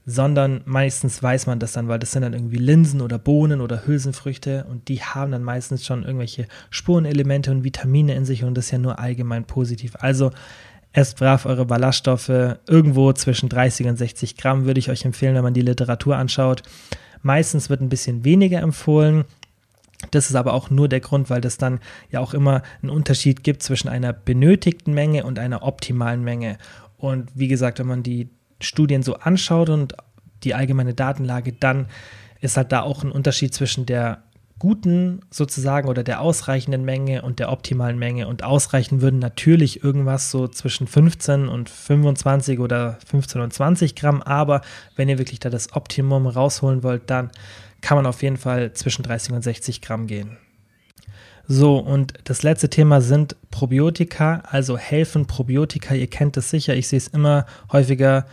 sondern 0.06 0.60
meistens 0.66 1.22
weiß 1.22 1.46
man 1.46 1.58
das 1.58 1.72
dann, 1.72 1.88
weil 1.88 1.98
das 1.98 2.12
sind 2.12 2.22
dann 2.22 2.34
irgendwie 2.34 2.58
Linsen 2.58 3.00
oder 3.00 3.18
Bohnen 3.18 3.60
oder 3.60 3.86
Hülsenfrüchte 3.86 4.66
und 4.68 4.88
die 4.88 5.02
haben 5.02 5.32
dann 5.32 5.42
meistens 5.42 5.86
schon 5.86 6.04
irgendwelche 6.04 6.46
Spurenelemente 6.70 7.50
und 7.50 7.64
Vitamine 7.64 8.14
in 8.14 8.24
sich 8.24 8.44
und 8.44 8.54
das 8.54 8.66
ist 8.66 8.70
ja 8.72 8.78
nur 8.78 8.98
allgemein 8.98 9.44
positiv. 9.44 9.96
Also 9.98 10.30
esst 10.92 11.18
brav 11.18 11.46
eure 11.46 11.64
Ballaststoffe 11.64 12.28
irgendwo 12.28 13.12
zwischen 13.12 13.48
30 13.48 13.86
und 13.86 13.96
60 13.96 14.36
Gramm 14.36 14.66
würde 14.66 14.78
ich 14.78 14.90
euch 14.90 15.04
empfehlen, 15.04 15.34
wenn 15.34 15.42
man 15.42 15.54
die 15.54 15.62
Literatur 15.62 16.16
anschaut. 16.16 16.62
Meistens 17.22 17.70
wird 17.70 17.80
ein 17.80 17.88
bisschen 17.88 18.24
weniger 18.24 18.60
empfohlen. 18.60 19.24
Das 20.10 20.28
ist 20.28 20.36
aber 20.36 20.52
auch 20.52 20.68
nur 20.68 20.88
der 20.88 21.00
Grund, 21.00 21.30
weil 21.30 21.40
das 21.40 21.56
dann 21.56 21.80
ja 22.10 22.20
auch 22.20 22.34
immer 22.34 22.62
einen 22.82 22.90
Unterschied 22.90 23.42
gibt 23.42 23.62
zwischen 23.62 23.88
einer 23.88 24.12
benötigten 24.12 24.92
Menge 24.92 25.24
und 25.24 25.38
einer 25.38 25.62
optimalen 25.62 26.22
Menge. 26.22 26.58
Und 26.98 27.30
wie 27.34 27.48
gesagt, 27.48 27.78
wenn 27.78 27.86
man 27.86 28.02
die 28.02 28.28
Studien 28.60 29.02
so 29.02 29.14
anschaut 29.14 29.68
und 29.68 29.94
die 30.42 30.54
allgemeine 30.54 30.94
Datenlage, 30.94 31.52
dann 31.52 31.86
ist 32.40 32.56
halt 32.56 32.72
da 32.72 32.82
auch 32.82 33.02
ein 33.02 33.10
Unterschied 33.10 33.54
zwischen 33.54 33.86
der 33.86 34.22
guten 34.58 35.20
sozusagen 35.30 35.88
oder 35.88 36.04
der 36.04 36.20
ausreichenden 36.20 36.84
Menge 36.84 37.22
und 37.22 37.38
der 37.38 37.50
optimalen 37.50 37.98
Menge. 37.98 38.28
Und 38.28 38.44
ausreichen 38.44 39.00
würden 39.00 39.18
natürlich 39.18 39.82
irgendwas 39.82 40.30
so 40.30 40.48
zwischen 40.48 40.86
15 40.86 41.48
und 41.48 41.68
25 41.68 42.60
oder 42.60 42.98
15 43.06 43.40
und 43.40 43.52
20 43.52 43.94
Gramm. 43.94 44.22
Aber 44.22 44.60
wenn 44.96 45.08
ihr 45.08 45.18
wirklich 45.18 45.40
da 45.40 45.50
das 45.50 45.74
Optimum 45.74 46.26
rausholen 46.26 46.82
wollt, 46.82 47.10
dann 47.10 47.30
kann 47.80 47.96
man 47.96 48.06
auf 48.06 48.22
jeden 48.22 48.36
Fall 48.36 48.72
zwischen 48.72 49.02
30 49.02 49.32
und 49.32 49.42
60 49.42 49.82
Gramm 49.82 50.06
gehen. 50.06 50.38
So, 51.46 51.78
und 51.78 52.14
das 52.24 52.42
letzte 52.42 52.70
Thema 52.70 53.00
sind 53.00 53.36
Probiotika, 53.50 54.42
also 54.50 54.78
helfen 54.78 55.26
Probiotika. 55.26 55.94
Ihr 55.94 56.06
kennt 56.06 56.36
es 56.36 56.50
sicher, 56.50 56.74
ich 56.74 56.88
sehe 56.88 56.96
es 56.96 57.08
immer 57.08 57.46
häufiger 57.70 58.26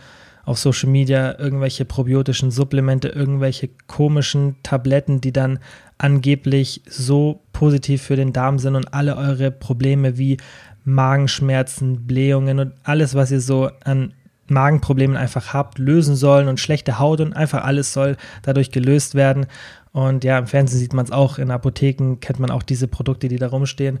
auf 0.44 0.58
Social 0.58 0.88
Media, 0.88 1.38
irgendwelche 1.38 1.84
probiotischen 1.84 2.50
Supplemente, 2.50 3.08
irgendwelche 3.08 3.68
komischen 3.86 4.56
Tabletten, 4.62 5.20
die 5.20 5.32
dann 5.32 5.58
angeblich 5.98 6.82
so 6.88 7.40
positiv 7.52 8.02
für 8.02 8.16
den 8.16 8.32
Darm 8.32 8.58
sind 8.58 8.74
und 8.74 8.92
alle 8.92 9.16
eure 9.16 9.50
Probleme 9.50 10.18
wie 10.18 10.38
Magenschmerzen, 10.84 12.06
Blähungen 12.06 12.58
und 12.58 12.72
alles, 12.82 13.14
was 13.14 13.30
ihr 13.30 13.40
so 13.40 13.70
an 13.84 14.14
Magenproblemen 14.48 15.16
einfach 15.16 15.54
habt, 15.54 15.78
lösen 15.78 16.16
sollen 16.16 16.48
und 16.48 16.58
schlechte 16.58 16.98
Haut 16.98 17.20
und 17.20 17.34
einfach 17.34 17.64
alles 17.64 17.92
soll 17.92 18.16
dadurch 18.42 18.72
gelöst 18.72 19.14
werden. 19.14 19.46
Und 19.92 20.24
ja, 20.24 20.38
im 20.38 20.46
Fernsehen 20.46 20.80
sieht 20.80 20.94
man 20.94 21.04
es 21.04 21.12
auch, 21.12 21.38
in 21.38 21.50
Apotheken 21.50 22.16
kennt 22.20 22.38
man 22.38 22.50
auch 22.50 22.62
diese 22.62 22.88
Produkte, 22.88 23.28
die 23.28 23.36
da 23.36 23.48
rumstehen. 23.48 24.00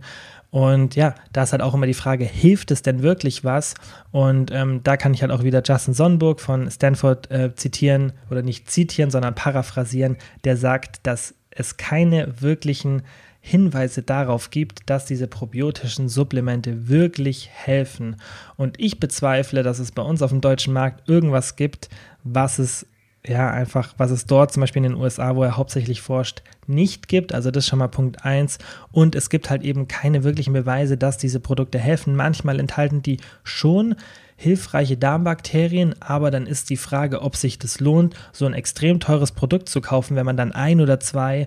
Und 0.50 0.96
ja, 0.96 1.14
da 1.32 1.42
ist 1.42 1.52
halt 1.52 1.62
auch 1.62 1.74
immer 1.74 1.86
die 1.86 1.94
Frage, 1.94 2.24
hilft 2.24 2.70
es 2.70 2.82
denn 2.82 3.02
wirklich 3.02 3.44
was? 3.44 3.74
Und 4.10 4.50
ähm, 4.52 4.80
da 4.82 4.96
kann 4.96 5.14
ich 5.14 5.22
halt 5.22 5.32
auch 5.32 5.42
wieder 5.42 5.62
Justin 5.64 5.94
Sonnenburg 5.94 6.40
von 6.40 6.70
Stanford 6.70 7.30
äh, 7.30 7.54
zitieren 7.54 8.12
oder 8.30 8.42
nicht 8.42 8.70
zitieren, 8.70 9.10
sondern 9.10 9.34
paraphrasieren, 9.34 10.16
der 10.44 10.56
sagt, 10.56 11.06
dass 11.06 11.34
es 11.50 11.76
keine 11.76 12.40
wirklichen 12.40 13.02
Hinweise 13.44 14.02
darauf 14.02 14.50
gibt, 14.50 14.88
dass 14.88 15.04
diese 15.04 15.26
probiotischen 15.26 16.08
Supplemente 16.08 16.88
wirklich 16.88 17.50
helfen. 17.52 18.16
Und 18.56 18.78
ich 18.78 19.00
bezweifle, 19.00 19.62
dass 19.62 19.78
es 19.78 19.90
bei 19.90 20.02
uns 20.02 20.22
auf 20.22 20.30
dem 20.30 20.40
deutschen 20.40 20.72
Markt 20.72 21.08
irgendwas 21.08 21.56
gibt, 21.56 21.88
was 22.22 22.58
es 22.58 22.86
ja, 23.26 23.50
einfach, 23.50 23.94
was 23.98 24.10
es 24.10 24.26
dort 24.26 24.52
zum 24.52 24.62
Beispiel 24.62 24.84
in 24.84 24.92
den 24.92 25.00
USA, 25.00 25.36
wo 25.36 25.44
er 25.44 25.56
hauptsächlich 25.56 26.02
forscht, 26.02 26.42
nicht 26.66 27.06
gibt. 27.06 27.32
Also 27.32 27.52
das 27.52 27.64
ist 27.64 27.70
schon 27.70 27.78
mal 27.78 27.88
Punkt 27.88 28.24
1. 28.24 28.58
Und 28.90 29.14
es 29.14 29.30
gibt 29.30 29.48
halt 29.48 29.62
eben 29.62 29.86
keine 29.86 30.24
wirklichen 30.24 30.52
Beweise, 30.52 30.96
dass 30.96 31.18
diese 31.18 31.38
Produkte 31.38 31.78
helfen. 31.78 32.16
Manchmal 32.16 32.58
enthalten 32.58 33.00
die 33.00 33.18
schon 33.44 33.94
hilfreiche 34.36 34.96
Darmbakterien, 34.96 35.94
aber 36.00 36.32
dann 36.32 36.46
ist 36.48 36.68
die 36.68 36.76
Frage, 36.76 37.22
ob 37.22 37.36
sich 37.36 37.60
das 37.60 37.78
lohnt, 37.78 38.16
so 38.32 38.44
ein 38.44 38.54
extrem 38.54 38.98
teures 38.98 39.30
Produkt 39.30 39.68
zu 39.68 39.80
kaufen, 39.80 40.16
wenn 40.16 40.26
man 40.26 40.36
dann 40.36 40.50
ein 40.50 40.80
oder 40.80 40.98
zwei 40.98 41.46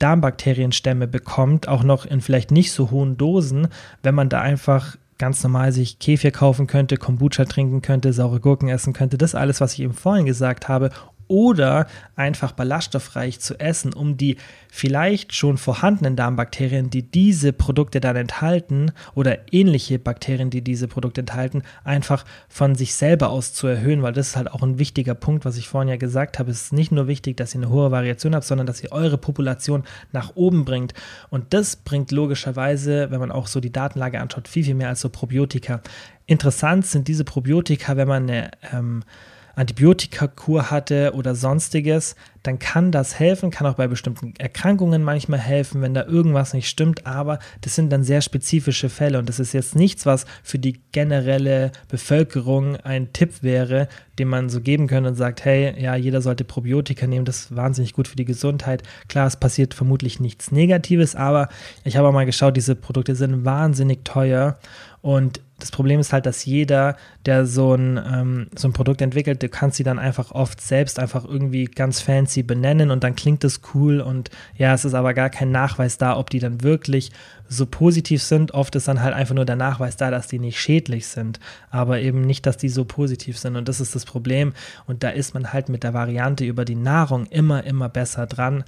Darmbakterienstämme 0.00 1.06
bekommt, 1.06 1.68
auch 1.68 1.84
noch 1.84 2.04
in 2.04 2.20
vielleicht 2.20 2.50
nicht 2.50 2.72
so 2.72 2.90
hohen 2.90 3.16
Dosen, 3.16 3.68
wenn 4.02 4.16
man 4.16 4.28
da 4.28 4.40
einfach 4.40 4.96
ganz 5.22 5.40
normal 5.44 5.70
sich 5.70 6.00
Kefir 6.00 6.32
kaufen 6.32 6.66
könnte, 6.66 6.96
Kombucha 6.96 7.44
trinken 7.44 7.80
könnte, 7.80 8.12
saure 8.12 8.40
Gurken 8.40 8.68
essen 8.68 8.92
könnte, 8.92 9.18
das 9.18 9.36
alles, 9.36 9.60
was 9.60 9.74
ich 9.74 9.80
eben 9.82 9.94
vorhin 9.94 10.26
gesagt 10.26 10.66
habe, 10.68 10.90
oder 11.32 11.86
einfach 12.14 12.52
ballaststoffreich 12.52 13.40
zu 13.40 13.58
essen, 13.58 13.94
um 13.94 14.18
die 14.18 14.36
vielleicht 14.70 15.34
schon 15.34 15.56
vorhandenen 15.56 16.14
Darmbakterien, 16.14 16.90
die 16.90 17.02
diese 17.02 17.54
Produkte 17.54 18.02
dann 18.02 18.16
enthalten 18.16 18.92
oder 19.14 19.38
ähnliche 19.50 19.98
Bakterien, 19.98 20.50
die 20.50 20.60
diese 20.60 20.88
Produkte 20.88 21.22
enthalten, 21.22 21.62
einfach 21.84 22.26
von 22.50 22.74
sich 22.74 22.94
selber 22.94 23.30
aus 23.30 23.54
zu 23.54 23.66
erhöhen, 23.66 24.02
weil 24.02 24.12
das 24.12 24.28
ist 24.28 24.36
halt 24.36 24.52
auch 24.52 24.62
ein 24.62 24.78
wichtiger 24.78 25.14
Punkt, 25.14 25.46
was 25.46 25.56
ich 25.56 25.68
vorhin 25.68 25.88
ja 25.88 25.96
gesagt 25.96 26.38
habe. 26.38 26.50
Es 26.50 26.64
ist 26.64 26.72
nicht 26.74 26.92
nur 26.92 27.08
wichtig, 27.08 27.38
dass 27.38 27.54
ihr 27.54 27.62
eine 27.62 27.70
hohe 27.70 27.90
Variation 27.90 28.34
habt, 28.34 28.44
sondern 28.44 28.66
dass 28.66 28.84
ihr 28.84 28.92
eure 28.92 29.16
Population 29.16 29.84
nach 30.12 30.36
oben 30.36 30.66
bringt. 30.66 30.92
Und 31.30 31.54
das 31.54 31.76
bringt 31.76 32.10
logischerweise, 32.10 33.10
wenn 33.10 33.20
man 33.20 33.32
auch 33.32 33.46
so 33.46 33.58
die 33.58 33.72
Datenlage 33.72 34.20
anschaut, 34.20 34.48
viel, 34.48 34.64
viel 34.64 34.74
mehr 34.74 34.90
als 34.90 35.00
so 35.00 35.08
Probiotika. 35.08 35.80
Interessant 36.26 36.84
sind 36.84 37.08
diese 37.08 37.24
Probiotika, 37.24 37.96
wenn 37.96 38.08
man 38.08 38.22
eine 38.24 38.50
ähm, 38.70 39.02
Antibiotikakur 39.54 40.70
hatte 40.70 41.12
oder 41.14 41.34
sonstiges, 41.34 42.16
dann 42.42 42.58
kann 42.58 42.90
das 42.90 43.18
helfen, 43.18 43.50
kann 43.50 43.66
auch 43.66 43.74
bei 43.74 43.86
bestimmten 43.86 44.34
Erkrankungen 44.38 45.02
manchmal 45.02 45.38
helfen, 45.38 45.80
wenn 45.80 45.94
da 45.94 46.04
irgendwas 46.04 46.54
nicht 46.54 46.68
stimmt, 46.68 47.06
aber 47.06 47.38
das 47.60 47.74
sind 47.74 47.90
dann 47.90 48.02
sehr 48.02 48.20
spezifische 48.20 48.88
Fälle 48.88 49.18
und 49.18 49.28
das 49.28 49.38
ist 49.38 49.52
jetzt 49.52 49.76
nichts, 49.76 50.06
was 50.06 50.26
für 50.42 50.58
die 50.58 50.80
generelle 50.92 51.70
Bevölkerung 51.88 52.76
ein 52.76 53.12
Tipp 53.12 53.42
wäre, 53.42 53.88
den 54.18 54.28
man 54.28 54.48
so 54.48 54.60
geben 54.60 54.88
könnte 54.88 55.10
und 55.10 55.14
sagt, 55.14 55.44
hey, 55.44 55.80
ja, 55.80 55.94
jeder 55.94 56.20
sollte 56.20 56.44
Probiotika 56.44 57.06
nehmen, 57.06 57.24
das 57.24 57.40
ist 57.40 57.56
wahnsinnig 57.56 57.92
gut 57.92 58.08
für 58.08 58.16
die 58.16 58.24
Gesundheit. 58.24 58.82
Klar, 59.08 59.26
es 59.26 59.36
passiert 59.36 59.74
vermutlich 59.74 60.18
nichts 60.18 60.50
Negatives, 60.50 61.14
aber 61.14 61.48
ich 61.84 61.96
habe 61.96 62.08
auch 62.08 62.12
mal 62.12 62.26
geschaut, 62.26 62.56
diese 62.56 62.74
Produkte 62.74 63.14
sind 63.14 63.44
wahnsinnig 63.44 64.04
teuer 64.04 64.58
und 65.02 65.40
das 65.58 65.70
Problem 65.70 66.00
ist 66.00 66.12
halt, 66.12 66.26
dass 66.26 66.44
jeder, 66.44 66.96
der 67.26 67.44
so 67.44 67.74
ein, 67.74 67.96
ähm, 67.96 68.46
so 68.56 68.68
ein 68.68 68.72
Produkt 68.72 69.00
entwickelt, 69.00 69.42
du 69.42 69.48
kannst 69.48 69.76
sie 69.76 69.84
dann 69.84 69.98
einfach 69.98 70.30
oft 70.30 70.60
selbst 70.60 70.98
einfach 70.98 71.24
irgendwie 71.24 71.66
ganz 71.66 72.00
fancy 72.00 72.42
benennen 72.42 72.90
und 72.90 73.04
dann 73.04 73.16
klingt 73.16 73.44
das 73.44 73.60
cool 73.74 74.00
und 74.00 74.30
ja, 74.56 74.74
es 74.74 74.84
ist 74.84 74.94
aber 74.94 75.12
gar 75.12 75.28
kein 75.28 75.50
Nachweis 75.50 75.98
da, 75.98 76.16
ob 76.16 76.30
die 76.30 76.38
dann 76.38 76.62
wirklich 76.62 77.10
so 77.48 77.66
positiv 77.66 78.22
sind. 78.22 78.54
Oft 78.54 78.74
ist 78.76 78.88
dann 78.88 79.02
halt 79.02 79.14
einfach 79.14 79.34
nur 79.34 79.44
der 79.44 79.56
Nachweis 79.56 79.96
da, 79.96 80.10
dass 80.10 80.28
die 80.28 80.38
nicht 80.38 80.60
schädlich 80.60 81.06
sind, 81.08 81.38
aber 81.70 82.00
eben 82.00 82.22
nicht, 82.22 82.46
dass 82.46 82.56
die 82.56 82.68
so 82.68 82.84
positiv 82.84 83.38
sind 83.38 83.56
und 83.56 83.68
das 83.68 83.80
ist 83.80 83.94
das 83.94 84.04
Problem 84.04 84.52
und 84.86 85.02
da 85.02 85.10
ist 85.10 85.34
man 85.34 85.52
halt 85.52 85.68
mit 85.68 85.82
der 85.82 85.94
Variante 85.94 86.44
über 86.44 86.64
die 86.64 86.76
Nahrung 86.76 87.26
immer, 87.26 87.64
immer 87.64 87.88
besser 87.88 88.26
dran. 88.26 88.64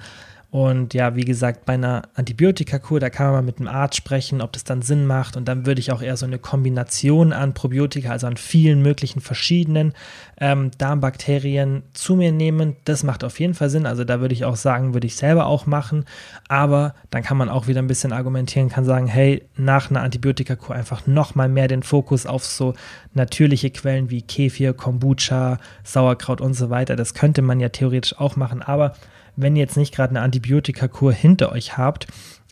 Und 0.54 0.94
ja, 0.94 1.16
wie 1.16 1.24
gesagt, 1.24 1.64
bei 1.64 1.72
einer 1.72 2.02
Antibiotikakur, 2.14 3.00
da 3.00 3.10
kann 3.10 3.26
man 3.26 3.34
mal 3.34 3.42
mit 3.42 3.58
einem 3.58 3.66
Arzt 3.66 3.96
sprechen, 3.96 4.40
ob 4.40 4.52
das 4.52 4.62
dann 4.62 4.82
Sinn 4.82 5.04
macht. 5.04 5.36
Und 5.36 5.48
dann 5.48 5.66
würde 5.66 5.80
ich 5.80 5.90
auch 5.90 6.00
eher 6.00 6.16
so 6.16 6.26
eine 6.26 6.38
Kombination 6.38 7.32
an 7.32 7.54
Probiotika, 7.54 8.10
also 8.10 8.28
an 8.28 8.36
vielen 8.36 8.80
möglichen 8.80 9.20
verschiedenen 9.20 9.94
ähm, 10.38 10.70
Darmbakterien 10.78 11.82
zu 11.92 12.14
mir 12.14 12.30
nehmen. 12.30 12.76
Das 12.84 13.02
macht 13.02 13.24
auf 13.24 13.40
jeden 13.40 13.54
Fall 13.54 13.68
Sinn. 13.68 13.84
Also 13.84 14.04
da 14.04 14.20
würde 14.20 14.32
ich 14.32 14.44
auch 14.44 14.54
sagen, 14.54 14.94
würde 14.94 15.08
ich 15.08 15.16
selber 15.16 15.46
auch 15.46 15.66
machen. 15.66 16.04
Aber 16.46 16.94
dann 17.10 17.24
kann 17.24 17.36
man 17.36 17.48
auch 17.48 17.66
wieder 17.66 17.82
ein 17.82 17.88
bisschen 17.88 18.12
argumentieren, 18.12 18.68
kann 18.68 18.84
sagen, 18.84 19.08
hey, 19.08 19.42
nach 19.56 19.90
einer 19.90 20.02
Antibiotikakur 20.02 20.76
einfach 20.76 21.08
nochmal 21.08 21.48
mehr 21.48 21.66
den 21.66 21.82
Fokus 21.82 22.26
auf 22.26 22.44
so 22.44 22.74
natürliche 23.12 23.70
Quellen 23.70 24.08
wie 24.08 24.22
Kefir, 24.22 24.72
Kombucha, 24.72 25.58
Sauerkraut 25.82 26.40
und 26.40 26.54
so 26.54 26.70
weiter. 26.70 26.94
Das 26.94 27.12
könnte 27.12 27.42
man 27.42 27.58
ja 27.58 27.70
theoretisch 27.70 28.16
auch 28.20 28.36
machen. 28.36 28.62
Aber 28.62 28.94
wenn 29.36 29.56
ihr 29.56 29.62
jetzt 29.62 29.76
nicht 29.76 29.94
gerade 29.94 30.10
eine 30.10 30.22
Antibiotikakur 30.22 31.12
hinter 31.12 31.52
euch 31.52 31.76
habt 31.76 32.06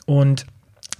und 0.06 0.46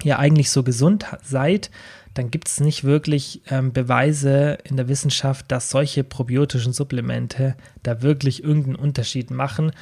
ihr 0.03 0.19
eigentlich 0.19 0.51
so 0.51 0.63
gesund 0.63 1.07
seid, 1.23 1.71
dann 2.15 2.31
gibt 2.31 2.49
es 2.49 2.61
nicht 2.61 2.85
wirklich 2.85 3.43
ähm, 3.51 3.73
Beweise 3.73 4.59
in 4.65 4.77
der 4.77 4.89
Wissenschaft, 4.89 5.51
dass 5.51 5.71
solche 5.71 6.05
probiotischen 6.05 6.73
Supplemente 6.73 7.57
da 7.83 8.03
wirklich 8.03 8.45
irgendeinen 8.45 8.77
Unterschied 8.77 9.31
machen. 9.31 9.73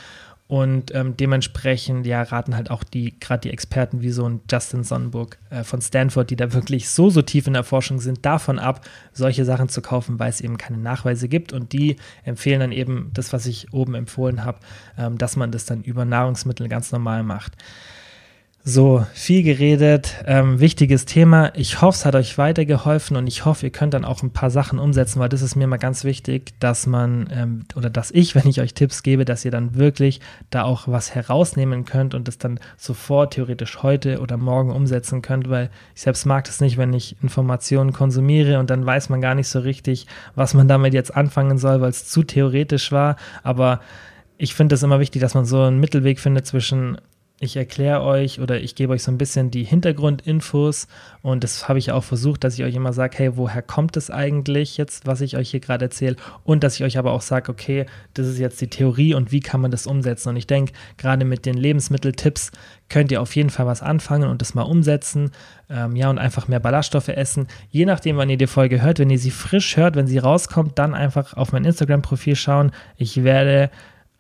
Und 0.51 0.93
ähm, 0.97 1.17
dementsprechend 1.17 2.05
ja, 2.07 2.23
raten 2.23 2.57
halt 2.57 2.73
auch 2.73 2.83
die, 2.83 3.15
gerade 3.21 3.43
die 3.43 3.53
Experten 3.53 4.03
wie 4.03 4.11
so 4.11 4.29
ein 4.29 4.41
Justin 4.51 4.83
Sonnenburg 4.83 5.39
äh, 5.49 5.63
von 5.63 5.81
Stanford, 5.81 6.29
die 6.29 6.35
da 6.35 6.53
wirklich 6.53 6.89
so, 6.89 7.09
so 7.09 7.23
tief 7.23 7.47
in 7.47 7.53
der 7.53 7.63
Forschung 7.63 8.01
sind, 8.01 8.27
davon 8.27 8.59
ab, 8.59 8.85
solche 9.13 9.45
Sachen 9.45 9.69
zu 9.69 9.81
kaufen, 9.81 10.19
weil 10.19 10.29
es 10.29 10.41
eben 10.41 10.59
keine 10.59 10.79
Nachweise 10.79 11.29
gibt. 11.29 11.53
Und 11.53 11.73
die 11.73 11.99
empfehlen 12.25 12.59
dann 12.59 12.73
eben 12.73 13.13
das, 13.15 13.33
was 13.33 13.47
ich 13.47 13.73
oben 13.73 13.95
empfohlen 13.95 14.45
habe, 14.45 14.59
ähm, 14.99 15.19
dass 15.19 15.37
man 15.37 15.53
das 15.53 15.67
dann 15.67 15.85
über 15.85 16.05
Nahrungsmittel 16.05 16.67
ganz 16.67 16.91
normal 16.91 17.23
macht. 17.23 17.57
So, 18.63 19.07
viel 19.15 19.43
geredet, 19.43 20.17
ähm, 20.27 20.61
wichtiges 20.61 21.07
Thema. 21.07 21.51
Ich 21.57 21.81
hoffe, 21.81 21.97
es 21.97 22.05
hat 22.05 22.15
euch 22.15 22.37
weitergeholfen 22.37 23.17
und 23.17 23.27
ich 23.27 23.47
hoffe, 23.47 23.65
ihr 23.65 23.73
könnt 23.73 23.95
dann 23.95 24.05
auch 24.05 24.23
ein 24.23 24.35
paar 24.35 24.51
Sachen 24.51 24.79
umsetzen, 24.79 25.19
weil 25.19 25.31
das 25.31 25.41
ist 25.41 25.57
mir 25.57 25.67
mal 25.67 25.79
ganz 25.79 26.05
wichtig, 26.05 26.53
dass 26.61 26.87
man 26.87 27.31
ähm, 27.33 27.65
oder 27.75 27.89
dass 27.89 28.11
ich, 28.11 28.35
wenn 28.35 28.47
ich 28.47 28.61
euch 28.61 28.75
Tipps 28.75 29.03
gebe, 29.03 29.25
dass 29.25 29.47
ihr 29.47 29.51
dann 29.51 29.77
wirklich 29.77 30.21
da 30.51 30.65
auch 30.65 30.89
was 30.89 31.15
herausnehmen 31.15 31.87
könnt 31.87 32.15
und 32.15 32.29
das 32.29 32.37
dann 32.37 32.61
sofort 32.77 33.33
theoretisch 33.33 33.83
heute 33.83 34.21
oder 34.21 34.37
morgen 34.37 34.73
umsetzen 34.73 35.23
könnt, 35.23 35.49
weil 35.49 35.71
ich 35.95 36.03
selbst 36.03 36.27
mag 36.27 36.45
das 36.45 36.61
nicht, 36.61 36.77
wenn 36.77 36.93
ich 36.93 37.17
Informationen 37.23 37.95
konsumiere 37.95 38.59
und 38.59 38.69
dann 38.69 38.85
weiß 38.85 39.09
man 39.09 39.23
gar 39.23 39.35
nicht 39.35 39.49
so 39.49 39.61
richtig, 39.61 40.07
was 40.35 40.53
man 40.53 40.69
damit 40.69 40.93
jetzt 40.93 41.17
anfangen 41.17 41.57
soll, 41.57 41.81
weil 41.81 41.91
es 41.91 42.09
zu 42.11 42.25
theoretisch 42.25 42.93
war. 42.93 43.17
Aber 43.43 43.81
ich 44.37 44.55
finde 44.55 44.75
es 44.75 44.83
immer 44.83 45.01
wichtig, 45.01 45.23
dass 45.23 45.33
man 45.33 45.47
so 45.47 45.63
einen 45.63 45.81
Mittelweg 45.81 46.21
findet 46.21 46.47
zwischen 46.47 46.99
ich 47.43 47.57
erkläre 47.57 48.03
euch 48.03 48.39
oder 48.39 48.61
ich 48.61 48.75
gebe 48.75 48.93
euch 48.93 49.03
so 49.03 49.11
ein 49.11 49.17
bisschen 49.17 49.51
die 49.51 49.65
Hintergrundinfos 49.65 50.87
und 51.23 51.43
das 51.43 51.69
habe 51.69 51.79
ich 51.79 51.91
auch 51.91 52.05
versucht, 52.05 52.45
dass 52.45 52.59
ich 52.59 52.65
euch 52.65 52.75
immer 52.75 52.93
sage, 52.93 53.17
hey, 53.17 53.37
woher 53.39 53.63
kommt 53.63 53.97
es 53.97 54.11
eigentlich 54.11 54.77
jetzt, 54.77 55.07
was 55.07 55.23
ich 55.23 55.39
euch 55.39 55.51
hier 55.51 55.61
gerade 55.61 55.87
erzähle 55.87 56.17
und 56.45 56.63
dass 56.63 56.75
ich 56.75 56.85
euch 56.85 56.99
aber 56.99 57.13
auch 57.13 57.23
sage, 57.23 57.51
okay, 57.51 57.87
das 58.13 58.27
ist 58.27 58.39
jetzt 58.39 58.61
die 58.61 58.69
Theorie 58.69 59.15
und 59.15 59.33
wie 59.33 59.41
kann 59.41 59.63
man 59.63 59.71
das 59.71 59.87
umsetzen 59.87 60.29
und 60.29 60.37
ich 60.37 60.47
denke, 60.47 60.75
gerade 60.99 61.25
mit 61.25 61.47
den 61.47 61.57
Lebensmitteltipps 61.57 62.53
könnt 62.91 63.11
ihr 63.11 63.23
auf 63.23 63.35
jeden 63.35 63.51
Fall 63.51 63.65
was 63.65 63.81
anfangen 63.81 64.29
und 64.29 64.43
das 64.43 64.55
mal 64.55 64.63
umsetzen, 64.63 65.31
ähm, 65.71 65.97
ja, 65.97 66.11
und 66.11 66.19
einfach 66.19 66.47
mehr 66.47 66.61
Ballaststoffe 66.61 67.09
essen. 67.09 67.47
Je 67.71 67.87
nachdem, 67.87 68.19
wann 68.19 68.29
ihr 68.29 68.37
die 68.37 68.49
Folge 68.49 68.83
hört, 68.83 68.99
wenn 68.99 69.09
ihr 69.09 69.19
sie 69.19 69.31
frisch 69.31 69.79
hört, 69.79 69.97
wenn 69.97 70.09
sie 70.09 70.19
rauskommt, 70.19 70.79
dann 70.79 70.95
einfach 70.95 71.35
auf 71.35 71.53
mein 71.53 71.65
Instagram-Profil 71.65 72.37
schauen. 72.37 72.73
Ich 72.97 73.25
werde 73.25 73.71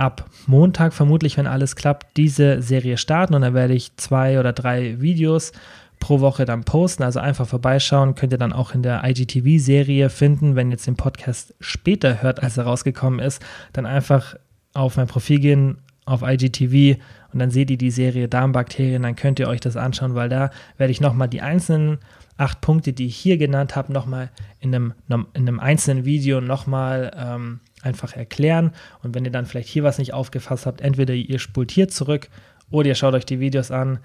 ab 0.00 0.24
Montag 0.46 0.94
vermutlich, 0.94 1.36
wenn 1.36 1.46
alles 1.46 1.76
klappt, 1.76 2.16
diese 2.16 2.62
Serie 2.62 2.96
starten 2.96 3.34
und 3.34 3.42
dann 3.42 3.54
werde 3.54 3.74
ich 3.74 3.96
zwei 3.96 4.40
oder 4.40 4.52
drei 4.52 5.00
Videos 5.00 5.52
pro 5.98 6.20
Woche 6.20 6.46
dann 6.46 6.64
posten. 6.64 7.02
Also 7.02 7.20
einfach 7.20 7.46
vorbeischauen, 7.46 8.14
könnt 8.14 8.32
ihr 8.32 8.38
dann 8.38 8.54
auch 8.54 8.74
in 8.74 8.82
der 8.82 9.04
IGTV-Serie 9.04 10.08
finden. 10.08 10.56
Wenn 10.56 10.68
ihr 10.68 10.72
jetzt 10.72 10.86
den 10.86 10.96
Podcast 10.96 11.54
später 11.60 12.22
hört, 12.22 12.42
als 12.42 12.56
er 12.56 12.64
rausgekommen 12.64 13.20
ist, 13.20 13.42
dann 13.74 13.84
einfach 13.84 14.36
auf 14.72 14.96
mein 14.96 15.06
Profil 15.06 15.38
gehen, 15.38 15.78
auf 16.06 16.22
IGTV 16.22 16.98
und 17.32 17.38
dann 17.38 17.50
seht 17.50 17.70
ihr 17.70 17.78
die 17.78 17.90
Serie 17.90 18.26
Darmbakterien, 18.26 19.02
dann 19.02 19.16
könnt 19.16 19.38
ihr 19.38 19.48
euch 19.48 19.60
das 19.60 19.76
anschauen, 19.76 20.14
weil 20.14 20.28
da 20.28 20.50
werde 20.78 20.90
ich 20.90 21.00
nochmal 21.00 21.28
die 21.28 21.42
einzelnen 21.42 21.98
acht 22.38 22.62
Punkte, 22.62 22.94
die 22.94 23.06
ich 23.06 23.16
hier 23.16 23.36
genannt 23.36 23.76
habe, 23.76 23.92
nochmal 23.92 24.30
in 24.60 24.74
einem, 24.74 24.94
in 25.08 25.26
einem 25.34 25.60
einzelnen 25.60 26.06
Video 26.06 26.40
nochmal 26.40 27.12
ähm, 27.14 27.60
einfach 27.82 28.14
erklären. 28.14 28.72
Und 29.02 29.14
wenn 29.14 29.24
ihr 29.24 29.30
dann 29.30 29.46
vielleicht 29.46 29.68
hier 29.68 29.84
was 29.84 29.98
nicht 29.98 30.14
aufgefasst 30.14 30.66
habt, 30.66 30.80
entweder 30.80 31.14
ihr 31.14 31.38
spult 31.38 31.70
hier 31.70 31.88
zurück 31.88 32.28
oder 32.70 32.88
ihr 32.88 32.94
schaut 32.94 33.14
euch 33.14 33.26
die 33.26 33.40
Videos 33.40 33.70
an 33.70 33.98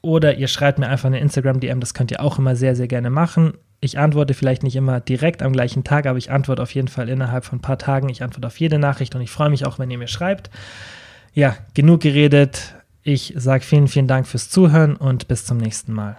oder 0.00 0.36
ihr 0.36 0.48
schreibt 0.48 0.78
mir 0.78 0.88
einfach 0.88 1.06
eine 1.08 1.20
Instagram-DM, 1.20 1.80
das 1.80 1.94
könnt 1.94 2.10
ihr 2.10 2.20
auch 2.20 2.38
immer 2.38 2.56
sehr, 2.56 2.76
sehr 2.76 2.88
gerne 2.88 3.10
machen. 3.10 3.54
Ich 3.80 3.98
antworte 3.98 4.34
vielleicht 4.34 4.62
nicht 4.62 4.76
immer 4.76 5.00
direkt 5.00 5.42
am 5.42 5.52
gleichen 5.52 5.84
Tag, 5.84 6.06
aber 6.06 6.18
ich 6.18 6.30
antworte 6.30 6.62
auf 6.62 6.74
jeden 6.74 6.88
Fall 6.88 7.08
innerhalb 7.08 7.44
von 7.44 7.58
ein 7.58 7.62
paar 7.62 7.78
Tagen. 7.78 8.08
Ich 8.08 8.22
antworte 8.22 8.46
auf 8.46 8.58
jede 8.58 8.78
Nachricht 8.78 9.14
und 9.14 9.20
ich 9.20 9.30
freue 9.30 9.50
mich 9.50 9.66
auch, 9.66 9.78
wenn 9.78 9.90
ihr 9.90 9.98
mir 9.98 10.08
schreibt. 10.08 10.50
Ja, 11.32 11.56
genug 11.74 12.00
geredet. 12.00 12.74
Ich 13.02 13.34
sage 13.36 13.64
vielen, 13.64 13.88
vielen 13.88 14.08
Dank 14.08 14.26
fürs 14.26 14.50
Zuhören 14.50 14.96
und 14.96 15.28
bis 15.28 15.44
zum 15.44 15.58
nächsten 15.58 15.92
Mal. 15.92 16.18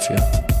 dafür. 0.09 0.60